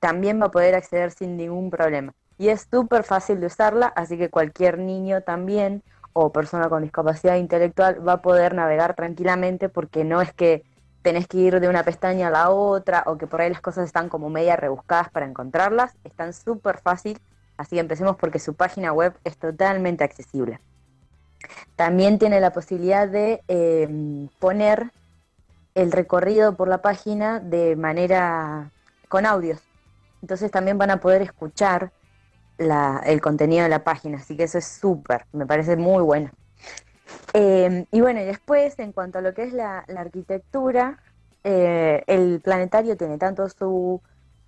también 0.00 0.40
va 0.40 0.46
a 0.46 0.50
poder 0.50 0.74
acceder 0.74 1.12
sin 1.12 1.36
ningún 1.36 1.70
problema 1.70 2.14
y 2.38 2.48
es 2.48 2.68
súper 2.70 3.02
fácil 3.02 3.40
de 3.40 3.46
usarla, 3.46 3.86
así 3.88 4.16
que 4.16 4.30
cualquier 4.30 4.78
niño 4.78 5.22
también 5.22 5.82
o 6.12 6.32
persona 6.32 6.68
con 6.68 6.82
discapacidad 6.82 7.36
intelectual 7.36 8.06
va 8.06 8.14
a 8.14 8.22
poder 8.22 8.54
navegar 8.54 8.94
tranquilamente 8.94 9.68
porque 9.68 10.04
no 10.04 10.22
es 10.22 10.32
que 10.32 10.64
tenés 11.02 11.26
que 11.26 11.38
ir 11.38 11.60
de 11.60 11.68
una 11.68 11.84
pestaña 11.84 12.28
a 12.28 12.30
la 12.30 12.50
otra 12.50 13.02
o 13.06 13.18
que 13.18 13.26
por 13.26 13.40
ahí 13.40 13.50
las 13.50 13.60
cosas 13.60 13.86
están 13.86 14.08
como 14.08 14.30
media 14.30 14.56
rebuscadas 14.56 15.10
para 15.10 15.26
encontrarlas, 15.26 15.96
están 16.04 16.32
súper 16.32 16.78
fácil, 16.78 17.20
así 17.56 17.76
que 17.76 17.80
empecemos 17.80 18.16
porque 18.16 18.38
su 18.38 18.54
página 18.54 18.92
web 18.92 19.14
es 19.24 19.36
totalmente 19.36 20.04
accesible. 20.04 20.60
También 21.76 22.18
tiene 22.18 22.40
la 22.40 22.52
posibilidad 22.52 23.08
de 23.08 23.42
em, 23.48 24.28
poner 24.38 24.90
el 25.74 25.92
recorrido 25.92 26.56
por 26.56 26.68
la 26.68 26.82
página 26.82 27.38
de 27.38 27.76
manera 27.76 28.70
con 29.08 29.24
audios. 29.24 29.60
Entonces 30.20 30.50
también 30.50 30.78
van 30.78 30.90
a 30.90 31.00
poder 31.00 31.22
escuchar 31.22 31.92
el 32.58 33.20
contenido 33.20 33.62
de 33.62 33.68
la 33.68 33.84
página, 33.84 34.18
así 34.18 34.36
que 34.36 34.44
eso 34.44 34.58
es 34.58 34.66
súper, 34.66 35.26
me 35.32 35.46
parece 35.46 35.76
muy 35.76 36.02
bueno. 36.02 36.30
Em, 37.32 37.86
y 37.90 38.00
bueno, 38.00 38.20
y 38.20 38.24
después, 38.24 38.78
en 38.78 38.92
cuanto 38.92 39.18
a 39.18 39.22
lo 39.22 39.34
que 39.34 39.44
es 39.44 39.52
la, 39.52 39.84
arquitectura, 39.96 40.98
eh, 41.44 42.02
el 42.06 42.40
planetario 42.40 42.96
tiene 42.96 43.18
tanto 43.18 43.48
su 43.48 44.00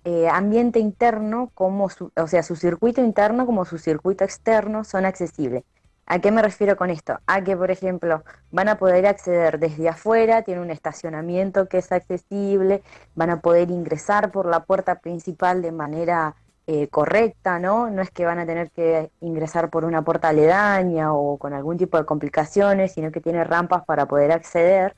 eh, 0.03 0.27
ambiente 0.29 0.79
interno 0.79 1.51
como 1.53 1.89
su, 1.89 2.11
o 2.15 2.27
sea, 2.27 2.43
su 2.43 2.55
circuito 2.55 3.01
interno 3.01 3.45
como 3.45 3.65
su 3.65 3.77
circuito 3.77 4.23
externo 4.23 4.83
son 4.83 5.05
accesibles. 5.05 5.63
¿A 6.07 6.19
qué 6.19 6.31
me 6.31 6.41
refiero 6.41 6.75
con 6.75 6.89
esto? 6.89 7.19
A 7.27 7.41
que, 7.41 7.55
por 7.55 7.71
ejemplo, 7.71 8.23
van 8.51 8.67
a 8.67 8.77
poder 8.77 9.05
acceder 9.05 9.59
desde 9.59 9.87
afuera, 9.87 10.41
tiene 10.41 10.59
un 10.61 10.71
estacionamiento 10.71 11.69
que 11.69 11.77
es 11.77 11.91
accesible, 11.91 12.83
van 13.15 13.29
a 13.29 13.39
poder 13.41 13.69
ingresar 13.69 14.31
por 14.31 14.45
la 14.45 14.65
puerta 14.65 14.99
principal 14.99 15.61
de 15.61 15.71
manera 15.71 16.35
eh, 16.73 16.87
correcta, 16.87 17.59
¿no? 17.59 17.89
No 17.89 18.01
es 18.01 18.11
que 18.11 18.23
van 18.23 18.39
a 18.39 18.45
tener 18.45 18.71
que 18.71 19.11
ingresar 19.19 19.69
por 19.69 19.83
una 19.83 20.03
puerta 20.03 20.29
aledaña 20.29 21.13
o 21.13 21.37
con 21.37 21.53
algún 21.53 21.75
tipo 21.77 21.97
de 21.97 22.05
complicaciones, 22.05 22.93
sino 22.93 23.11
que 23.11 23.19
tiene 23.19 23.43
rampas 23.43 23.83
para 23.83 24.05
poder 24.05 24.31
acceder. 24.31 24.95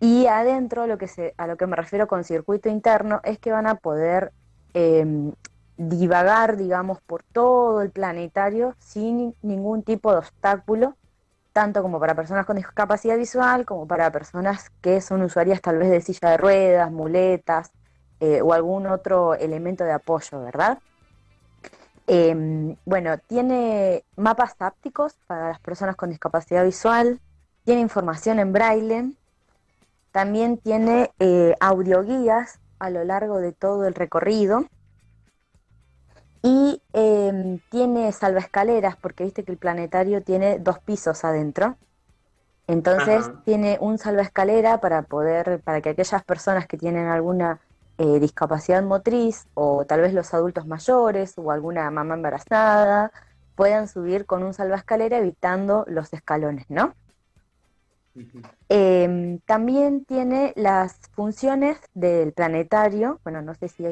Y 0.00 0.26
adentro, 0.26 0.88
lo 0.88 0.98
que 0.98 1.06
se, 1.06 1.32
a 1.36 1.46
lo 1.46 1.56
que 1.56 1.68
me 1.68 1.76
refiero 1.76 2.08
con 2.08 2.24
circuito 2.24 2.68
interno, 2.68 3.20
es 3.22 3.38
que 3.38 3.52
van 3.52 3.68
a 3.68 3.76
poder 3.76 4.32
em, 4.72 5.32
divagar, 5.76 6.56
digamos, 6.56 7.00
por 7.02 7.22
todo 7.22 7.80
el 7.80 7.90
planetario 7.90 8.74
sin 8.80 9.36
ningún 9.42 9.84
tipo 9.84 10.10
de 10.10 10.18
obstáculo, 10.18 10.96
tanto 11.52 11.82
como 11.82 12.00
para 12.00 12.16
personas 12.16 12.46
con 12.46 12.56
discapacidad 12.56 13.16
visual, 13.16 13.64
como 13.64 13.86
para 13.86 14.10
personas 14.10 14.70
que 14.80 15.00
son 15.00 15.22
usuarias 15.22 15.60
tal 15.60 15.78
vez 15.78 15.90
de 15.90 16.00
silla 16.00 16.30
de 16.30 16.36
ruedas, 16.36 16.90
muletas, 16.90 17.70
eh, 18.20 18.40
o 18.42 18.52
algún 18.52 18.86
otro 18.86 19.34
elemento 19.34 19.84
de 19.84 19.92
apoyo, 19.92 20.40
¿verdad? 20.40 20.78
Em, 22.06 22.76
bueno, 22.84 23.16
tiene 23.18 24.04
mapas 24.16 24.56
tácticos 24.56 25.14
para 25.26 25.48
las 25.48 25.60
personas 25.60 25.96
con 25.96 26.10
discapacidad 26.10 26.64
visual, 26.64 27.20
tiene 27.64 27.80
información 27.80 28.38
en 28.38 28.52
braille, 28.52 29.12
también 30.12 30.58
tiene 30.58 31.10
eh, 31.18 31.54
audioguías 31.60 32.60
a 32.78 32.90
lo 32.90 33.04
largo 33.04 33.38
de 33.38 33.52
todo 33.52 33.86
el 33.86 33.94
recorrido 33.94 34.66
y 36.42 36.82
em, 36.92 37.58
tiene 37.70 38.12
salvaescaleras 38.12 38.96
porque 38.96 39.24
viste 39.24 39.44
que 39.44 39.52
el 39.52 39.58
planetario 39.58 40.22
tiene 40.22 40.58
dos 40.58 40.78
pisos 40.78 41.24
adentro. 41.24 41.76
Entonces 42.66 43.30
tiene 43.44 43.78
un 43.80 43.98
salvaescalera 43.98 44.78
para 44.78 45.02
poder, 45.02 45.60
para 45.64 45.80
que 45.80 45.90
aquellas 45.90 46.22
personas 46.22 46.66
que 46.66 46.76
tienen 46.76 47.06
alguna 47.06 47.60
eh, 47.98 48.18
discapacidad 48.20 48.82
motriz 48.82 49.46
o 49.54 49.84
tal 49.86 50.00
vez 50.00 50.12
los 50.12 50.34
adultos 50.34 50.66
mayores 50.66 51.34
o 51.36 51.50
alguna 51.50 51.90
mamá 51.90 52.14
embarazada 52.14 53.12
puedan 53.54 53.88
subir 53.88 54.26
con 54.26 54.42
un 54.42 54.52
salvaescalera 54.52 55.18
evitando 55.18 55.84
los 55.88 56.12
escalones, 56.12 56.66
¿no? 56.68 56.94
Em, 58.68 59.38
también 59.40 60.04
tiene 60.04 60.52
las 60.56 60.98
funciones 61.12 61.78
del 61.94 62.32
planetario, 62.32 63.20
bueno, 63.24 63.42
no 63.42 63.54
sé 63.54 63.68
si 63.68 63.84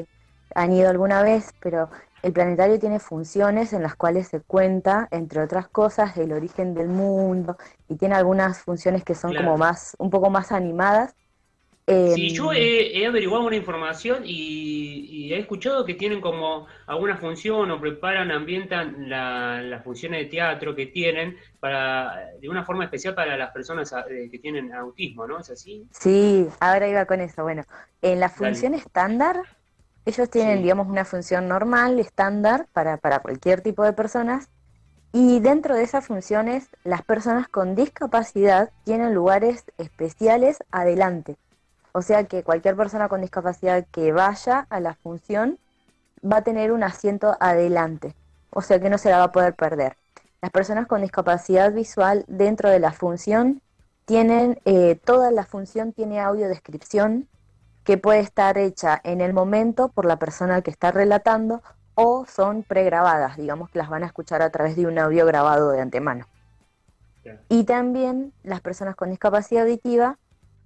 han 0.55 0.71
ido 0.71 0.89
alguna 0.89 1.21
vez, 1.23 1.53
pero 1.59 1.89
el 2.21 2.31
planetario 2.31 2.79
tiene 2.79 2.99
funciones 2.99 3.73
en 3.73 3.83
las 3.83 3.95
cuales 3.95 4.27
se 4.29 4.39
cuenta, 4.41 5.07
entre 5.11 5.41
otras 5.41 5.67
cosas, 5.67 6.15
el 6.17 6.31
origen 6.31 6.73
del 6.73 6.87
mundo 6.87 7.57
y 7.89 7.95
tiene 7.95 8.15
algunas 8.15 8.59
funciones 8.59 9.03
que 9.03 9.15
son 9.15 9.35
como 9.35 9.57
más, 9.57 9.95
un 9.99 10.09
poco 10.09 10.29
más 10.29 10.51
animadas 10.51 11.15
sí, 11.87 12.29
yo 12.29 12.53
he, 12.53 13.05
averiguado 13.05 13.45
una 13.45 13.55
información 13.55 14.23
y, 14.25 15.31
he 15.33 15.39
escuchado 15.39 15.83
que 15.85 15.95
tienen 15.95 16.21
como 16.21 16.67
alguna 16.85 17.17
función 17.17 17.71
o 17.71 17.79
preparan, 17.79 18.29
ambientan 18.31 19.09
las 19.09 19.83
funciones 19.83 20.19
de 20.19 20.25
teatro 20.25 20.75
que 20.75 20.87
tienen 20.87 21.37
para 21.59 22.29
de 22.39 22.49
una 22.49 22.63
forma 22.63 22.83
especial 22.83 23.15
para 23.15 23.35
las 23.35 23.51
personas 23.51 23.93
eh, 24.09 24.29
que 24.29 24.39
tienen 24.39 24.73
autismo, 24.73 25.25
¿no? 25.25 25.39
¿Es 25.39 25.49
así? 25.49 25.87
Sí, 25.91 26.47
ahora 26.59 26.87
iba 26.87 27.05
con 27.05 27.21
eso. 27.21 27.43
Bueno, 27.43 27.63
en 28.01 28.19
la 28.19 28.29
función 28.29 28.75
estándar, 28.75 29.41
ellos 30.05 30.29
tienen, 30.29 30.61
digamos, 30.61 30.87
una 30.87 31.05
función 31.05 31.47
normal, 31.47 31.99
estándar, 31.99 32.67
para, 32.73 32.97
para 32.97 33.19
cualquier 33.19 33.61
tipo 33.61 33.83
de 33.83 33.93
personas. 33.93 34.49
Y 35.13 35.39
dentro 35.39 35.75
de 35.75 35.83
esas 35.83 36.07
funciones, 36.07 36.67
las 36.83 37.03
personas 37.03 37.47
con 37.47 37.75
discapacidad 37.75 38.71
tienen 38.83 39.13
lugares 39.13 39.63
especiales 39.77 40.57
adelante. 40.71 41.37
O 41.93 42.01
sea 42.01 42.25
que 42.25 42.43
cualquier 42.43 42.75
persona 42.75 43.07
con 43.07 43.21
discapacidad 43.21 43.85
que 43.91 44.11
vaya 44.11 44.65
a 44.69 44.79
la 44.79 44.95
función 44.95 45.59
va 46.23 46.37
a 46.37 46.41
tener 46.41 46.71
un 46.71 46.83
asiento 46.83 47.37
adelante, 47.39 48.15
o 48.49 48.61
sea 48.61 48.79
que 48.79 48.89
no 48.89 48.97
se 48.97 49.09
la 49.09 49.19
va 49.19 49.25
a 49.25 49.31
poder 49.31 49.53
perder. 49.53 49.95
Las 50.41 50.51
personas 50.51 50.87
con 50.87 51.01
discapacidad 51.01 51.71
visual 51.71 52.25
dentro 52.27 52.69
de 52.69 52.79
la 52.79 52.91
función 52.91 53.61
tienen, 54.05 54.59
eh, 54.65 54.99
toda 55.05 55.31
la 55.31 55.45
función 55.45 55.93
tiene 55.93 56.19
audiodescripción 56.19 57.27
que 57.83 57.97
puede 57.97 58.19
estar 58.19 58.57
hecha 58.57 58.99
en 59.03 59.21
el 59.21 59.33
momento 59.33 59.89
por 59.89 60.05
la 60.05 60.17
persona 60.17 60.61
que 60.61 60.71
está 60.71 60.91
relatando 60.91 61.61
o 61.95 62.25
son 62.25 62.63
pregrabadas, 62.63 63.37
digamos 63.37 63.69
que 63.69 63.77
las 63.77 63.89
van 63.89 64.03
a 64.03 64.07
escuchar 64.07 64.41
a 64.41 64.49
través 64.49 64.75
de 64.75 64.87
un 64.87 64.97
audio 64.97 65.25
grabado 65.25 65.69
de 65.71 65.81
antemano. 65.81 66.25
Y 67.49 67.63
también 67.63 68.33
las 68.43 68.61
personas 68.61 68.95
con 68.95 69.09
discapacidad 69.09 69.63
auditiva 69.63 70.17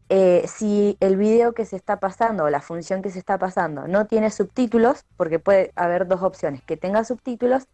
eh, 0.10 0.46
si 0.48 0.98
el 1.02 1.18
video 1.18 1.54
que 1.54 1.66
se 1.66 1.76
está 1.76 2.00
pasando 2.00 2.46
o 2.46 2.50
la 2.50 2.62
función 2.62 3.02
que 3.02 3.10
se 3.10 3.20
está 3.20 3.38
pasando 3.38 3.88
no 3.88 4.06
tiene 4.06 4.32
subtítulos, 4.32 5.06
porque 5.18 5.40
puede 5.40 5.74
haber 5.76 6.08
dos 6.08 6.22
opciones, 6.22 6.62
que 6.64 6.78
tenga 6.78 7.04
subtítulos, 7.04 7.68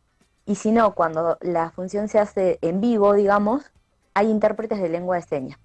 y 0.45 0.55
si 0.55 0.71
no, 0.71 0.93
cuando 0.95 1.37
la 1.41 1.69
función 1.71 2.07
se 2.07 2.19
hace 2.19 2.59
en 2.61 2.81
vivo, 2.81 3.13
digamos, 3.13 3.71
hay 4.13 4.29
intérpretes 4.29 4.81
de 4.81 4.89
lengua 4.89 5.17
de 5.17 5.21
señas. 5.21 5.59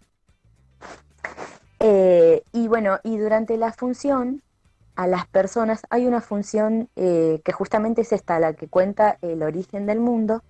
Eh, 1.81 2.43
y 2.53 2.69
bueno, 2.69 2.99
y 3.03 3.17
durante 3.19 3.57
la 3.57 3.73
función, 3.73 4.43
a 4.95 5.07
las 5.07 5.27
personas, 5.29 5.83
hay 5.91 6.07
una 6.07 6.21
función 6.21 6.89
eh, 6.97 7.41
que 7.45 7.53
justamente 7.53 8.03
es 8.03 8.13
esta, 8.13 8.39
la 8.41 8.55
que 8.55 8.69
cuenta 8.69 9.17
el 9.23 9.43
origen 9.43 9.87
del 9.87 10.01
mundo, 10.01 10.43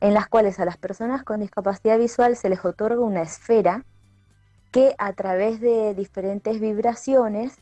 en 0.00 0.14
las 0.14 0.26
cuales 0.26 0.58
a 0.58 0.64
las 0.64 0.78
personas 0.78 1.22
con 1.22 1.40
discapacidad 1.40 1.98
visual 1.98 2.34
se 2.34 2.48
les 2.48 2.64
otorga 2.64 3.00
una 3.00 3.22
esfera 3.22 3.84
que 4.70 4.94
a 4.98 5.12
través 5.12 5.60
de 5.60 5.94
diferentes 5.94 6.60
vibraciones 6.60 7.58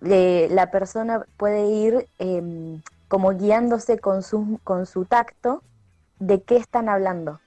la 0.00 0.70
persona 0.70 1.24
puede 1.36 1.66
ir 1.66 2.08
em, 2.18 2.82
como 3.08 3.30
guiándose 3.30 3.98
con 3.98 4.22
su, 4.22 4.58
con 4.64 4.86
su 4.86 5.04
tacto 5.04 5.62
de 6.18 6.42
qué 6.42 6.56
están 6.56 6.88
hablando. 6.88 7.40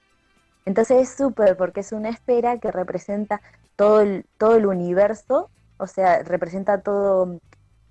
Entonces 0.64 1.02
es 1.02 1.16
súper 1.16 1.56
porque 1.56 1.80
es 1.80 1.92
una 1.92 2.08
esfera 2.08 2.58
que 2.58 2.72
representa 2.72 3.40
todo 3.76 4.00
el, 4.00 4.24
todo 4.38 4.56
el 4.56 4.66
universo, 4.66 5.50
o 5.76 5.86
sea, 5.86 6.22
representa 6.22 6.80
todo, 6.80 7.38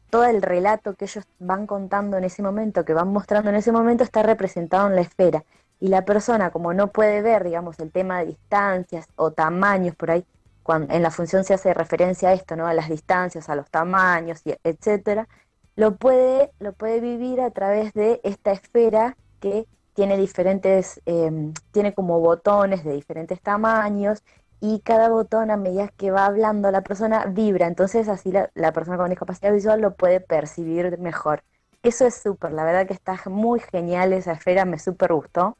todo 0.09 0.25
el 0.25 0.41
relato 0.41 0.95
que 0.95 1.05
ellos 1.05 1.25
van 1.39 1.67
contando 1.67 2.17
en 2.17 2.23
ese 2.23 2.41
momento, 2.41 2.85
que 2.85 2.93
van 2.93 3.09
mostrando 3.09 3.49
en 3.49 3.55
ese 3.55 3.71
momento, 3.71 4.03
está 4.03 4.23
representado 4.23 4.87
en 4.87 4.95
la 4.95 5.01
esfera. 5.01 5.43
Y 5.79 5.89
la 5.89 6.05
persona, 6.05 6.51
como 6.51 6.73
no 6.73 6.87
puede 6.87 7.21
ver, 7.21 7.43
digamos, 7.43 7.79
el 7.79 7.91
tema 7.91 8.19
de 8.19 8.27
distancias 8.27 9.07
o 9.15 9.31
tamaños 9.31 9.95
por 9.95 10.11
ahí, 10.11 10.25
cuando 10.65 10.91
en 10.91 11.03
la 11.03 11.11
función 11.11 11.43
se 11.43 11.53
hace 11.53 11.75
referencia 11.75 12.29
a 12.29 12.33
esto, 12.33 12.55
¿no? 12.55 12.65
A 12.65 12.73
las 12.73 12.89
distancias, 12.89 13.49
a 13.49 13.55
los 13.55 13.69
tamaños, 13.69 14.41
etcétera, 14.63 15.27
lo 15.75 15.95
puede, 15.95 16.51
lo 16.59 16.73
puede 16.73 17.01
vivir 17.01 17.39
a 17.39 17.51
través 17.51 17.93
de 17.93 18.19
esta 18.23 18.51
esfera 18.51 19.15
que 19.39 19.67
tiene 19.93 20.17
diferentes, 20.17 21.01
em, 21.05 21.53
tiene 21.71 21.93
como 21.93 22.19
botones 22.19 22.83
de 22.83 22.93
diferentes 22.93 23.39
tamaños 23.41 24.23
y 24.59 24.79
cada 24.79 25.09
botón 25.09 25.51
a 25.51 25.57
medida 25.57 25.89
que 25.89 26.09
va 26.09 26.25
hablando 26.25 26.71
la 26.71 26.81
persona 26.81 27.25
vibra, 27.25 27.67
entonces 27.67 28.07
así 28.07 28.31
la, 28.31 28.49
la 28.55 28.71
persona 28.71 28.97
con 28.97 29.11
discapacidad 29.11 29.53
visual 29.53 29.81
lo 29.81 29.93
puede 29.93 30.19
percibir 30.19 30.97
mejor. 30.97 31.43
Eso 31.83 32.07
es 32.07 32.15
súper, 32.15 32.53
la 32.53 32.63
verdad 32.63 32.87
que 32.87 32.93
está 32.93 33.21
muy 33.29 33.59
genial 33.59 34.13
esa 34.13 34.31
esfera, 34.31 34.65
me 34.65 34.79
súper 34.79 35.13
gustó. 35.13 35.55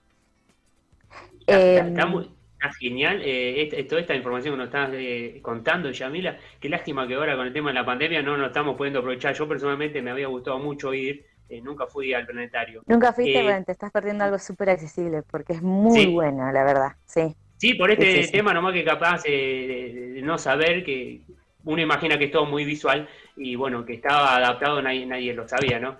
Está, 1.45 2.07
muy, 2.07 2.35
genial 2.73 3.21
eh, 3.23 3.85
toda 3.87 4.01
esta 4.01 4.15
información 4.15 4.53
que 4.53 4.57
nos 4.57 4.67
estás 4.67 4.89
eh, 4.93 5.39
contando, 5.41 5.91
Yamila. 5.91 6.37
Qué 6.59 6.69
lástima 6.69 7.07
que 7.07 7.15
ahora 7.15 7.35
con 7.35 7.47
el 7.47 7.53
tema 7.53 7.69
de 7.69 7.75
la 7.75 7.85
pandemia 7.85 8.21
no 8.21 8.37
nos 8.37 8.47
estamos 8.47 8.75
pudiendo 8.75 8.99
aprovechar. 8.99 9.33
Yo 9.33 9.47
personalmente 9.47 10.01
me 10.01 10.11
había 10.11 10.27
gustado 10.27 10.59
mucho 10.59 10.93
ir, 10.93 11.25
eh, 11.49 11.61
nunca 11.61 11.87
fui 11.87 12.13
al 12.13 12.25
planetario. 12.25 12.81
Nunca 12.87 13.13
fuiste, 13.13 13.43
bueno, 13.43 13.63
te 13.65 13.71
estás 13.71 13.91
perdiendo 13.91 14.23
algo 14.23 14.39
súper 14.39 14.69
accesible 14.69 15.23
porque 15.23 15.53
es 15.53 15.61
muy 15.61 16.07
buena, 16.07 16.51
la 16.51 16.63
verdad, 16.63 16.91
sí. 17.05 17.35
Sí, 17.57 17.73
por 17.73 17.89
este 17.89 18.27
tema 18.27 18.53
nomás 18.53 18.73
que 18.73 18.83
capaz 18.83 19.23
de, 19.23 20.19
no 20.23 20.37
saber 20.37 20.83
que 20.83 21.21
uno 21.63 21.81
imagina 21.81 22.17
que 22.17 22.25
es 22.25 22.31
todo 22.31 22.45
muy 22.45 22.65
visual 22.65 23.07
y 23.37 23.55
bueno, 23.55 23.85
que 23.85 23.93
estaba 23.93 24.35
adaptado 24.35 24.81
nadie, 24.81 25.05
nadie 25.05 25.33
lo 25.33 25.47
sabía, 25.47 25.79
¿no? 25.79 25.97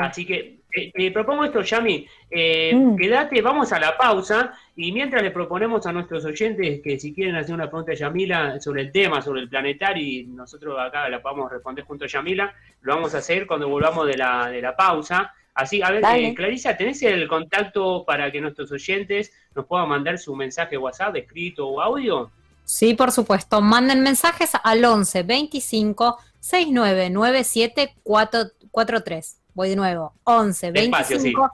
Así 0.00 0.24
que 0.24 0.63
eh, 0.74 1.10
propongo 1.12 1.44
esto, 1.44 1.62
Yami. 1.62 2.06
Eh, 2.30 2.74
mm. 2.74 2.96
Quédate, 2.96 3.40
vamos 3.40 3.72
a 3.72 3.78
la 3.78 3.96
pausa 3.96 4.52
y 4.76 4.90
mientras 4.92 5.22
le 5.22 5.30
proponemos 5.30 5.86
a 5.86 5.92
nuestros 5.92 6.24
oyentes 6.24 6.80
que 6.82 6.98
si 6.98 7.14
quieren 7.14 7.36
hacer 7.36 7.54
una 7.54 7.68
pregunta 7.68 7.92
a 7.92 7.94
Yamila 7.94 8.60
sobre 8.60 8.82
el 8.82 8.92
tema, 8.92 9.22
sobre 9.22 9.42
el 9.42 9.48
planetario, 9.48 10.02
y 10.02 10.24
nosotros 10.24 10.76
acá 10.78 11.08
la 11.08 11.22
podamos 11.22 11.50
responder 11.50 11.84
junto 11.84 12.04
a 12.04 12.08
Yamila, 12.08 12.54
lo 12.82 12.94
vamos 12.94 13.14
a 13.14 13.18
hacer 13.18 13.46
cuando 13.46 13.68
volvamos 13.68 14.06
de 14.06 14.16
la, 14.16 14.48
de 14.48 14.60
la 14.60 14.74
pausa. 14.74 15.32
Así, 15.54 15.80
a 15.82 15.90
ver, 15.92 16.02
eh, 16.16 16.34
Clarisa, 16.34 16.76
¿tenés 16.76 17.00
el 17.04 17.28
contacto 17.28 18.04
para 18.04 18.32
que 18.32 18.40
nuestros 18.40 18.72
oyentes 18.72 19.32
nos 19.54 19.66
puedan 19.66 19.88
mandar 19.88 20.18
su 20.18 20.34
mensaje 20.34 20.76
WhatsApp, 20.76 21.14
escrito 21.16 21.68
o 21.68 21.80
audio? 21.80 22.32
Sí, 22.64 22.94
por 22.94 23.12
supuesto. 23.12 23.60
Manden 23.60 24.02
mensajes 24.02 24.52
al 24.64 24.84
11 24.84 25.22
25 25.22 26.18
6997 26.40 27.94
443. 28.02 29.43
Voy 29.54 29.70
de 29.70 29.76
nuevo. 29.76 30.12
11 30.24 30.72
25 30.72 31.50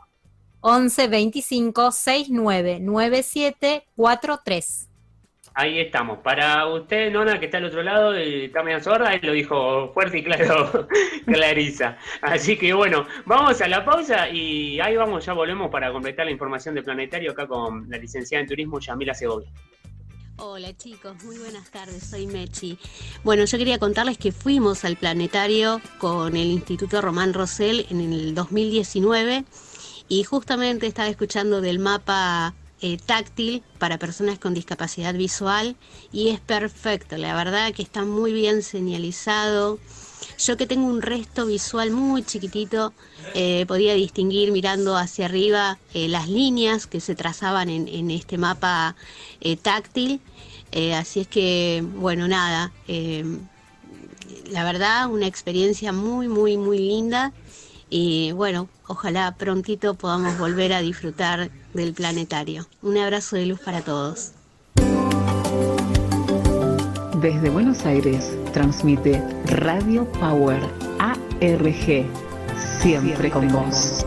11 0.63 1.09
25 1.09 1.93
69 1.93 2.81
97 2.81 3.87
43. 3.97 4.87
Ahí 5.55 5.81
estamos. 5.81 6.19
Para 6.19 6.67
usted, 6.67 7.11
Nona, 7.11 7.41
que 7.41 7.47
está 7.47 7.59
al 7.59 7.65
otro 7.65 7.83
lado, 7.83 8.15
está 8.15 8.63
medio 8.63 8.81
sorda, 8.81 9.13
él 9.15 9.21
lo 9.23 9.33
dijo 9.33 9.91
fuerte 9.93 10.19
y 10.19 10.25
claro, 10.25 10.87
Clarisa. 11.27 11.99
Así 12.23 12.57
que 12.57 12.73
bueno, 12.73 13.07
vamos 13.27 13.61
a 13.61 13.69
la 13.69 13.85
pausa 13.85 14.29
y 14.29 14.81
ahí 14.81 14.97
vamos, 14.97 15.25
ya 15.27 15.33
volvemos 15.33 15.71
para 15.71 15.93
completar 15.93 16.27
la 16.27 16.33
información 16.33 16.75
de 16.75 16.83
Planetario 16.83 17.33
acá 17.33 17.47
con 17.47 17.91
la 17.91 17.99
licenciada 17.99 18.43
en 18.43 18.49
turismo 18.49 18.79
Yamila 18.79 19.13
Segovia. 19.13 19.51
Hola 20.43 20.75
chicos, 20.75 21.23
muy 21.23 21.37
buenas 21.37 21.71
tardes, 21.71 22.03
soy 22.03 22.27
Mechi. 22.27 22.79
Bueno, 23.25 23.45
yo 23.45 23.59
quería 23.59 23.79
contarles 23.79 24.17
que 24.17 24.33
fuimos 24.33 24.87
al 24.87 24.97
planetario 24.97 25.83
con 25.99 26.35
el 26.35 26.47
Instituto 26.47 27.03
Román 27.03 27.35
Rosell 27.35 27.87
en 27.91 28.01
el 28.01 28.35
2019 28.35 29.45
y 30.09 30.25
justamente 30.25 30.87
estaba 30.87 31.09
escuchando 31.09 31.61
del 31.61 31.79
mapa 31.79 32.55
eh, 32.81 32.97
táctil 32.97 33.63
para 33.79 33.99
personas 33.99 34.39
con 34.39 34.55
discapacidad 34.55 35.13
visual 35.13 35.77
y 36.11 36.31
es 36.31 36.41
perfecto, 36.41 37.19
la 37.19 37.35
verdad 37.35 37.75
que 37.75 37.83
está 37.83 38.07
muy 38.07 38.33
bien 38.33 38.63
señalizado 38.63 39.79
yo 40.39 40.57
que 40.57 40.67
tengo 40.67 40.87
un 40.87 41.03
resto 41.03 41.47
visual 41.47 41.91
muy 41.91 42.23
chiquitito, 42.23 42.93
eh, 43.35 43.65
podía 43.67 43.95
distinguir 43.95 44.53
mirando 44.53 44.97
hacia 44.97 45.27
arriba 45.27 45.79
eh, 45.95 46.09
las 46.09 46.29
líneas 46.29 46.87
que 46.87 47.01
se 47.01 47.15
trazaban 47.15 47.69
en, 47.69 48.11
este 48.11 48.39
mapa 48.39 48.97
eh, 49.41 49.57
táctil. 49.57 50.21
así 50.95 51.21
es 51.21 51.29
que, 51.29 51.85
bueno, 51.97 52.29
nada, 52.29 52.73
la 54.51 54.65
verdad, 54.65 55.11
una 55.11 55.27
experiencia 55.27 55.93
muy, 55.93 56.29
muy, 56.29 56.57
muy 56.57 56.79
linda. 56.79 57.33
Y 57.89 58.31
bueno, 58.33 58.69
ojalá 58.87 59.35
prontito 59.37 59.95
podamos 59.95 60.39
volver 60.39 60.73
a 60.73 60.81
disfrutar 60.81 61.51
del 61.75 61.93
planetario. 61.93 62.67
Un 62.83 62.99
abrazo 62.99 63.37
de 63.37 63.47
luz 63.47 63.61
para 63.61 63.83
todos. 63.83 64.33
Desde 67.21 67.51
Buenos 67.51 67.85
Aires 67.85 68.35
transmite 68.55 69.23
Radio 69.45 70.11
Power 70.13 70.59
ARG, 70.99 72.07
siempre 72.81 73.31
con 73.31 73.47
vos. 73.49 74.07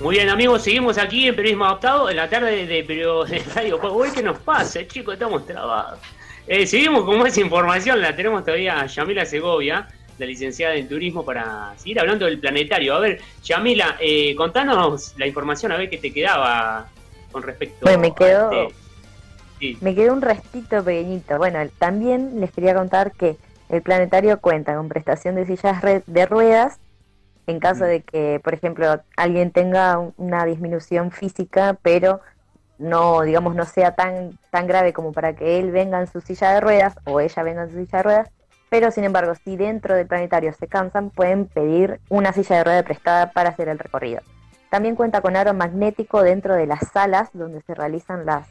Muy 0.00 0.16
bien 0.16 0.28
amigos, 0.28 0.62
seguimos 0.62 0.98
aquí 0.98 1.28
en 1.28 1.36
Periodismo 1.36 1.64
Adaptado 1.64 2.10
en 2.10 2.16
la 2.16 2.28
tarde 2.28 2.66
de, 2.66 2.82
de 2.82 3.44
Radio 3.54 3.80
Power. 3.80 4.12
¿Qué 4.12 4.22
nos 4.22 4.38
pasa, 4.38 4.86
chicos? 4.86 5.14
Estamos 5.14 5.46
trabados. 5.46 5.98
Eh, 6.46 6.66
seguimos 6.66 7.04
con 7.04 7.20
más 7.20 7.38
información, 7.38 8.02
la 8.02 8.14
tenemos 8.14 8.44
todavía 8.44 8.80
a 8.80 8.86
Yamila 8.86 9.24
Segovia 9.24 9.88
la 10.20 10.26
licenciada 10.26 10.74
en 10.74 10.88
turismo, 10.88 11.24
para 11.24 11.72
seguir 11.76 11.98
hablando 11.98 12.26
del 12.26 12.38
planetario. 12.38 12.94
A 12.94 13.00
ver, 13.00 13.20
Yamila, 13.42 13.96
eh, 14.00 14.34
contanos 14.36 15.14
la 15.16 15.26
información, 15.26 15.72
a 15.72 15.76
ver 15.76 15.88
qué 15.88 15.98
te 15.98 16.12
quedaba 16.12 16.88
con 17.32 17.42
respecto 17.42 17.78
bueno, 17.82 18.00
me 18.00 18.14
quedó, 18.14 18.50
este- 19.60 19.76
Me 19.80 19.94
quedó 19.94 20.12
un 20.12 20.22
restito 20.22 20.82
pequeñito. 20.82 21.36
Bueno, 21.38 21.58
también 21.78 22.40
les 22.40 22.50
quería 22.50 22.74
contar 22.74 23.12
que 23.12 23.36
el 23.68 23.82
planetario 23.82 24.40
cuenta 24.40 24.74
con 24.74 24.88
prestación 24.88 25.34
de 25.34 25.46
sillas 25.46 25.82
de 26.06 26.26
ruedas 26.26 26.78
en 27.46 27.58
caso 27.58 27.84
mm. 27.84 27.88
de 27.88 28.00
que, 28.02 28.40
por 28.42 28.54
ejemplo, 28.54 29.00
alguien 29.16 29.50
tenga 29.50 29.98
una 30.16 30.44
disminución 30.44 31.10
física, 31.10 31.78
pero 31.82 32.20
no, 32.78 33.22
digamos, 33.22 33.54
no 33.54 33.64
sea 33.64 33.94
tan, 33.94 34.38
tan 34.50 34.66
grave 34.66 34.92
como 34.92 35.12
para 35.12 35.34
que 35.34 35.58
él 35.58 35.70
venga 35.70 36.00
en 36.00 36.06
su 36.06 36.20
silla 36.20 36.52
de 36.52 36.60
ruedas 36.60 36.94
o 37.04 37.20
ella 37.20 37.42
venga 37.42 37.62
en 37.62 37.70
su 37.70 37.76
silla 37.76 37.98
de 37.98 38.02
ruedas, 38.02 38.30
pero 38.70 38.90
sin 38.92 39.04
embargo, 39.04 39.34
si 39.34 39.56
dentro 39.56 39.94
del 39.94 40.06
planetario 40.06 40.52
se 40.54 40.68
cansan, 40.68 41.10
pueden 41.10 41.46
pedir 41.46 42.00
una 42.08 42.32
silla 42.32 42.56
de 42.56 42.64
rueda 42.64 42.82
prestada 42.84 43.32
para 43.32 43.50
hacer 43.50 43.68
el 43.68 43.78
recorrido. 43.78 44.22
También 44.70 44.94
cuenta 44.94 45.20
con 45.20 45.36
aro 45.36 45.52
magnético 45.52 46.22
dentro 46.22 46.54
de 46.54 46.66
las 46.66 46.88
salas 46.92 47.28
donde 47.32 47.60
se 47.62 47.74
realizan 47.74 48.24
las, 48.24 48.46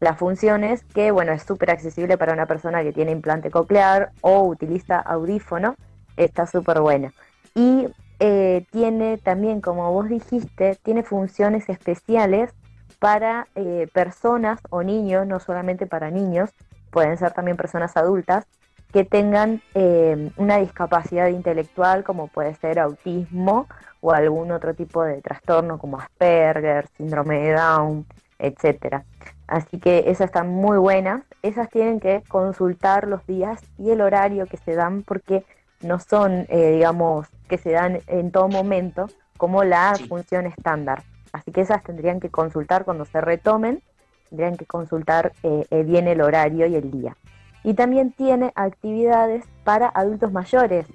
las 0.00 0.18
funciones, 0.18 0.82
que 0.92 1.12
bueno, 1.12 1.32
es 1.32 1.44
súper 1.44 1.70
accesible 1.70 2.18
para 2.18 2.32
una 2.32 2.46
persona 2.46 2.82
que 2.82 2.92
tiene 2.92 3.12
implante 3.12 3.52
coclear 3.52 4.10
o 4.20 4.42
utiliza 4.42 4.98
audífono, 4.98 5.76
está 6.16 6.46
súper 6.46 6.80
buena. 6.80 7.12
Y 7.54 7.86
eh, 8.18 8.66
tiene 8.72 9.18
también, 9.18 9.60
como 9.60 9.92
vos 9.92 10.08
dijiste, 10.08 10.76
tiene 10.82 11.04
funciones 11.04 11.68
especiales 11.68 12.52
para 12.98 13.46
eh, 13.54 13.88
personas 13.92 14.58
o 14.70 14.82
niños, 14.82 15.26
no 15.28 15.38
solamente 15.38 15.86
para 15.86 16.10
niños, 16.10 16.50
pueden 16.90 17.16
ser 17.18 17.32
también 17.32 17.56
personas 17.56 17.96
adultas, 17.96 18.46
que 18.92 19.04
tengan 19.04 19.62
eh, 19.74 20.30
una 20.36 20.58
discapacidad 20.58 21.28
intelectual 21.28 22.04
como 22.04 22.28
puede 22.28 22.54
ser 22.54 22.78
autismo 22.78 23.66
o 24.00 24.12
algún 24.12 24.52
otro 24.52 24.74
tipo 24.74 25.02
de 25.02 25.22
trastorno 25.22 25.78
como 25.78 25.98
Asperger, 25.98 26.88
síndrome 26.96 27.40
de 27.40 27.52
Down, 27.52 28.06
etcétera. 28.38 29.04
Así 29.46 29.78
que 29.78 30.04
esas 30.06 30.26
están 30.26 30.48
muy 30.48 30.78
buenas. 30.78 31.22
Esas 31.42 31.68
tienen 31.70 32.00
que 32.00 32.22
consultar 32.28 33.06
los 33.06 33.26
días 33.26 33.62
y 33.78 33.90
el 33.90 34.00
horario 34.00 34.46
que 34.46 34.56
se 34.56 34.74
dan 34.74 35.02
porque 35.02 35.44
no 35.82 35.98
son, 35.98 36.46
eh, 36.48 36.72
digamos, 36.72 37.28
que 37.48 37.58
se 37.58 37.70
dan 37.70 38.00
en 38.06 38.30
todo 38.30 38.48
momento 38.48 39.08
como 39.36 39.64
la 39.64 39.94
función 40.08 40.46
estándar. 40.46 41.02
Así 41.32 41.50
que 41.50 41.62
esas 41.62 41.82
tendrían 41.82 42.20
que 42.20 42.30
consultar 42.30 42.84
cuando 42.84 43.04
se 43.04 43.20
retomen, 43.20 43.82
tendrían 44.28 44.56
que 44.56 44.66
consultar 44.66 45.32
eh, 45.42 45.66
eh, 45.70 45.82
bien 45.82 46.08
el 46.08 46.20
horario 46.20 46.66
y 46.66 46.76
el 46.76 46.90
día. 46.90 47.16
Y 47.64 47.74
también 47.74 48.12
tiene 48.12 48.52
actividades 48.54 49.44
para 49.64 49.88
adultos 49.88 50.32
mayores, 50.32 50.86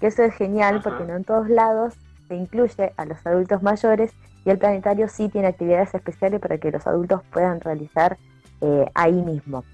que 0.00 0.08
eso 0.08 0.22
es 0.22 0.34
genial 0.34 0.80
porque 0.82 1.04
no 1.04 1.16
en 1.16 1.24
todos 1.24 1.48
lados 1.48 1.94
se 2.28 2.34
incluye 2.34 2.92
a 2.96 3.04
los 3.04 3.24
adultos 3.26 3.62
mayores 3.62 4.12
y 4.44 4.50
el 4.50 4.58
planetario 4.58 5.08
sí 5.08 5.28
tiene 5.28 5.48
actividades 5.48 5.94
especiales 5.94 6.40
para 6.40 6.58
que 6.58 6.70
los 6.70 6.86
adultos 6.86 7.22
puedan 7.32 7.60
realizar 7.60 8.16
eh, 8.60 8.86
ahí 8.94 9.12
mismo. 9.12 9.64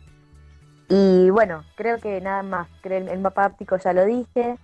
Y 0.89 1.31
bueno, 1.31 1.65
creo 1.75 1.99
que 1.99 2.21
nada 2.21 2.43
más, 2.43 2.69
creo 2.83 2.99
el 2.99 3.21
mapa 3.21 3.45
áptico 3.45 3.77
ya 3.79 3.93
lo 3.93 4.05
dije. 4.05 4.59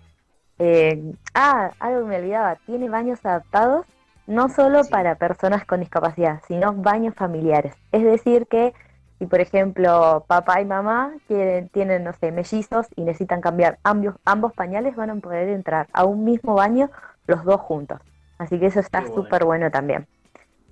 ah, 1.35 1.71
algo 1.81 2.01
que 2.01 2.07
me 2.07 2.17
olvidaba, 2.17 2.57
tiene 2.67 2.89
baños 2.89 3.25
adaptados 3.25 3.87
no 4.29 4.51
solo 4.51 4.83
para 4.85 5.15
personas 5.15 5.65
con 5.65 5.81
discapacidad, 5.81 6.43
sino 6.47 6.75
baños 6.75 7.15
familiares. 7.15 7.75
Es 7.93 8.05
decir, 8.05 8.47
que 8.47 8.75
si 9.19 9.27
por 9.27 9.41
ejemplo 9.41 10.25
papá 10.29 10.61
y 10.61 10.65
mamá 10.65 11.15
quieren, 11.27 11.69
tienen, 11.71 12.05
no 12.05 12.13
sé, 12.13 12.31
mellizos 12.31 12.87
y 12.95 13.03
necesitan 13.03 13.41
cambiar 13.41 13.79
ambos, 13.83 14.15
ambos 14.25 14.53
pañales, 14.53 14.95
van 14.97 15.11
a 15.11 15.17
poder 15.17 15.49
entrar 15.49 15.89
a 15.93 16.05
un 16.05 16.25
mismo 16.25 16.55
baño 16.55 16.91
los 17.27 17.45
dos 17.45 17.61
juntos. 17.61 18.01
Así 18.39 18.59
que 18.59 18.67
eso 18.67 18.81
está 18.81 19.05
súper 19.07 19.45
bueno. 19.45 19.71
también. 19.71 20.07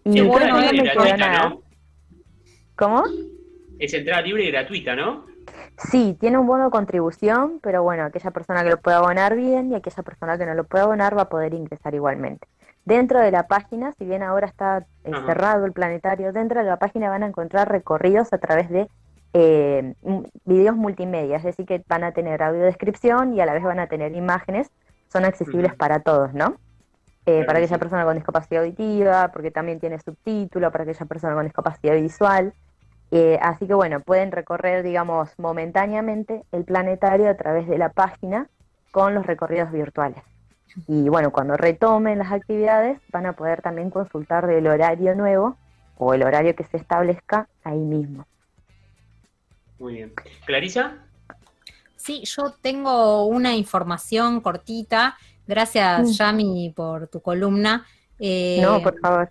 Y 0.04 0.20
bueno, 0.20 0.60
no 0.60 0.82
me 0.82 1.16
nada. 1.16 1.48
¿no? 1.48 1.62
¿Cómo? 2.76 3.02
Es 3.78 3.92
entrada 3.92 4.22
libre 4.22 4.44
y 4.44 4.50
gratuita, 4.52 4.94
¿no? 4.94 5.26
Sí, 5.78 6.16
tiene 6.18 6.38
un 6.38 6.46
bono 6.46 6.66
de 6.66 6.70
contribución, 6.70 7.60
pero 7.62 7.82
bueno, 7.82 8.04
aquella 8.04 8.30
persona 8.30 8.62
que 8.62 8.70
lo 8.70 8.80
pueda 8.80 8.98
abonar 8.98 9.36
bien 9.36 9.72
y 9.72 9.74
aquella 9.74 10.02
persona 10.02 10.38
que 10.38 10.46
no 10.46 10.54
lo 10.54 10.64
pueda 10.64 10.84
abonar 10.84 11.16
va 11.16 11.22
a 11.22 11.28
poder 11.28 11.52
ingresar 11.54 11.94
igualmente. 11.94 12.46
Dentro 12.86 13.18
de 13.18 13.32
la 13.32 13.48
página, 13.48 13.92
si 13.98 14.04
bien 14.04 14.22
ahora 14.22 14.46
está 14.46 14.86
eh, 15.02 15.10
cerrado 15.26 15.66
el 15.66 15.72
planetario, 15.72 16.32
dentro 16.32 16.60
de 16.60 16.66
la 16.66 16.78
página 16.78 17.10
van 17.10 17.24
a 17.24 17.26
encontrar 17.26 17.68
recorridos 17.68 18.32
a 18.32 18.38
través 18.38 18.70
de 18.70 18.88
eh, 19.32 19.94
videos 20.44 20.76
multimedia, 20.76 21.38
es 21.38 21.42
decir, 21.42 21.66
que 21.66 21.82
van 21.88 22.04
a 22.04 22.12
tener 22.12 22.44
audiodescripción 22.44 23.34
y 23.34 23.40
a 23.40 23.46
la 23.46 23.54
vez 23.54 23.64
van 23.64 23.80
a 23.80 23.88
tener 23.88 24.14
imágenes, 24.14 24.70
son 25.08 25.24
accesibles 25.24 25.74
para 25.74 25.98
todos, 25.98 26.32
¿no? 26.32 26.58
Eh, 27.26 27.42
para 27.44 27.58
aquella 27.58 27.78
persona 27.78 28.04
con 28.04 28.14
discapacidad 28.14 28.62
auditiva, 28.62 29.32
porque 29.32 29.50
también 29.50 29.80
tiene 29.80 29.98
subtítulo, 29.98 30.70
para 30.70 30.84
aquella 30.84 31.06
persona 31.06 31.34
con 31.34 31.42
discapacidad 31.42 31.96
visual. 31.96 32.54
así 33.40 33.66
que 33.66 33.74
bueno, 33.74 33.98
pueden 33.98 34.30
recorrer, 34.30 34.84
digamos, 34.84 35.36
momentáneamente 35.40 36.44
el 36.52 36.64
planetario 36.64 37.28
a 37.28 37.34
través 37.34 37.66
de 37.66 37.78
la 37.78 37.88
página 37.88 38.46
con 38.92 39.12
los 39.12 39.26
recorridos 39.26 39.72
virtuales. 39.72 40.22
Y 40.86 41.08
bueno, 41.08 41.32
cuando 41.32 41.56
retomen 41.56 42.18
las 42.18 42.32
actividades 42.32 43.00
van 43.10 43.26
a 43.26 43.32
poder 43.32 43.62
también 43.62 43.90
consultar 43.90 44.46
del 44.46 44.66
horario 44.66 45.14
nuevo 45.14 45.56
o 45.96 46.12
el 46.14 46.22
horario 46.22 46.54
que 46.54 46.64
se 46.64 46.76
establezca 46.76 47.48
ahí 47.64 47.78
mismo. 47.78 48.26
Muy 49.78 49.94
bien. 49.94 50.12
¿Clarisa? 50.44 50.98
Sí, 51.96 52.22
yo 52.24 52.54
tengo 52.60 53.26
una 53.26 53.54
información 53.54 54.40
cortita. 54.40 55.16
Gracias, 55.46 56.08
mm. 56.08 56.12
Yami, 56.12 56.72
por 56.74 57.08
tu 57.08 57.20
columna. 57.20 57.86
Eh, 58.18 58.60
no, 58.62 58.82
por 58.82 58.98
favor. 59.00 59.30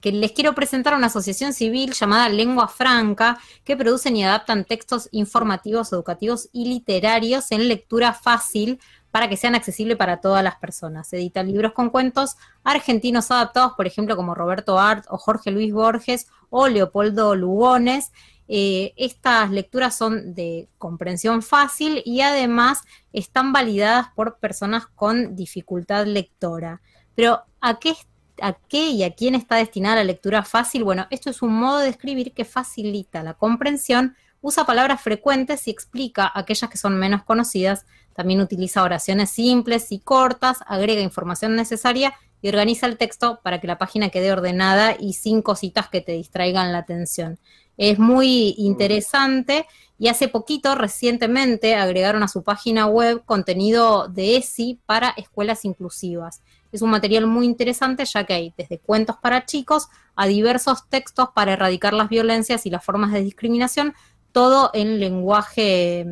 Que 0.00 0.12
les 0.12 0.32
quiero 0.32 0.54
presentar 0.54 0.94
una 0.94 1.06
asociación 1.06 1.54
civil 1.54 1.92
llamada 1.92 2.28
Lengua 2.28 2.68
Franca, 2.68 3.38
que 3.64 3.76
producen 3.76 4.16
y 4.16 4.24
adaptan 4.24 4.64
textos 4.64 5.08
informativos, 5.12 5.92
educativos 5.92 6.50
y 6.52 6.66
literarios 6.66 7.50
en 7.52 7.68
lectura 7.68 8.12
fácil 8.12 8.78
para 9.14 9.28
que 9.28 9.36
sean 9.36 9.54
accesibles 9.54 9.96
para 9.96 10.20
todas 10.20 10.42
las 10.42 10.56
personas. 10.56 11.12
Edita 11.12 11.44
libros 11.44 11.70
con 11.70 11.90
cuentos 11.90 12.34
argentinos 12.64 13.30
adaptados, 13.30 13.74
por 13.74 13.86
ejemplo, 13.86 14.16
como 14.16 14.34
Roberto 14.34 14.76
Art 14.76 15.04
o 15.08 15.18
Jorge 15.18 15.52
Luis 15.52 15.72
Borges 15.72 16.26
o 16.50 16.66
Leopoldo 16.66 17.36
Lugones. 17.36 18.10
Eh, 18.48 18.92
estas 18.96 19.52
lecturas 19.52 19.96
son 19.96 20.34
de 20.34 20.68
comprensión 20.78 21.42
fácil 21.42 22.02
y 22.04 22.22
además 22.22 22.82
están 23.12 23.52
validadas 23.52 24.08
por 24.16 24.40
personas 24.40 24.88
con 24.88 25.36
dificultad 25.36 26.06
lectora. 26.06 26.82
Pero 27.14 27.44
¿a 27.60 27.78
qué, 27.78 27.94
¿a 28.42 28.54
qué 28.54 28.88
y 28.88 29.04
a 29.04 29.14
quién 29.14 29.36
está 29.36 29.54
destinada 29.54 29.94
la 29.94 30.02
lectura 30.02 30.42
fácil? 30.42 30.82
Bueno, 30.82 31.06
esto 31.10 31.30
es 31.30 31.40
un 31.40 31.54
modo 31.54 31.78
de 31.78 31.90
escribir 31.90 32.32
que 32.32 32.44
facilita 32.44 33.22
la 33.22 33.34
comprensión, 33.34 34.16
usa 34.40 34.66
palabras 34.66 35.00
frecuentes 35.00 35.68
y 35.68 35.70
explica 35.70 36.32
aquellas 36.34 36.68
que 36.68 36.78
son 36.78 36.98
menos 36.98 37.22
conocidas 37.22 37.86
también 38.14 38.40
utiliza 38.40 38.82
oraciones 38.82 39.30
simples 39.30 39.92
y 39.92 39.98
cortas, 39.98 40.58
agrega 40.66 41.02
información 41.02 41.56
necesaria 41.56 42.14
y 42.40 42.48
organiza 42.48 42.86
el 42.86 42.98
texto 42.98 43.40
para 43.42 43.60
que 43.60 43.66
la 43.66 43.78
página 43.78 44.10
quede 44.10 44.32
ordenada 44.32 44.96
y 44.98 45.14
sin 45.14 45.42
cositas 45.42 45.88
que 45.88 46.00
te 46.00 46.12
distraigan 46.12 46.72
la 46.72 46.78
atención. 46.78 47.38
Es 47.76 47.98
muy 47.98 48.54
interesante 48.58 49.66
y 49.98 50.08
hace 50.08 50.28
poquito, 50.28 50.74
recientemente, 50.74 51.74
agregaron 51.74 52.22
a 52.22 52.28
su 52.28 52.42
página 52.42 52.86
web 52.86 53.24
contenido 53.24 54.08
de 54.08 54.36
ESI 54.36 54.78
para 54.86 55.10
escuelas 55.16 55.64
inclusivas. 55.64 56.42
Es 56.70 56.82
un 56.82 56.90
material 56.90 57.26
muy 57.26 57.46
interesante 57.46 58.04
ya 58.04 58.24
que 58.24 58.34
hay 58.34 58.54
desde 58.56 58.78
cuentos 58.78 59.16
para 59.22 59.46
chicos 59.46 59.88
a 60.16 60.26
diversos 60.26 60.88
textos 60.88 61.28
para 61.34 61.54
erradicar 61.54 61.94
las 61.94 62.08
violencias 62.08 62.66
y 62.66 62.70
las 62.70 62.84
formas 62.84 63.12
de 63.12 63.22
discriminación, 63.22 63.94
todo 64.32 64.70
en 64.74 65.00
lenguaje 65.00 66.04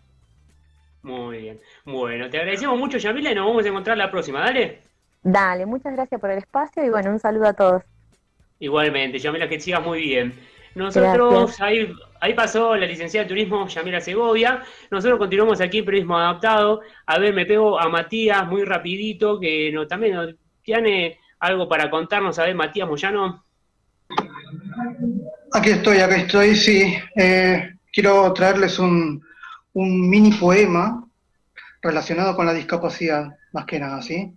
Muy 1.02 1.38
bien. 1.39 1.60
Bueno, 1.86 2.30
te 2.30 2.38
agradecemos 2.38 2.78
mucho, 2.78 3.00
Yamila, 3.00 3.32
y 3.32 3.36
nos 3.36 3.48
vamos 3.48 3.66
a 3.66 3.70
encontrar 3.70 3.98
la 3.98 4.12
próxima. 4.12 4.41
Dale. 4.41 4.82
Dale, 5.24 5.66
muchas 5.66 5.94
gracias 5.94 6.22
por 6.22 6.30
el 6.30 6.38
espacio 6.38 6.86
y 6.86 6.89
bueno, 6.89 7.10
un 7.10 7.18
saludo 7.18 7.48
a 7.48 7.54
todos. 7.54 7.82
Igualmente, 8.60 9.18
Yamila, 9.18 9.50
que 9.50 9.60
sigas 9.60 9.84
muy 9.84 10.02
bien. 10.02 10.53
Nosotros 10.76 11.61
ahí, 11.61 11.93
ahí 12.19 12.34
pasó 12.34 12.76
la 12.76 12.86
licenciada 12.86 13.26
de 13.26 13.30
turismo 13.30 13.67
Yamila 13.67 14.01
Segovia. 14.01 14.63
Nosotros 14.89 15.19
continuamos 15.19 15.61
aquí 15.61 15.80
en 15.80 15.86
Periodismo 15.86 16.17
Adaptado. 16.17 16.82
A 17.05 17.19
ver, 17.19 17.34
me 17.34 17.45
pego 17.45 17.80
a 17.80 17.89
Matías 17.89 18.47
muy 18.47 18.63
rapidito, 18.63 19.39
que 19.39 19.71
no, 19.71 19.88
también 19.88 20.38
tiene 20.63 21.19
algo 21.39 21.67
para 21.69 21.89
contarnos. 21.89 22.39
A 22.39 22.45
ver, 22.45 22.55
Matías 22.55 22.88
Moyano. 22.88 23.45
Aquí 25.53 25.69
estoy, 25.69 25.97
aquí 25.99 26.21
estoy, 26.21 26.55
sí. 26.55 26.97
Eh, 27.15 27.76
quiero 27.91 28.34
traerles 28.34 28.80
un, 28.80 29.24
un 29.74 30.09
mini 30.09 30.32
poema 30.32 31.05
relacionado 31.82 32.36
con 32.36 32.45
la 32.45 32.53
discapacidad, 32.53 33.28
más 33.51 33.65
que 33.65 33.80
nada, 33.80 34.01
¿sí? 34.01 34.34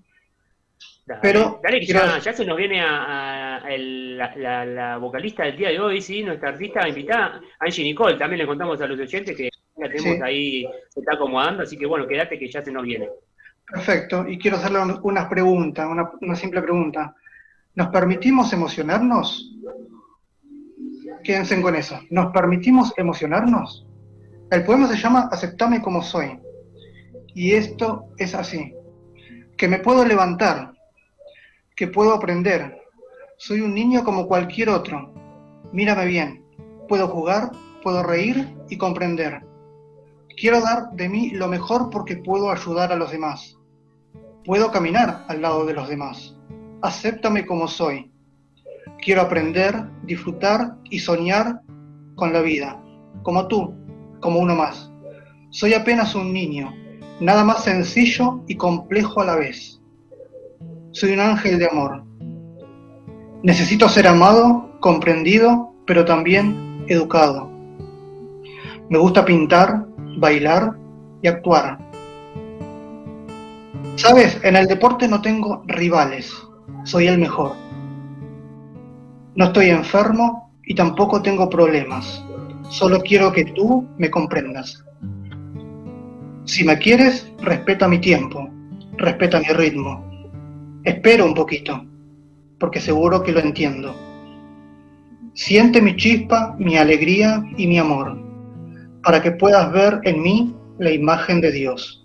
Pero 1.23 1.61
dale 1.63 1.81
que 1.81 1.87
ya, 1.87 2.21
se 2.21 2.45
nos 2.45 2.57
viene 2.57 2.83
a, 2.83 3.46
la, 3.69 4.99
vocalista 4.99 5.45
del 5.45 5.57
día 5.57 5.71
de 5.71 5.81
hoy, 5.81 6.01
sí, 6.01 6.23
nuestra 6.23 6.51
artista 6.51 6.89
invitada, 6.89 7.41
Angie 7.59 7.85
Nicole, 7.85 8.17
también 8.17 8.39
le 8.39 8.47
contamos 8.47 8.81
a 8.81 8.87
los 8.87 8.99
oyentes 8.99 9.37
que 9.37 9.51
la 9.77 9.89
tenemos 9.89 10.23
ahí, 10.23 10.67
se 10.89 11.01
está 11.01 11.15
acomodando, 11.15 11.63
así 11.63 11.77
que 11.77 11.87
bueno, 11.87 12.07
quédate 12.07 12.39
que 12.39 12.49
ya 12.49 12.63
se 12.63 12.73
nos 12.73 12.85
viene. 12.85 13.09
Perfecto, 13.67 14.27
y 14.29 14.39
quiero 14.39 14.57
hacerle 14.57 14.79
unas 15.03 15.27
preguntas, 15.27 15.87
una, 15.91 16.11
una 16.21 16.37
simple 16.37 16.63
pregunta. 16.63 17.15
¿Nos 17.75 17.89
permitimos 17.89 18.53
emocionarnos? 18.53 19.53
Quédense 21.23 21.61
con 21.61 21.75
eso. 21.75 22.01
¿Nos 22.11 22.33
permitimos 22.33 22.93
emocionarnos? 22.97 23.87
El 24.51 24.65
poema 24.65 24.87
se 24.87 24.97
llama 24.97 25.29
Aceptame 25.33 25.83
como 25.83 26.03
soy. 26.03 26.39
Y 27.35 27.53
esto 27.53 28.07
es 28.17 28.35
así. 28.35 28.73
Que 29.57 29.69
me 29.69 29.81
puedo 29.81 30.05
levantar, 30.05 30.73
que 31.75 31.89
puedo 31.89 32.15
aprender. 32.15 32.76
Soy 33.39 33.61
un 33.61 33.75
niño 33.75 34.03
como 34.03 34.27
cualquier 34.27 34.71
otro. 34.71 35.13
Mírame 35.73 36.07
bien. 36.07 36.45
Puedo 36.89 37.09
jugar, 37.09 37.53
puedo 37.83 38.03
reír 38.03 38.57
y 38.71 38.79
comprender. 38.79 39.43
Quiero 40.39 40.61
dar 40.61 40.91
de 40.93 41.09
mí 41.09 41.31
lo 41.31 41.49
mejor 41.49 41.91
porque 41.91 42.17
puedo 42.17 42.51
ayudar 42.51 42.93
a 42.93 42.97
los 42.97 43.11
demás. 43.11 43.59
Puedo 44.45 44.71
caminar 44.71 45.25
al 45.29 45.43
lado 45.43 45.67
de 45.67 45.75
los 45.75 45.89
demás. 45.89 46.37
Acéptame 46.83 47.45
como 47.47 47.69
soy. 47.69 48.11
Quiero 49.03 49.23
aprender, 49.23 49.75
disfrutar 50.05 50.77
y 50.91 50.99
soñar 50.99 51.61
con 52.15 52.33
la 52.33 52.41
vida, 52.41 52.83
como 53.23 53.49
tú, 53.49 53.75
como 54.21 54.39
uno 54.41 54.55
más. 54.55 54.91
Soy 55.51 55.75
apenas 55.75 56.15
un 56.15 56.33
niño, 56.33 56.73
nada 57.21 57.45
más 57.45 57.65
sencillo 57.65 58.43
y 58.47 58.57
complejo 58.57 59.21
a 59.21 59.27
la 59.27 59.37
vez 59.37 59.77
soy 60.97 61.13
un 61.13 61.21
ángel 61.21 61.59
de 61.59 61.67
amor. 61.67 62.03
Necesito 63.43 63.89
ser 63.89 64.07
amado, 64.09 64.71
comprendido, 64.81 65.73
pero 65.87 66.05
también 66.05 66.85
educado. 66.89 67.51
Me 68.89 68.99
gusta 68.99 69.25
pintar, 69.25 69.87
bailar 70.19 70.77
y 71.23 71.29
actuar. 71.29 71.79
Sabes, 73.97 74.39
en 74.43 74.57
el 74.57 74.67
deporte 74.67 75.09
no 75.09 75.21
tengo 75.21 75.63
rivales, 75.67 76.33
soy 76.85 77.07
el 77.07 77.19
mejor. 77.19 77.53
No 79.35 79.47
estoy 79.47 79.71
enfermo 79.71 80.51
y 80.65 80.75
tampoco 80.75 81.23
tengo 81.23 81.49
problemas. 81.49 82.23
Solo 82.69 83.01
quiero 83.01 83.33
que 83.33 83.45
tú 83.45 83.87
me 83.99 84.11
comprendas. 84.11 84.85
Si 86.45 86.65
me 86.65 86.79
quieres, 86.79 87.31
respeta 87.41 87.89
mi 87.89 87.99
tiempo, 88.01 88.49
respeta 88.97 89.41
mi 89.41 89.49
ritmo, 89.49 90.07
Espero 90.87 91.25
un 91.25 91.35
poquito, 91.35 91.85
porque 92.59 92.81
seguro 92.81 93.23
que 93.23 93.33
lo 93.33 93.41
entiendo. 93.41 93.95
Siente 95.35 95.83
mi 95.83 95.97
chispa, 95.97 96.57
mi 96.59 96.77
alegría 96.77 97.45
y 97.57 97.67
mi 97.67 97.79
amor, 97.79 98.19
para 99.03 99.21
que 99.21 99.33
puedas 99.33 99.71
ver 99.73 100.01
en 100.05 100.23
mí 100.23 100.55
la 100.79 100.91
imagen 100.91 101.41
de 101.41 101.53
Dios. 101.53 102.05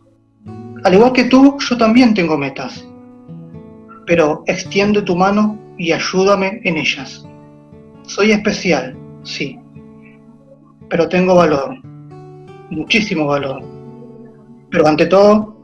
Al 0.84 0.94
igual 0.94 1.14
que 1.14 1.26
tú, 1.26 1.58
yo 1.60 1.78
también 1.78 2.14
tengo 2.14 2.38
metas, 2.38 2.86
pero 4.06 4.44
extiende 4.48 5.02
tu 5.02 5.16
mano 5.16 5.58
y 5.78 5.92
ayúdame 5.92 6.62
en 6.64 6.78
ellas. 6.78 7.26
Soy 8.04 8.32
especial, 8.32 8.98
sí, 9.24 9.60
pero 10.90 11.08
tengo 11.08 11.36
valor, 11.36 11.78
muchísimo 12.70 13.28
valor. 13.28 13.64
Pero 14.70 14.88
ante 14.88 15.06
todo, 15.06 15.56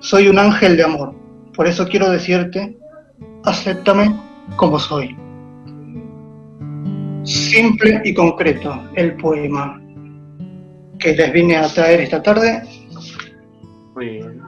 soy 0.00 0.28
un 0.28 0.38
ángel 0.38 0.76
de 0.76 0.84
amor 0.84 1.26
por 1.56 1.66
eso 1.66 1.88
quiero 1.88 2.10
decirte, 2.10 2.76
acéptame 3.42 4.14
como 4.54 4.78
soy. 4.78 5.16
Simple 7.24 8.02
y 8.04 8.14
concreto 8.14 8.88
el 8.94 9.16
poema 9.16 9.80
que 10.98 11.14
les 11.14 11.32
vine 11.32 11.56
a 11.56 11.68
traer 11.68 12.00
esta 12.00 12.22
tarde. 12.22 12.62
Muy 13.94 14.08
bien. 14.08 14.42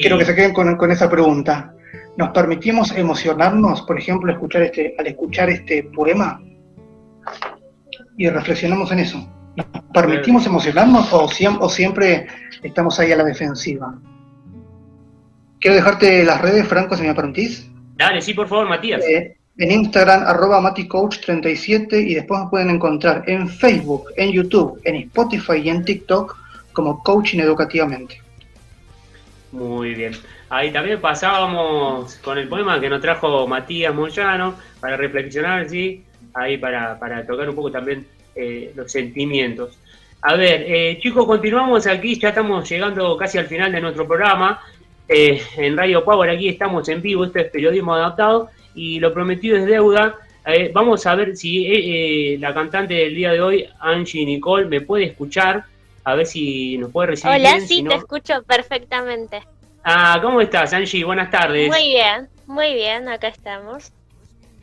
Quiero 0.00 0.18
que 0.18 0.24
se 0.24 0.34
queden 0.34 0.52
con, 0.52 0.90
esa 0.90 1.08
pregunta. 1.08 1.74
¿Nos 2.16 2.30
permitimos 2.30 2.92
emocionarnos, 2.92 3.82
por 3.82 3.98
ejemplo, 3.98 4.32
escuchar 4.32 4.62
este, 4.62 4.94
al 4.98 5.06
escuchar 5.06 5.50
este 5.50 5.84
poema? 5.84 6.40
Y 8.16 8.28
reflexionamos 8.28 8.90
en 8.92 9.00
eso. 9.00 9.28
¿Nos 9.56 9.66
permitimos 9.92 10.46
emocionarnos 10.46 11.12
o 11.12 11.28
siempre 11.68 12.26
estamos 12.62 12.98
ahí 12.98 13.12
a 13.12 13.16
la 13.16 13.24
defensiva? 13.24 13.98
Quiero 15.60 15.76
dejarte 15.76 16.24
las 16.24 16.40
redes, 16.40 16.66
Franco, 16.66 16.96
si 16.96 17.02
me 17.02 17.14
permitís. 17.14 17.70
Dale, 17.96 18.20
sí, 18.20 18.34
por 18.34 18.48
favor, 18.48 18.68
Matías. 18.68 19.02
Eh, 19.04 19.36
en 19.56 19.70
Instagram, 19.70 20.24
arroba 20.26 20.60
maticoach37 20.60 22.08
y 22.08 22.14
después 22.14 22.40
me 22.42 22.50
pueden 22.50 22.70
encontrar 22.70 23.22
en 23.28 23.48
Facebook, 23.48 24.06
en 24.16 24.32
YouTube, 24.32 24.80
en 24.84 24.96
Spotify 24.96 25.58
y 25.62 25.68
en 25.68 25.84
TikTok 25.84 26.36
como 26.72 27.02
Coaching 27.02 27.38
Educativamente. 27.38 28.20
Muy 29.52 29.94
bien. 29.94 30.12
Ahí 30.50 30.72
también 30.72 31.00
pasábamos 31.00 32.16
con 32.16 32.38
el 32.38 32.48
poema 32.48 32.80
que 32.80 32.90
nos 32.90 33.00
trajo 33.00 33.46
Matías 33.46 33.94
Moyano 33.94 34.56
para 34.80 34.96
reflexionar, 34.96 35.68
¿sí? 35.68 36.02
Ahí 36.34 36.58
para, 36.58 36.98
tocar 37.26 37.48
un 37.48 37.54
poco 37.54 37.70
también 37.70 38.06
eh, 38.34 38.72
los 38.74 38.90
sentimientos. 38.90 39.78
A 40.22 40.34
ver, 40.34 40.64
eh, 40.66 40.98
chicos, 41.00 41.26
continuamos 41.26 41.86
aquí, 41.86 42.18
ya 42.18 42.30
estamos 42.30 42.68
llegando 42.68 43.16
casi 43.16 43.38
al 43.38 43.46
final 43.46 43.70
de 43.70 43.80
nuestro 43.80 44.08
programa. 44.08 44.60
Eh, 45.08 45.42
en 45.56 45.76
Radio 45.76 46.04
Power 46.04 46.30
aquí 46.30 46.48
estamos 46.48 46.88
en 46.88 47.02
vivo, 47.02 47.24
esto 47.24 47.38
es 47.38 47.50
periodismo 47.50 47.94
adaptado 47.94 48.48
y 48.74 48.98
lo 49.00 49.12
prometido 49.12 49.56
es 49.56 49.66
deuda. 49.66 50.16
Eh, 50.46 50.70
vamos 50.72 51.06
a 51.06 51.14
ver 51.14 51.36
si 51.36 51.66
eh, 51.66 52.38
la 52.38 52.52
cantante 52.52 52.94
del 52.94 53.14
día 53.14 53.32
de 53.32 53.40
hoy, 53.40 53.68
Angie 53.80 54.24
Nicole, 54.24 54.66
me 54.66 54.80
puede 54.80 55.04
escuchar, 55.04 55.64
a 56.04 56.14
ver 56.14 56.26
si 56.26 56.78
nos 56.78 56.90
puede 56.90 57.08
recibir. 57.08 57.36
Hola, 57.36 57.60
sí, 57.60 57.84
te 57.86 57.94
escucho 57.94 58.42
perfectamente. 58.42 59.42
Ah, 59.82 60.18
¿cómo 60.22 60.40
estás, 60.40 60.72
Angie? 60.72 61.04
Buenas 61.04 61.30
tardes. 61.30 61.68
Muy 61.68 61.88
bien, 61.88 62.28
muy 62.46 62.74
bien, 62.74 63.08
acá 63.08 63.28
estamos. 63.28 63.92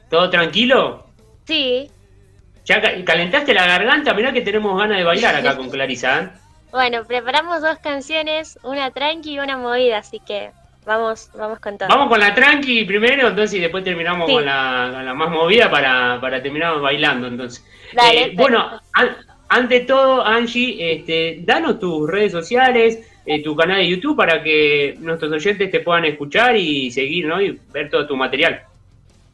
¿Todo 0.09 0.29
tranquilo? 0.29 1.05
Sí. 1.45 1.89
¿Ya 2.65 2.81
calentaste 3.03 3.53
la 3.53 3.65
garganta? 3.65 4.13
Mirá 4.13 4.31
que 4.33 4.41
tenemos 4.41 4.77
ganas 4.77 4.97
de 4.97 5.03
bailar 5.03 5.35
acá 5.35 5.57
con 5.57 5.69
Clarisa. 5.69 6.33
Bueno, 6.71 7.03
preparamos 7.05 7.61
dos 7.61 7.77
canciones, 7.79 8.57
una 8.63 8.91
tranqui 8.91 9.33
y 9.33 9.39
una 9.39 9.57
movida, 9.57 9.97
así 9.97 10.19
que 10.19 10.51
vamos, 10.85 11.29
vamos 11.35 11.59
con 11.59 11.77
todo. 11.77 11.89
Vamos 11.89 12.09
con 12.09 12.19
la 12.19 12.33
tranqui 12.33 12.85
primero, 12.85 13.27
entonces 13.27 13.57
y 13.57 13.61
después 13.61 13.83
terminamos 13.83 14.29
con, 14.29 14.45
la, 14.45 15.13
más 15.15 15.29
movida 15.29 15.69
para, 15.69 16.41
terminar 16.41 16.79
bailando, 16.79 17.27
entonces. 17.27 17.65
Dale, 17.93 18.23
eh, 18.23 18.33
bueno, 18.35 18.79
ante 19.49 19.81
todo, 19.81 20.25
Angie, 20.25 20.93
este, 20.93 21.39
danos 21.41 21.77
tus 21.77 22.09
redes 22.09 22.31
sociales, 22.31 23.05
eh, 23.25 23.43
tu 23.43 23.53
canal 23.55 23.77
de 23.77 23.89
YouTube 23.89 24.15
para 24.15 24.41
que 24.41 24.95
nuestros 24.99 25.31
oyentes 25.31 25.69
te 25.69 25.81
puedan 25.81 26.05
escuchar 26.05 26.55
y 26.55 26.89
seguir, 26.89 27.25
¿no? 27.25 27.41
Y 27.41 27.59
ver 27.71 27.89
todo 27.89 28.07
tu 28.07 28.15
material. 28.15 28.63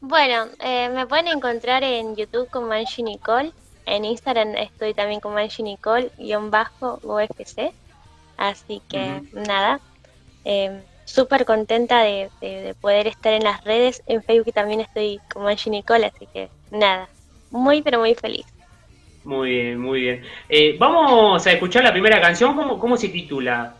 Bueno, 0.00 0.46
eh, 0.60 0.88
me 0.92 1.06
pueden 1.06 1.28
encontrar 1.28 1.84
en 1.84 2.16
YouTube 2.16 2.48
como 2.50 2.72
Angie 2.72 3.04
Nicole 3.04 3.52
en 3.88 4.04
Instagram 4.04 4.54
estoy 4.56 4.94
también 4.94 5.20
como 5.20 5.38
Angie 5.38 5.62
Nicole, 5.64 6.10
guion 6.18 6.50
bajo 6.50 7.00
UFC. 7.02 7.72
Así 8.36 8.80
que 8.88 9.22
nada, 9.32 9.80
eh, 10.44 10.80
súper 11.04 11.44
contenta 11.44 12.02
de, 12.02 12.30
poder 12.80 13.06
estar 13.08 13.32
en 13.32 13.44
las 13.44 13.64
redes. 13.64 14.02
En 14.06 14.22
Facebook 14.22 14.54
también 14.54 14.80
estoy 14.80 15.20
como 15.32 15.48
Angie 15.48 15.70
Nicole, 15.70 16.06
así 16.06 16.26
que 16.32 16.48
nada, 16.70 17.08
muy 17.50 17.82
pero 17.82 17.98
muy 17.98 18.14
feliz. 18.14 18.46
Muy 19.24 19.50
bien, 19.50 19.80
muy 19.80 20.00
bien. 20.00 20.22
Eh, 20.48 20.76
vamos 20.78 21.46
a 21.46 21.52
escuchar 21.52 21.82
la 21.82 21.92
primera 21.92 22.20
canción, 22.20 22.54
¿cómo, 22.54 22.78
cómo 22.78 22.96
se 22.96 23.08
titula? 23.08 23.74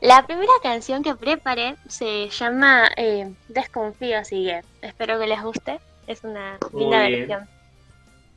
La 0.00 0.26
primera 0.26 0.52
canción 0.62 1.02
que 1.02 1.14
preparé 1.14 1.76
se 1.88 2.28
llama 2.28 2.88
eh, 2.96 3.32
Desconfío, 3.48 4.18
así 4.18 4.44
que 4.44 4.60
espero 4.86 5.18
que 5.18 5.26
les 5.26 5.42
guste. 5.42 5.80
Es 6.06 6.22
una 6.22 6.58
linda 6.72 6.98
versión. 7.00 7.53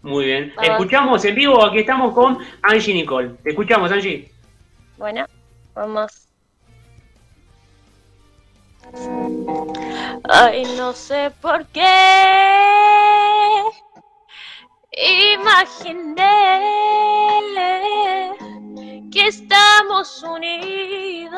Muy 0.08 0.24
bien. 0.24 0.54
Escuchamos 0.62 1.26
en 1.26 1.36
vivo, 1.36 1.66
aquí 1.66 1.80
estamos 1.80 2.14
con 2.14 2.38
Angie 2.62 2.94
Nicole. 2.94 3.32
Te 3.44 3.50
escuchamos, 3.50 3.92
Angie. 3.92 4.32
Bueno, 4.98 5.26
vamos. 5.76 6.30
Ay, 10.30 10.64
no 10.78 10.94
sé 10.94 11.30
por 11.42 11.66
qué 11.68 11.84
Imaginé 15.34 16.24
que 19.12 19.28
estamos 19.28 20.24
unidos 20.24 21.34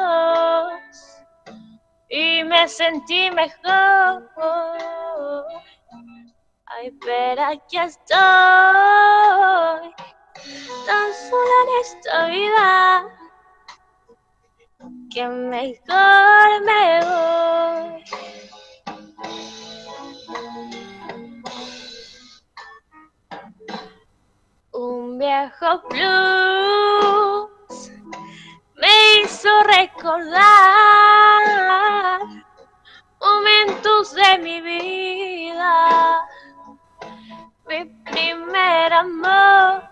y 2.08 2.44
me 2.44 2.68
sentí 2.68 3.32
mejor. 3.32 4.30
Pero 6.82 7.44
aquí 7.44 7.78
estoy, 7.78 8.16
tan 10.86 11.14
sola 11.30 11.58
en 11.64 11.70
esta 11.82 12.26
vida, 12.28 13.06
que 15.14 15.28
mejor 15.28 16.62
me 16.64 17.00
voy. 17.04 18.04
Un 24.72 25.20
viejo 25.20 25.82
blues 25.90 27.50
me 28.76 29.22
hizo 29.22 29.50
recordar 29.64 31.10
momentos 33.20 34.14
de 34.14 34.38
mi 34.38 34.62
vida, 34.62 36.26
mi 37.70 37.86
primer 38.12 38.94
amor. 38.94 39.84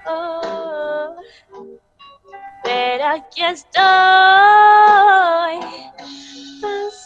Pero 2.64 3.06
aquí 3.06 3.44
estoy, 3.44 3.84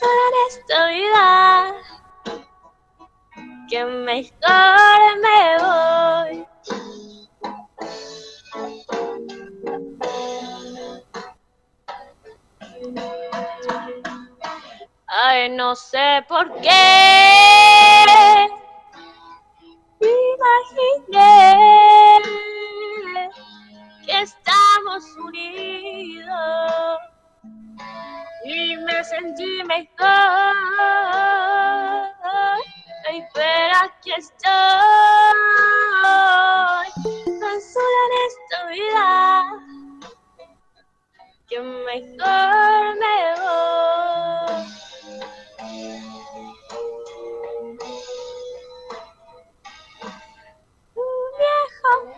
en 0.02 0.34
esta 0.48 0.88
vida, 0.88 1.74
que 3.70 3.86
mejor 3.86 5.20
me 5.22 5.58
voy. 5.60 6.48
Ay, 15.08 15.50
no 15.50 15.76
sé 15.76 16.24
por 16.28 16.52
qué. 16.62 18.61
Imaginé 20.42 21.54
que 24.06 24.22
estamos 24.22 25.04
unidos 25.18 27.00
y 28.46 28.76
me 28.78 29.04
sentí 29.04 29.64
mejor. 29.66 30.56
Ay, 33.08 33.24
pero 33.36 33.76
aquí 33.84 34.12
estoy, 34.14 34.50
tan 37.40 37.62
sola 37.62 38.02
en 38.08 38.14
esta 38.28 38.58
vida, 38.68 39.10
que 41.48 41.60
mejor 41.60 42.96
me 42.98 43.18
voy. 43.42 43.91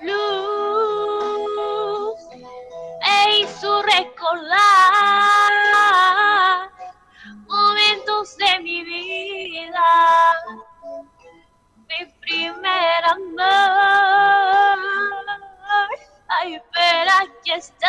Blues 0.03 1.23
me 3.01 3.39
hizo 3.39 3.81
recordar 3.83 5.51
momentos 7.47 8.37
de 8.37 8.59
mi 8.59 8.83
vida, 8.83 9.83
mi 11.89 12.05
primer 12.21 13.05
amor. 13.05 14.77
Ay, 16.27 16.61
pero 16.73 17.11
aquí 17.21 17.51
estoy, 17.51 17.87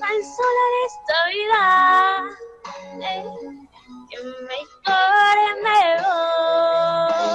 tan 0.00 0.18
sola 0.36 0.62
en 0.68 0.76
esta 0.86 1.16
vida, 1.34 1.64
eh, 3.00 3.24
que 4.10 4.18
mejor 4.52 5.36
me 5.62 5.80
voy. 6.02 7.25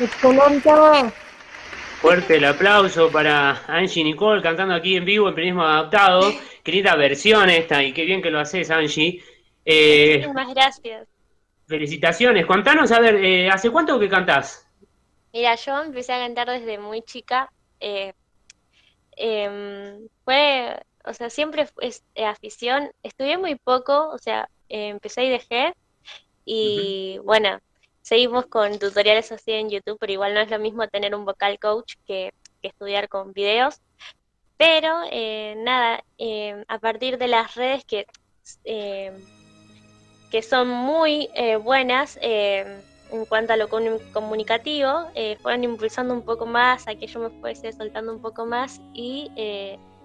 Excelente. 0.00 0.70
Fuerte 2.00 2.36
el 2.36 2.44
aplauso 2.44 3.10
para 3.10 3.64
Angie 3.66 4.04
Nicole 4.04 4.40
cantando 4.40 4.74
aquí 4.74 4.96
en 4.96 5.04
vivo 5.04 5.28
en 5.28 5.34
Periodismo 5.34 5.64
Adaptado. 5.64 6.32
Qué 6.62 6.70
linda 6.72 6.94
versión 6.94 7.50
esta 7.50 7.82
y 7.82 7.92
qué 7.92 8.04
bien 8.04 8.22
que 8.22 8.30
lo 8.30 8.38
haces, 8.38 8.70
Angie. 8.70 9.22
Eh, 9.64 10.14
Muchísimas 10.18 10.54
gracias. 10.54 11.08
felicitaciones. 11.66 12.46
Contanos, 12.46 12.92
a 12.92 13.00
ver, 13.00 13.16
eh, 13.16 13.50
¿hace 13.50 13.70
cuánto 13.70 13.98
que 13.98 14.08
cantás? 14.08 14.64
Mira, 15.32 15.54
yo 15.56 15.82
empecé 15.82 16.12
a 16.12 16.18
cantar 16.20 16.48
desde 16.48 16.78
muy 16.78 17.02
chica. 17.02 17.50
eh, 17.80 18.12
em, 19.16 20.08
fue, 20.24 20.80
o 21.04 21.12
sea, 21.12 21.30
siempre 21.30 21.66
fue 21.66 21.88
es- 21.88 22.04
eh, 22.14 22.24
afición. 22.24 22.90
Estudié 23.02 23.38
muy 23.38 23.56
poco, 23.56 24.08
o 24.10 24.18
sea, 24.18 24.48
eh, 24.68 24.88
empecé 24.88 25.24
y 25.24 25.30
dejé. 25.30 25.74
Y 26.44 27.18
bueno, 27.24 27.58
seguimos 28.08 28.46
con 28.46 28.78
tutoriales 28.78 29.30
así 29.32 29.52
en 29.52 29.68
YouTube, 29.68 29.98
pero 30.00 30.12
igual 30.14 30.32
no 30.32 30.40
es 30.40 30.50
lo 30.50 30.58
mismo 30.58 30.88
tener 30.88 31.14
un 31.14 31.26
vocal 31.26 31.58
coach 31.58 31.94
que, 32.06 32.32
estudiar 32.62 33.08
con 33.08 33.32
videos. 33.32 33.76
Pero 34.56 35.02
eh, 35.12 35.54
nada, 35.58 36.02
eh, 36.18 36.64
a 36.68 36.78
partir 36.78 37.18
de 37.18 37.28
las 37.28 37.54
redes 37.54 37.84
que, 37.84 38.06
eh, 38.64 39.12
que 40.30 40.42
son 40.42 40.68
muy 40.68 41.28
eh, 41.34 41.56
buenas 41.56 42.18
en 42.22 43.24
cuanto 43.28 43.52
a 43.52 43.56
lo 43.56 43.68
comu- 43.68 44.00
comunicativo, 44.12 45.10
fueron 45.42 45.64
impulsando 45.64 46.14
un 46.14 46.22
poco 46.22 46.46
más 46.46 46.88
a 46.88 46.94
que 46.94 47.06
yo 47.06 47.20
me 47.20 47.30
fuese 47.40 47.72
soltando 47.72 48.12
un 48.12 48.20
poco 48.20 48.46
más 48.46 48.80
y 48.94 49.30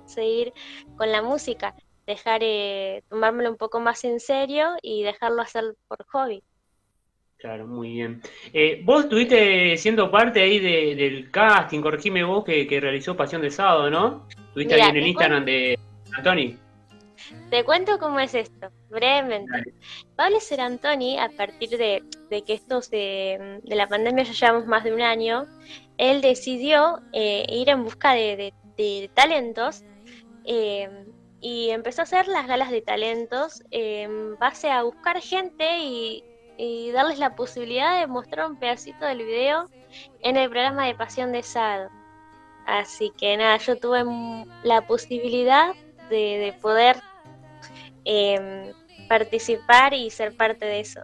seguir 0.06 0.54
con 0.98 1.12
la 1.12 1.22
música, 1.22 1.74
dejar 2.06 2.42
tomármelo 3.10 3.50
un 3.50 3.58
poco 3.58 3.80
más 3.80 4.04
en 4.04 4.20
serio 4.20 4.76
y 4.82 5.04
dejarlo 5.04 5.42
hacer 5.42 5.76
por 5.88 6.06
hobby. 6.12 6.44
Claro, 7.44 7.68
muy 7.68 7.90
bien. 7.92 8.22
Eh, 8.54 8.82
vos 8.86 9.04
estuviste 9.04 9.76
siendo 9.76 10.10
parte 10.10 10.42
ahí 10.42 10.60
de- 10.60 10.96
del 10.96 11.30
casting, 11.30 11.82
corregime 11.82 12.24
vos, 12.24 12.46
que, 12.46 12.66
que 12.66 12.80
realizó 12.80 13.18
Pasión 13.18 13.42
de 13.42 13.52
Sábado, 13.52 13.90
¿no? 13.90 14.26
Estuviste 14.48 14.76
ahí 14.76 14.80
en 14.92 14.96
el 14.96 15.08
Instagram 15.08 15.44
de 15.44 15.80
Antoni. 16.18 16.58
Te 17.50 17.66
cuento 17.66 18.00
cómo 18.00 18.18
es 18.22 18.34
esto, 18.34 18.70
brevemente. 18.90 19.74
Pablo 20.16 20.40
Serantoni, 20.40 21.20
a 21.20 21.28
partir 21.36 21.72
de, 21.72 22.02
de 22.30 22.44
que 22.44 22.54
esto 22.54 22.82
se, 22.82 23.60
de 23.62 23.76
la 23.76 23.88
pandemia 23.88 24.24
ya 24.24 24.32
llevamos 24.48 24.66
más 24.66 24.86
de 24.86 24.94
un 24.94 25.02
año, 25.02 25.46
él 25.98 26.22
decidió 26.22 27.02
eh, 27.12 27.46
ir 27.50 27.68
en 27.68 27.84
busca 27.84 28.14
de, 28.14 28.38
de- 28.38 28.54
de 28.78 29.10
talentos 29.14 29.84
eh, 30.46 30.88
y 31.42 31.72
empezó 31.72 32.02
a 32.02 32.04
hacer 32.04 32.30
las 32.30 32.48
galas 32.48 32.72
de 32.72 32.82
talentos 32.82 33.62
eh, 33.70 34.04
en 34.04 34.38
base 34.40 34.70
a 34.72 34.84
buscar 34.84 35.20
gente 35.22 35.66
y, 35.82 36.24
y 36.58 36.92
darles 36.92 37.20
la 37.20 37.36
posibilidad 37.36 38.00
de 38.00 38.08
mostrar 38.08 38.50
un 38.50 38.58
pedacito 38.58 39.06
del 39.06 39.20
video 39.20 39.70
en 40.22 40.38
el 40.38 40.50
programa 40.50 40.86
de 40.86 40.96
Pasión 40.96 41.32
de 41.32 41.44
Sado. 41.44 41.90
Así 42.66 43.12
que 43.18 43.36
nada, 43.38 43.58
yo 43.58 43.78
tuve 43.78 44.04
la 44.64 44.88
posibilidad 44.88 45.74
de, 46.10 46.16
de 46.38 46.54
poder 46.62 46.98
em, 48.06 48.72
participar 49.08 49.94
y 49.94 50.10
ser 50.10 50.36
parte 50.36 50.66
de 50.66 50.80
eso. 50.80 51.02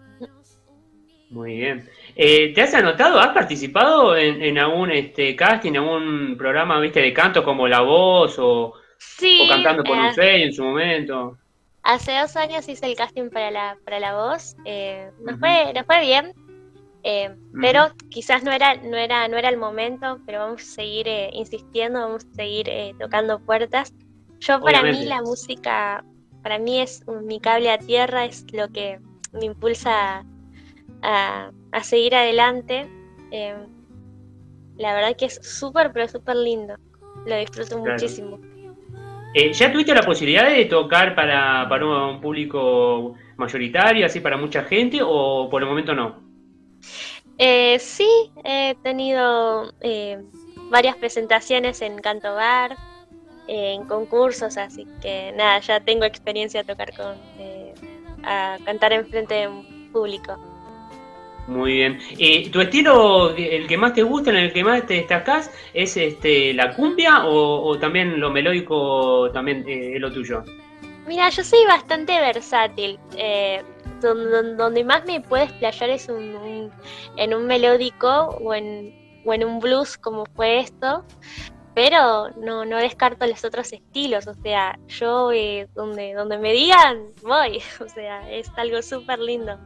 Muy 1.29 1.57
bien. 1.57 1.87
Eh, 2.15 2.53
¿te 2.53 2.61
has 2.61 2.73
anotado? 2.73 3.19
¿Has 3.19 3.33
participado 3.33 4.17
en, 4.17 4.41
en 4.41 4.57
algún 4.57 4.91
este, 4.91 5.35
casting, 5.35 5.71
en 5.71 5.77
algún 5.77 6.35
programa, 6.37 6.79
viste, 6.79 7.01
de 7.01 7.13
canto 7.13 7.43
como 7.43 7.67
La 7.67 7.81
Voz 7.81 8.37
o, 8.39 8.73
Sí, 8.99 9.41
o 9.45 9.47
Cantando 9.47 9.83
por 9.83 9.97
eh, 9.97 10.01
un 10.01 10.13
Sueño 10.13 10.45
en 10.45 10.53
su 10.53 10.63
momento? 10.63 11.37
Hace 11.83 12.17
dos 12.19 12.35
años 12.35 12.67
hice 12.67 12.85
el 12.85 12.95
casting 12.95 13.29
para 13.29 13.51
la, 13.51 13.77
para 13.85 13.99
la 13.99 14.15
voz. 14.15 14.55
eh, 14.65 15.11
nos, 15.19 15.39
fue, 15.39 15.73
nos 15.73 15.85
fue 15.85 16.01
bien, 16.01 16.33
eh, 17.03 17.35
pero 17.61 17.87
quizás 18.09 18.43
no 18.43 18.51
era, 18.51 18.75
no, 18.75 18.97
era, 18.97 19.27
no 19.27 19.37
era 19.37 19.49
el 19.49 19.57
momento, 19.57 20.19
pero 20.25 20.39
vamos 20.39 20.61
a 20.61 20.65
seguir 20.65 21.07
eh, 21.07 21.29
insistiendo, 21.33 21.99
vamos 22.01 22.25
a 22.25 22.35
seguir 22.35 22.67
eh, 22.69 22.93
tocando 22.99 23.39
puertas. 23.39 23.93
Yo 24.39 24.59
para 24.61 24.81
mí 24.83 25.05
la 25.05 25.21
música, 25.21 26.03
para 26.43 26.59
mí 26.59 26.79
es 26.81 27.01
un- 27.07 27.25
mi 27.25 27.39
cable 27.39 27.71
a 27.71 27.77
tierra, 27.77 28.25
es 28.25 28.45
lo 28.53 28.67
que 28.69 28.99
me 29.33 29.45
impulsa 29.45 30.23
a, 31.01 31.51
a 31.71 31.83
seguir 31.83 32.15
adelante. 32.15 32.87
eh, 33.31 33.55
la 34.75 34.93
verdad 34.93 35.15
que 35.17 35.25
es 35.25 35.39
súper, 35.43 35.91
pero 35.91 36.07
súper 36.07 36.35
lindo. 36.37 36.75
Lo 37.25 37.35
disfruto 37.37 37.75
Claro. 37.81 37.91
muchísimo. 37.93 38.39
Eh, 39.33 39.53
¿Ya 39.53 39.71
tuviste 39.71 39.93
la 39.93 40.01
posibilidad 40.01 40.49
de 40.49 40.65
tocar 40.65 41.13
para, 41.13 41.67
un 42.09 42.19
público 42.19 43.13
mayoritario, 43.37 44.05
así 44.05 44.19
para 44.19 44.37
mucha 44.37 44.63
gente, 44.63 44.99
o 45.03 45.47
por 45.49 45.61
el 45.61 45.67
momento 45.67 45.93
no? 45.93 46.19
Eh, 47.37 47.77
sí, 47.79 48.31
he 48.43 48.75
tenido 48.83 49.71
eh, 49.81 50.21
varias 50.69 50.95
presentaciones 50.97 51.81
en 51.81 51.99
Canto 51.99 52.33
Bar, 52.33 52.75
en 53.47 53.85
concursos, 53.85 54.57
así 54.57 54.85
que 55.01 55.31
nada, 55.35 55.59
ya 55.59 55.79
tengo 55.79 56.05
experiencia 56.05 56.61
a 56.61 56.63
tocar 56.63 56.95
con, 56.95 57.15
eh, 57.39 57.73
a 58.23 58.57
cantar 58.65 58.93
en 58.93 59.07
frente 59.07 59.35
de 59.35 59.47
un 59.47 59.89
público. 59.91 60.37
Muy 61.49 61.73
bien. 61.73 61.99
¿Y 62.11 62.49
tu 62.49 62.61
estilo, 62.61 63.35
el 63.35 63.67
que 63.67 63.75
más 63.75 63.93
te 63.93 64.03
gusta, 64.03 64.29
en 64.29 64.37
el 64.37 64.53
que 64.53 64.63
más 64.63 64.85
te 64.85 64.93
destacás, 64.95 65.51
es 65.73 65.97
este 65.97 66.53
la 66.53 66.75
cumbia 66.75 67.25
o, 67.25 67.77
también 67.79 68.19
lo 68.19 68.29
melódico 68.29 69.31
también 69.31 69.67
eh, 69.67 69.95
es 69.95 69.99
lo 69.99 70.13
tuyo? 70.13 70.43
Mira, 71.07 71.27
yo 71.29 71.43
soy 71.43 71.65
bastante 71.65 72.19
versátil. 72.19 72.99
Eh, 73.17 73.63
donde, 73.99 74.83
más 74.85 75.05
me 75.05 75.19
puedo 75.19 75.43
explayar 75.43 75.89
es 75.89 76.07
en 76.07 77.33
un 77.33 77.47
melódico 77.47 78.37
o 78.41 78.53
en, 78.53 78.93
o 79.25 79.33
en 79.33 79.43
un 79.43 79.59
blues 79.59 79.97
como 79.97 80.25
fue 80.35 80.59
esto 80.59 81.03
pero 81.73 82.29
no, 82.31 82.65
no 82.65 82.77
descarto 82.77 83.25
los 83.25 83.45
otros 83.45 83.71
estilos, 83.71 84.27
o 84.27 84.33
sea, 84.33 84.77
yo 84.87 85.31
eh, 85.31 85.69
donde, 85.75 86.13
donde 86.13 86.37
me 86.37 86.51
digan, 86.51 87.05
voy, 87.21 87.61
o 87.79 87.87
sea, 87.87 88.29
es 88.29 88.49
algo 88.57 88.81
súper 88.81 89.19
lindo. 89.19 89.57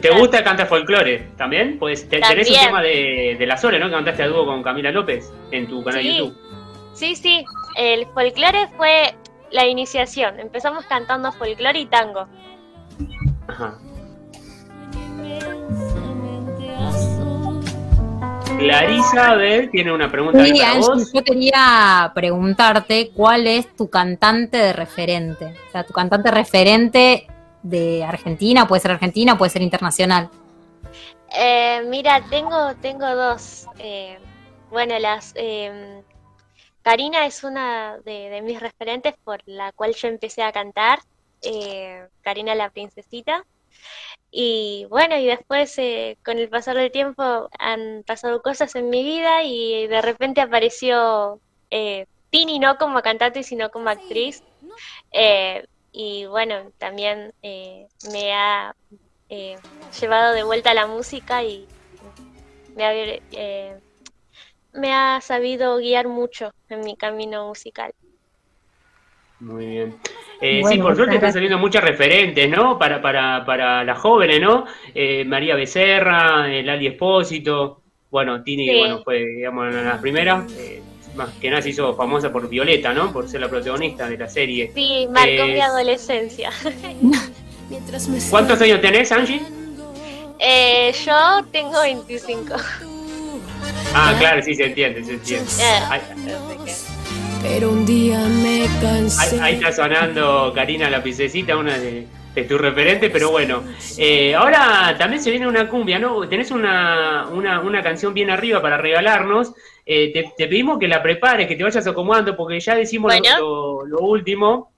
¿Te 0.00 0.10
gusta 0.10 0.44
cantar 0.44 0.66
folclore 0.66 1.28
también? 1.36 1.78
Pues 1.78 2.08
tenés 2.08 2.50
un 2.50 2.56
tema 2.56 2.82
de, 2.82 3.36
de 3.38 3.46
la 3.46 3.56
Sole, 3.56 3.78
¿no? 3.78 3.86
Que 3.86 3.92
cantaste 3.92 4.22
a 4.24 4.28
dúo 4.28 4.44
con 4.44 4.62
Camila 4.62 4.90
López 4.90 5.32
en 5.50 5.66
tu 5.66 5.82
canal 5.82 6.02
de 6.02 6.16
YouTube. 6.16 6.36
Sí, 6.92 7.14
sí, 7.14 7.44
el 7.76 8.06
folclore 8.14 8.68
fue 8.76 9.14
la 9.50 9.66
iniciación. 9.66 10.40
Empezamos 10.40 10.84
cantando 10.86 11.32
folclore 11.32 11.78
y 11.78 11.86
tango. 11.86 12.26
Ajá. 13.48 13.78
Clarisa, 18.58 19.32
a 19.32 19.34
ver, 19.34 19.70
tiene 19.70 19.92
una 19.92 20.10
pregunta 20.10 20.42
sí, 20.42 20.58
para 20.58 20.78
vos. 20.78 21.12
Yo 21.12 21.22
quería 21.22 22.10
preguntarte 22.14 23.10
cuál 23.14 23.46
es 23.46 23.74
tu 23.76 23.90
cantante 23.90 24.56
de 24.56 24.72
referente. 24.72 25.54
O 25.68 25.72
sea, 25.72 25.84
tu 25.84 25.92
cantante 25.92 26.30
referente 26.30 27.26
de 27.68 28.04
Argentina, 28.04 28.66
puede 28.66 28.80
ser 28.80 28.92
Argentina, 28.92 29.36
puede 29.36 29.50
ser 29.50 29.62
internacional. 29.62 30.30
Eh, 31.36 31.82
mira, 31.86 32.24
tengo, 32.30 32.74
tengo 32.76 33.06
dos. 33.14 33.66
Eh, 33.78 34.18
bueno, 34.70 34.98
las 34.98 35.32
eh, 35.34 36.02
Karina 36.82 37.26
es 37.26 37.42
una 37.44 37.98
de, 38.04 38.40
mis 38.42 38.60
referentes 38.60 39.14
por 39.24 39.40
la 39.46 39.72
cual 39.72 39.94
yo 39.94 40.08
empecé 40.08 40.42
a 40.42 40.52
cantar. 40.52 41.00
Karina 42.22 42.54
la 42.54 42.70
princesita. 42.70 43.44
Y 44.30 44.86
bueno, 44.90 45.16
y 45.16 45.26
después 45.26 45.76
con 46.24 46.38
el 46.38 46.48
pasar 46.48 46.76
del 46.76 46.90
tiempo 46.90 47.48
han 47.58 48.02
pasado 48.04 48.42
cosas 48.42 48.74
en 48.74 48.90
mi 48.90 49.04
vida 49.04 49.44
y 49.44 49.86
de 49.86 50.02
repente 50.02 50.40
apareció 50.40 51.40
Tini 52.30 52.58
no 52.58 52.76
como 52.78 53.00
cantante 53.02 53.44
sino 53.44 53.70
como 53.70 53.90
actriz 53.90 54.42
y 55.98 56.26
bueno, 56.26 56.56
también 56.76 57.32
eh, 57.42 57.86
me 58.12 58.34
ha 58.34 58.74
eh, 59.30 59.56
llevado 59.98 60.34
de 60.34 60.42
vuelta 60.42 60.72
a 60.72 60.74
la 60.74 60.86
música 60.86 61.42
y 61.42 61.66
me 62.76 62.84
ha, 62.84 62.92
eh, 63.32 63.76
me 64.74 64.92
ha 64.92 65.22
sabido 65.22 65.78
guiar 65.78 66.06
mucho 66.06 66.52
en 66.68 66.80
mi 66.80 66.96
camino 66.96 67.48
musical. 67.48 67.92
Muy 69.40 69.66
bien. 69.66 69.96
sí, 70.68 70.78
por 70.78 70.96
suerte 70.96 71.14
están 71.14 71.32
saliendo 71.32 71.56
muchas 71.56 71.82
referentes, 71.82 72.50
¿no? 72.50 72.78
Para, 72.78 73.00
para, 73.00 73.46
para 73.46 73.82
las 73.82 73.98
jóvenes, 73.98 74.38
¿no? 74.38 74.66
María 75.24 75.54
Becerra, 75.56 76.46
Lali 76.46 76.88
Espósito, 76.88 77.80
bueno, 78.10 78.42
Tini, 78.42 78.80
bueno, 78.80 79.02
fue, 79.02 79.24
digamos, 79.24 79.68
una 79.68 79.78
de 79.78 79.84
las 79.84 80.00
primeras 80.02 80.44
más 81.16 81.30
que 81.40 81.50
nada 81.50 81.62
se 81.62 81.70
hizo 81.70 81.94
famosa 81.94 82.32
por 82.32 82.48
Violeta, 82.48 82.92
¿no? 82.92 83.12
Por 83.12 83.28
ser 83.28 83.40
la 83.40 83.48
protagonista 83.48 84.08
de 84.08 84.18
la 84.18 84.28
serie. 84.28 84.70
Sí, 84.74 85.08
marcó 85.10 85.46
mi 85.46 85.60
adolescencia. 85.60 86.50
¿Cuántos 88.30 88.60
años 88.60 88.80
tenés, 88.80 89.10
Angie? 89.10 89.42
Eh, 90.38 90.94
yo 91.04 91.44
tengo 91.50 91.80
25. 91.80 92.54
Ah, 93.94 94.14
claro, 94.18 94.42
sí, 94.42 94.54
se 94.54 94.66
entiende, 94.66 95.02
se 95.04 95.14
entiende. 95.14 95.50
Pero 97.42 97.70
un 97.70 97.86
día 97.86 98.20
me 98.20 98.66
cansé. 98.80 99.40
Ahí, 99.40 99.54
está 99.54 99.72
sonando 99.72 100.52
Karina 100.54 100.90
la 100.90 101.02
Pisecita, 101.02 101.56
una 101.56 101.78
de, 101.78 102.06
tus 102.44 102.60
referentes, 102.60 103.10
pero 103.10 103.30
bueno. 103.30 103.62
Eh, 103.98 104.34
ahora 104.34 104.94
también 104.98 105.22
se 105.22 105.30
viene 105.30 105.46
una 105.46 105.68
cumbia, 105.68 105.98
¿no? 105.98 106.28
Tenés 106.28 106.50
una, 106.50 107.28
una, 107.32 107.60
una 107.60 107.82
canción 107.82 108.14
bien 108.14 108.30
arriba 108.30 108.60
para 108.60 108.76
regalarnos. 108.76 109.54
Eh, 109.88 110.12
te, 110.12 110.48
pedimos 110.48 110.80
que 110.80 110.88
la 110.88 111.00
prepares, 111.00 111.46
que 111.46 111.54
te 111.54 111.62
vayas 111.62 111.86
acomodando, 111.86 112.36
porque 112.36 112.58
ya 112.58 112.74
decimos 112.74 113.12
lo, 113.38 113.98
último 114.00 114.72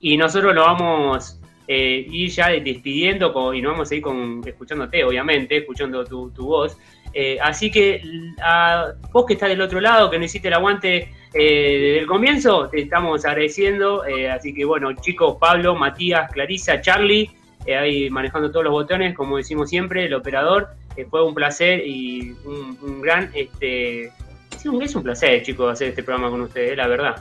y 0.00 0.16
nosotros 0.16 0.54
lo 0.54 0.62
vamos 0.62 1.38
eh, 1.68 2.06
ir 2.10 2.30
ya 2.30 2.48
despidiendo 2.48 3.52
y 3.52 3.60
nos 3.60 3.72
vamos 3.72 3.90
a 3.90 3.94
ir 3.94 4.00
con, 4.00 4.40
escuchándote, 4.46 5.04
obviamente, 5.04 5.58
escuchando 5.58 6.04
tu, 6.06 6.30
voz. 6.36 6.78
Eh, 7.12 7.38
así 7.40 7.70
que 7.70 8.02
a 8.42 8.94
vos 9.12 9.26
que 9.26 9.34
estás 9.34 9.50
del 9.50 9.60
otro 9.60 9.78
lado, 9.78 10.10
que 10.10 10.18
no 10.18 10.24
hiciste 10.24 10.48
el 10.48 10.54
aguante 10.54 11.12
eh, 11.34 11.78
desde 11.80 11.98
el 11.98 12.06
comienzo, 12.06 12.68
te 12.68 12.80
estamos 12.82 13.24
agradeciendo. 13.24 14.02
así 14.32 14.54
que 14.54 14.64
bueno, 14.64 14.92
chicos, 14.94 15.36
Pablo, 15.38 15.74
Matías, 15.74 16.30
Clarisa, 16.32 16.80
Charlie, 16.80 17.30
ahí 17.66 18.08
manejando 18.10 18.50
todos 18.50 18.64
los 18.64 18.72
botones, 18.72 19.14
como 19.14 19.36
decimos 19.36 19.68
siempre, 19.68 20.04
el 20.06 20.14
operador 20.14 20.68
fue 21.10 21.24
un 21.24 21.34
placer 21.34 21.82
y 21.84 22.32
un, 22.44 23.00
gran, 23.00 23.30
este, 23.34 24.12
sí, 24.56 24.68
es 24.80 24.94
un 24.94 25.02
placer, 25.02 25.42
chicos, 25.42 25.72
hacer 25.72 25.88
este 25.88 26.02
programa 26.02 26.30
con 26.30 26.42
ustedes, 26.42 26.76
la 26.76 26.86
verdad. 26.86 27.16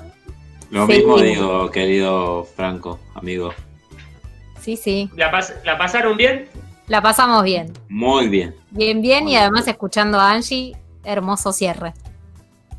Lo 0.69 0.87
mismo 0.87 1.19
digo, 1.19 1.69
querido 1.71 2.43
Franco, 2.43 2.99
amigo. 3.15 3.53
Sí, 4.59 4.77
sí. 4.77 5.09
¿La, 5.15 5.31
¿La 5.65 5.77
pasaron 5.77 6.17
bien? 6.17 6.47
La 6.87 7.01
pasamos 7.01 7.43
bien. 7.43 7.73
Muy 7.89 8.27
bien. 8.27 8.55
Bien, 8.71 9.01
bien, 9.01 9.27
y 9.27 9.35
además 9.35 9.67
escuchando 9.67 10.19
a 10.19 10.31
Angie, 10.31 10.75
hermoso 11.03 11.51
cierre. 11.51 11.93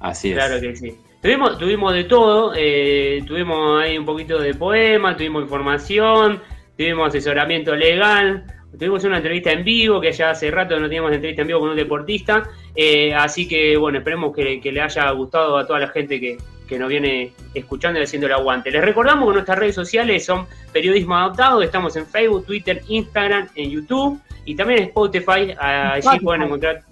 Así 0.00 0.30
es. 0.30 0.34
Claro 0.34 0.60
que 0.60 0.76
sí. 0.76 0.96
Tuvimos, 1.24 1.58
tuvimos 1.58 1.94
de 1.94 2.04
todo, 2.04 2.52
eh, 2.54 3.24
tuvimos 3.26 3.80
ahí 3.82 3.96
un 3.96 4.04
poquito 4.04 4.38
de 4.38 4.52
poema, 4.52 5.16
tuvimos 5.16 5.42
información, 5.42 6.42
tuvimos 6.76 7.08
asesoramiento 7.08 7.74
legal, 7.74 8.44
Tuvimos 8.78 9.04
una 9.04 9.18
entrevista 9.18 9.52
en 9.52 9.62
vivo, 9.62 10.00
que 10.00 10.10
ya 10.12 10.30
hace 10.30 10.50
rato 10.50 10.78
no 10.78 10.86
teníamos 10.86 11.12
entrevista 11.12 11.42
en 11.42 11.48
vivo 11.48 11.60
con 11.60 11.70
un 11.70 11.76
deportista. 11.76 12.50
Eh, 12.74 13.14
así 13.14 13.46
que, 13.46 13.76
bueno, 13.76 13.98
esperemos 13.98 14.34
que, 14.34 14.60
le 14.60 14.80
haya 14.80 15.10
gustado 15.12 15.56
a 15.56 15.66
toda 15.66 15.78
la 15.78 15.88
gente 15.88 16.20
que, 16.20 16.38
nos 16.76 16.88
viene 16.88 17.32
escuchando 17.54 18.00
y 18.00 18.02
haciendo 18.02 18.26
el 18.26 18.32
aguante. 18.32 18.70
Les 18.72 18.84
recordamos 18.84 19.28
que 19.28 19.34
nuestras 19.34 19.58
redes 19.60 19.76
sociales 19.76 20.24
son 20.24 20.46
Periodismo 20.72 21.16
Adaptado. 21.16 21.62
Estamos 21.62 21.94
en 21.94 22.04
Facebook, 22.04 22.44
Twitter, 22.46 22.82
Instagram, 22.88 23.48
en 23.54 23.70
YouTube 23.70 24.20
y 24.44 24.56
también 24.56 24.80
en 24.80 24.88
Spotify. 24.88 25.54
Allí 25.56 26.18
pueden 26.20 26.42
encontrar 26.42 26.82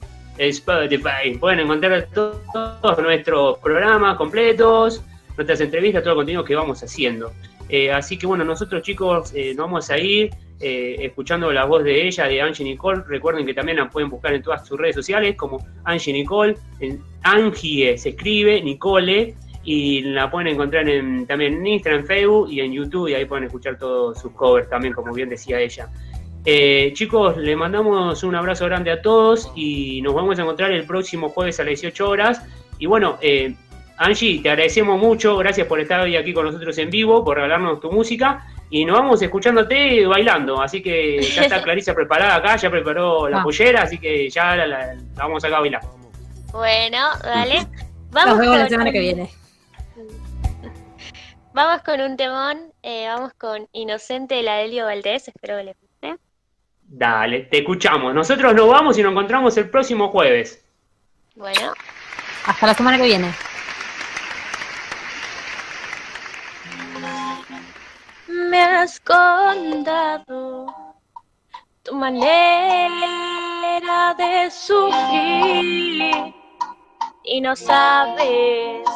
Pueden 1.38 1.60
encontrar 1.60 2.08
todos 2.12 2.98
nuestros 2.98 3.58
programas 3.58 4.16
completos, 4.16 5.02
nuestras 5.36 5.60
entrevistas, 5.60 6.02
todo 6.02 6.12
el 6.12 6.16
contenido 6.18 6.44
que 6.44 6.54
vamos 6.54 6.82
haciendo. 6.82 7.32
Eh, 7.68 7.90
así 7.90 8.18
que 8.18 8.26
bueno, 8.26 8.44
nosotros 8.44 8.82
chicos 8.82 9.32
eh, 9.34 9.54
nos 9.54 9.66
vamos 9.66 9.90
a 9.90 9.98
ir. 9.98 10.30
Eh, 10.64 11.06
escuchando 11.06 11.50
la 11.50 11.64
voz 11.64 11.82
de 11.82 12.06
ella, 12.06 12.26
de 12.28 12.40
Angie 12.40 12.62
Nicole. 12.62 13.02
Recuerden 13.08 13.44
que 13.44 13.52
también 13.52 13.78
la 13.78 13.90
pueden 13.90 14.08
buscar 14.08 14.32
en 14.32 14.42
todas 14.42 14.64
sus 14.64 14.78
redes 14.78 14.94
sociales 14.94 15.34
como 15.34 15.58
Angie 15.82 16.12
Nicole. 16.12 16.56
En 16.78 17.02
Angie 17.24 17.98
se 17.98 18.10
escribe, 18.10 18.62
Nicole, 18.62 19.34
y 19.64 20.02
la 20.02 20.30
pueden 20.30 20.46
encontrar 20.48 20.88
en, 20.88 21.26
también 21.26 21.54
en 21.54 21.66
Instagram, 21.66 22.02
en 22.02 22.06
Facebook 22.06 22.48
y 22.48 22.60
en 22.60 22.72
YouTube, 22.72 23.08
y 23.08 23.14
ahí 23.14 23.24
pueden 23.24 23.44
escuchar 23.44 23.76
todos 23.76 24.20
sus 24.20 24.30
covers 24.32 24.68
también, 24.68 24.94
como 24.94 25.12
bien 25.12 25.28
decía 25.28 25.58
ella. 25.58 25.88
Eh, 26.44 26.90
chicos, 26.94 27.36
le 27.36 27.54
mandamos 27.54 28.24
un 28.24 28.34
abrazo 28.34 28.64
grande 28.64 28.90
a 28.90 29.00
todos 29.00 29.52
y 29.54 30.02
nos 30.02 30.12
vamos 30.14 30.38
a 30.38 30.42
encontrar 30.42 30.72
el 30.72 30.84
próximo 30.84 31.28
jueves 31.28 31.60
a 31.60 31.64
las 31.64 31.80
18 31.80 32.08
horas. 32.08 32.42
Y 32.78 32.86
bueno, 32.86 33.16
eh, 33.20 33.54
Angie, 33.96 34.40
te 34.42 34.50
agradecemos 34.50 34.98
mucho, 34.98 35.36
gracias 35.36 35.66
por 35.68 35.78
estar 35.78 36.00
hoy 36.00 36.16
aquí 36.16 36.32
con 36.32 36.46
nosotros 36.46 36.76
en 36.78 36.90
vivo, 36.90 37.24
por 37.24 37.36
regalarnos 37.36 37.80
tu 37.80 37.92
música 37.92 38.44
y 38.70 38.84
nos 38.84 38.98
vamos 38.98 39.22
escuchándote 39.22 40.04
bailando. 40.06 40.60
Así 40.60 40.82
que 40.82 41.22
ya 41.22 41.42
está 41.42 41.62
Clarisa 41.64 41.94
preparada 41.94 42.36
acá, 42.36 42.56
ya 42.56 42.70
preparó 42.70 43.28
la 43.28 43.42
pollera, 43.42 43.82
así 43.82 43.98
que 43.98 44.28
ya 44.28 44.56
la, 44.56 44.96
vamos 45.14 45.44
acá 45.44 45.58
a 45.58 45.60
bailar. 45.60 45.82
Bueno, 46.50 46.98
dale. 47.22 47.66
Vamos 48.10 48.36
nos 48.36 48.40
vemos 48.40 48.58
la 48.58 48.68
semana 48.68 48.90
que 48.90 49.00
viene. 49.00 49.30
Vamos 51.54 51.82
con 51.82 52.00
un 52.00 52.16
temón, 52.16 52.72
eh, 52.82 53.08
vamos 53.08 53.34
con 53.34 53.68
Inocente 53.72 54.36
de 54.36 54.42
la 54.42 54.54
Delio 54.56 54.86
Valdés, 54.86 55.28
espero 55.28 55.58
que 55.58 55.64
les. 55.64 55.81
Dale, 56.94 57.44
te 57.44 57.60
escuchamos. 57.60 58.14
Nosotros 58.14 58.54
nos 58.54 58.68
vamos 58.68 58.98
y 58.98 59.02
nos 59.02 59.12
encontramos 59.12 59.56
el 59.56 59.70
próximo 59.70 60.08
jueves. 60.08 60.62
Bueno. 61.34 61.72
Hasta 62.44 62.66
la 62.66 62.74
semana 62.74 62.98
que 62.98 63.04
viene. 63.04 63.32
me 68.28 68.60
has 68.60 69.00
contado 69.00 70.66
tu 71.82 71.94
manera 71.94 72.20
de 74.18 74.50
sufrir 74.50 76.34
y 77.24 77.40
no 77.40 77.56
sabes 77.56 78.86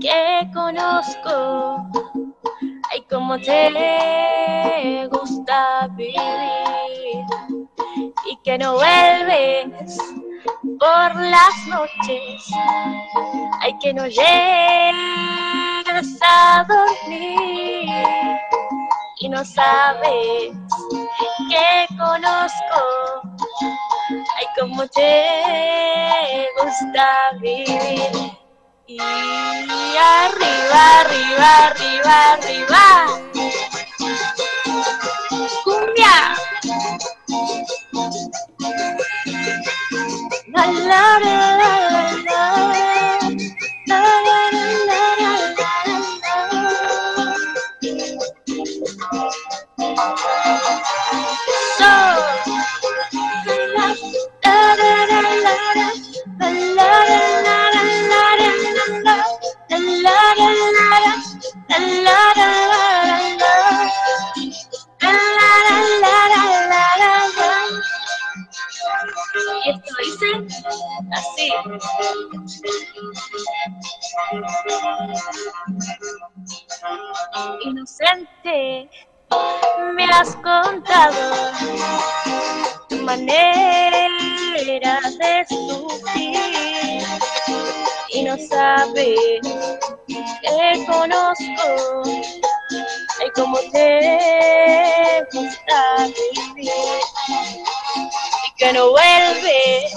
que 0.00 0.48
conozco. 0.54 1.84
Ay, 2.90 3.02
como 3.10 3.38
te 3.38 5.06
gusta 5.10 5.88
vivir 5.94 6.87
que 8.48 8.56
no 8.56 8.76
vuelves 8.76 9.98
por 10.80 11.14
las 11.16 11.66
noches. 11.66 12.50
Ay, 13.60 13.76
que 13.78 13.92
no 13.92 14.06
llegas 14.06 14.96
a 16.22 16.64
dormir 16.66 17.90
y 19.18 19.28
no 19.28 19.44
sabes 19.44 20.56
que 21.50 21.94
conozco. 21.98 23.20
Ay, 24.38 24.46
como 24.58 24.86
te 24.88 26.48
gusta 26.56 27.32
vivir. 27.40 28.32
Y 28.86 28.98
arriba, 29.98 31.00
arriba, 31.00 31.66
arriba, 31.66 32.32
arriba. 32.32 33.27
La 40.54 40.64
la 40.66 41.02
la 41.18 41.36
la 41.58 41.72
la 41.88 42.04
la 42.06 42.42
la 43.86 44.00
la 44.18 44.38
la 44.50 44.68
la 44.88 45.28
So 51.78 51.92
la 53.74 53.86
la 53.88 55.06
la 55.08 55.18
la 55.18 55.34
la 55.38 55.56
la 56.28 56.48
la 56.76 56.88
la 56.88 57.22
la 57.38 57.58
la 57.58 57.82
la 59.78 60.38
la 60.38 60.56
la 60.68 61.18
la 61.68 61.78
la 62.06 62.27
así. 71.12 71.50
Inocente, 77.64 78.90
me 79.94 80.04
has 80.04 80.34
contado 80.36 81.52
tu 82.88 82.96
manera 83.02 84.08
de 85.18 85.46
sufrir 85.48 87.02
y 88.10 88.22
no 88.22 88.36
sabes 88.38 89.40
que 90.06 90.86
conozco 90.86 92.02
y 93.24 93.30
cómo 93.34 93.58
te 93.72 95.26
gusta 95.32 96.06
vivir 96.56 96.72
que 98.56 98.72
no 98.72 98.90
vuelves 98.90 99.92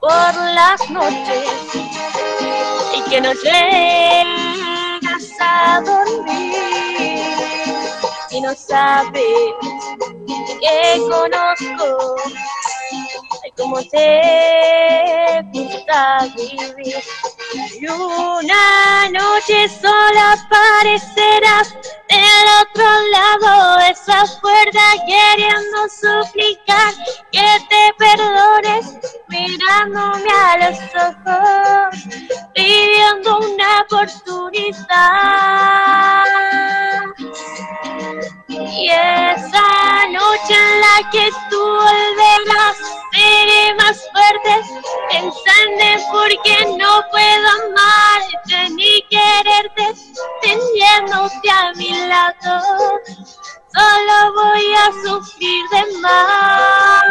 por 0.00 0.34
las 0.34 0.90
noches 0.90 1.50
y 2.94 3.10
que 3.10 3.20
no 3.20 3.32
llegas 3.32 5.24
a 5.40 5.80
dormir 5.84 6.76
y 8.30 8.40
no 8.40 8.54
sabes 8.54 9.54
que 10.60 11.00
conozco 11.10 12.16
y 13.44 13.50
cómo 13.56 13.82
te 13.88 15.42
gusta 15.52 16.26
vivir. 16.36 17.02
Y 17.80 17.86
una 17.88 19.08
noche 19.10 19.68
sola 19.68 20.32
aparecerás 20.32 21.74
del 22.16 22.48
otro 22.62 22.88
lado 23.10 23.78
esa 23.80 24.24
puerta 24.40 24.80
queriendo 25.06 25.88
suplicar 25.88 26.94
que 27.30 27.46
te 27.68 27.94
perdones 27.98 28.98
mirándome 29.28 30.30
a 30.30 30.56
los 30.58 30.78
ojos 30.94 32.04
pidiendo 32.54 33.38
una 33.38 33.82
oportunidad. 33.82 34.76
Y 38.48 38.88
esa 38.88 40.06
noche 40.10 40.54
en 40.54 40.80
la 40.80 41.10
que 41.10 41.30
tú 41.50 41.60
volverás 41.60 42.76
seré 43.12 43.74
más 43.74 43.98
fuerte 44.12 44.54
pensando 45.10 45.82
en 45.82 46.00
por 46.10 46.78
no 46.78 47.02
puedo 47.10 47.48
amarte 47.64 48.70
ni 48.70 49.02
quererte 49.10 49.94
teniéndote 50.42 51.50
a 51.50 51.72
mi 51.74 51.90
lado 51.90 52.05
solo 53.74 54.16
voy 54.34 54.66
a 54.74 54.86
sufrir 55.04 55.62
de 55.70 55.82
más 56.00 57.04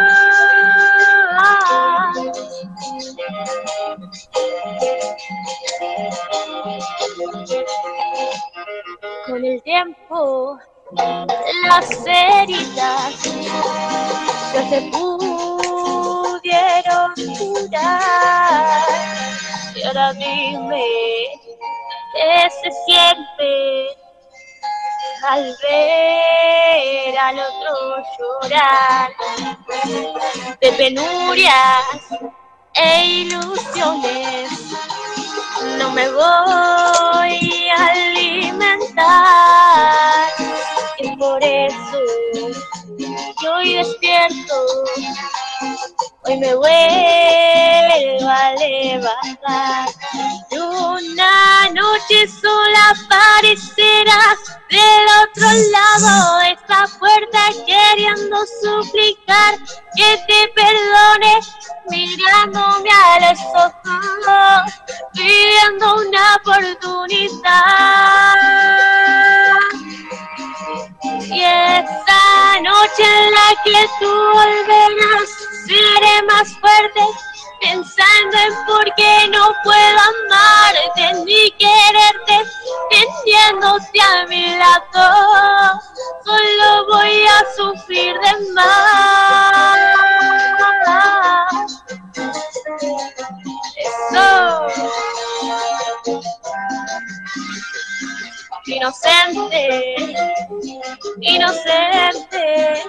con 9.26 9.44
el 9.44 9.62
tiempo 9.62 10.58
las 11.68 11.90
heridas 12.06 13.14
ya 14.54 14.62
se 14.70 14.80
pudieron 14.92 16.06
curar. 17.38 18.86
Y 19.74 19.82
ahora 19.82 20.12
dime 20.14 20.86
qué 22.14 22.48
se 22.62 22.70
siente 22.86 24.05
al 25.22 25.56
ver 25.62 27.18
al 27.18 27.38
otro 27.38 28.02
llorar 28.18 29.10
de 30.60 30.72
penurias 30.72 31.84
e 32.74 33.04
ilusiones. 33.04 34.50
No 35.78 35.90
me 35.90 36.08
voy 36.10 37.68
a 37.76 37.86
alimentar 37.86 39.06
y 40.98 41.16
por 41.16 41.42
eso 41.42 42.00
yo 43.42 43.54
hoy 43.54 43.74
despierto, 43.74 44.54
hoy 46.26 46.36
me 46.38 46.54
vuelvo 46.54 48.28
a 48.28 48.52
levantar. 48.54 49.88
Una 50.50 51.68
noche 51.72 52.28
sola 52.28 52.90
aparecerás 52.90 54.38
del 54.70 55.06
otro 55.22 55.46
lado 55.72 56.38
de 56.38 56.50
esta 56.52 56.86
puerta 56.98 57.40
queriendo 57.66 58.36
suplicar 58.62 59.58
que 59.96 60.18
te 60.26 60.48
perdone. 60.54 61.40
Mirándome 61.88 62.90
a 62.90 63.30
los 63.30 63.40
ojos 63.54 64.72
pidiendo 65.12 65.94
una 66.08 66.36
oportunidad. 66.36 67.56
Y 71.02 71.42
esta 71.42 72.60
noche 72.62 73.04
en 73.04 73.32
la 73.32 73.48
que 73.64 73.88
tú 74.00 74.10
volverás 74.32 75.55
seré 75.66 76.22
más 76.28 76.48
fuerte 76.60 77.00
pensando 77.60 78.36
en 78.36 78.54
por 78.66 78.84
qué 78.96 79.28
no 79.28 79.52
puedo 79.64 79.98
amarte 79.98 81.24
ni 81.24 81.50
quererte, 81.52 82.50
teniéndote 82.90 84.00
a 84.00 84.26
mi 84.26 84.56
lado, 84.58 85.80
solo 86.24 86.86
voy 86.86 87.26
a 87.26 87.44
sufrir 87.56 88.14
de 88.20 88.52
más. 88.52 89.76
Eso. 93.76 94.66
Inocente, 98.68 99.68
inocente, 101.20 102.82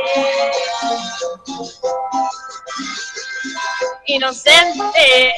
Inocente, 4.06 5.34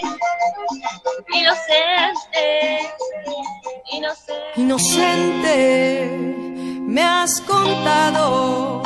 inocente, 1.32 2.44
inocente. 3.93 4.61
Inocente, 4.61 6.50
me 6.91 7.03
has 7.03 7.41
contado 7.43 8.83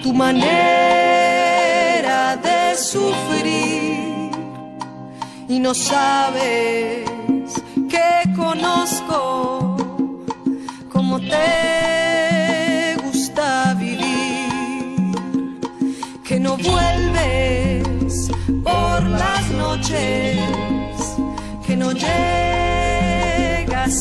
tu 0.00 0.12
manera 0.12 1.56
de 2.36 2.76
sufrir 2.76 4.30
y 5.48 5.58
no 5.58 5.74
sabes 5.74 7.10
que 7.90 8.32
conozco 8.36 9.76
cómo 10.92 11.18
te 11.18 12.96
gusta 13.02 13.74
vivir, 13.74 15.18
que 16.22 16.38
no 16.38 16.56
vuelves 16.56 18.30
por 18.62 19.02
las 19.02 19.50
noches, 19.50 20.38
que 21.66 21.76
no 21.76 21.90
llegas 21.90 23.26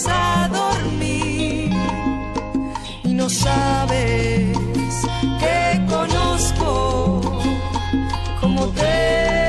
a 0.07 0.47
dormir 0.47 1.02
no 3.23 3.29
sabes 3.29 4.57
que 5.39 5.85
conozco 5.87 7.21
como 8.41 8.67
te 8.67 9.42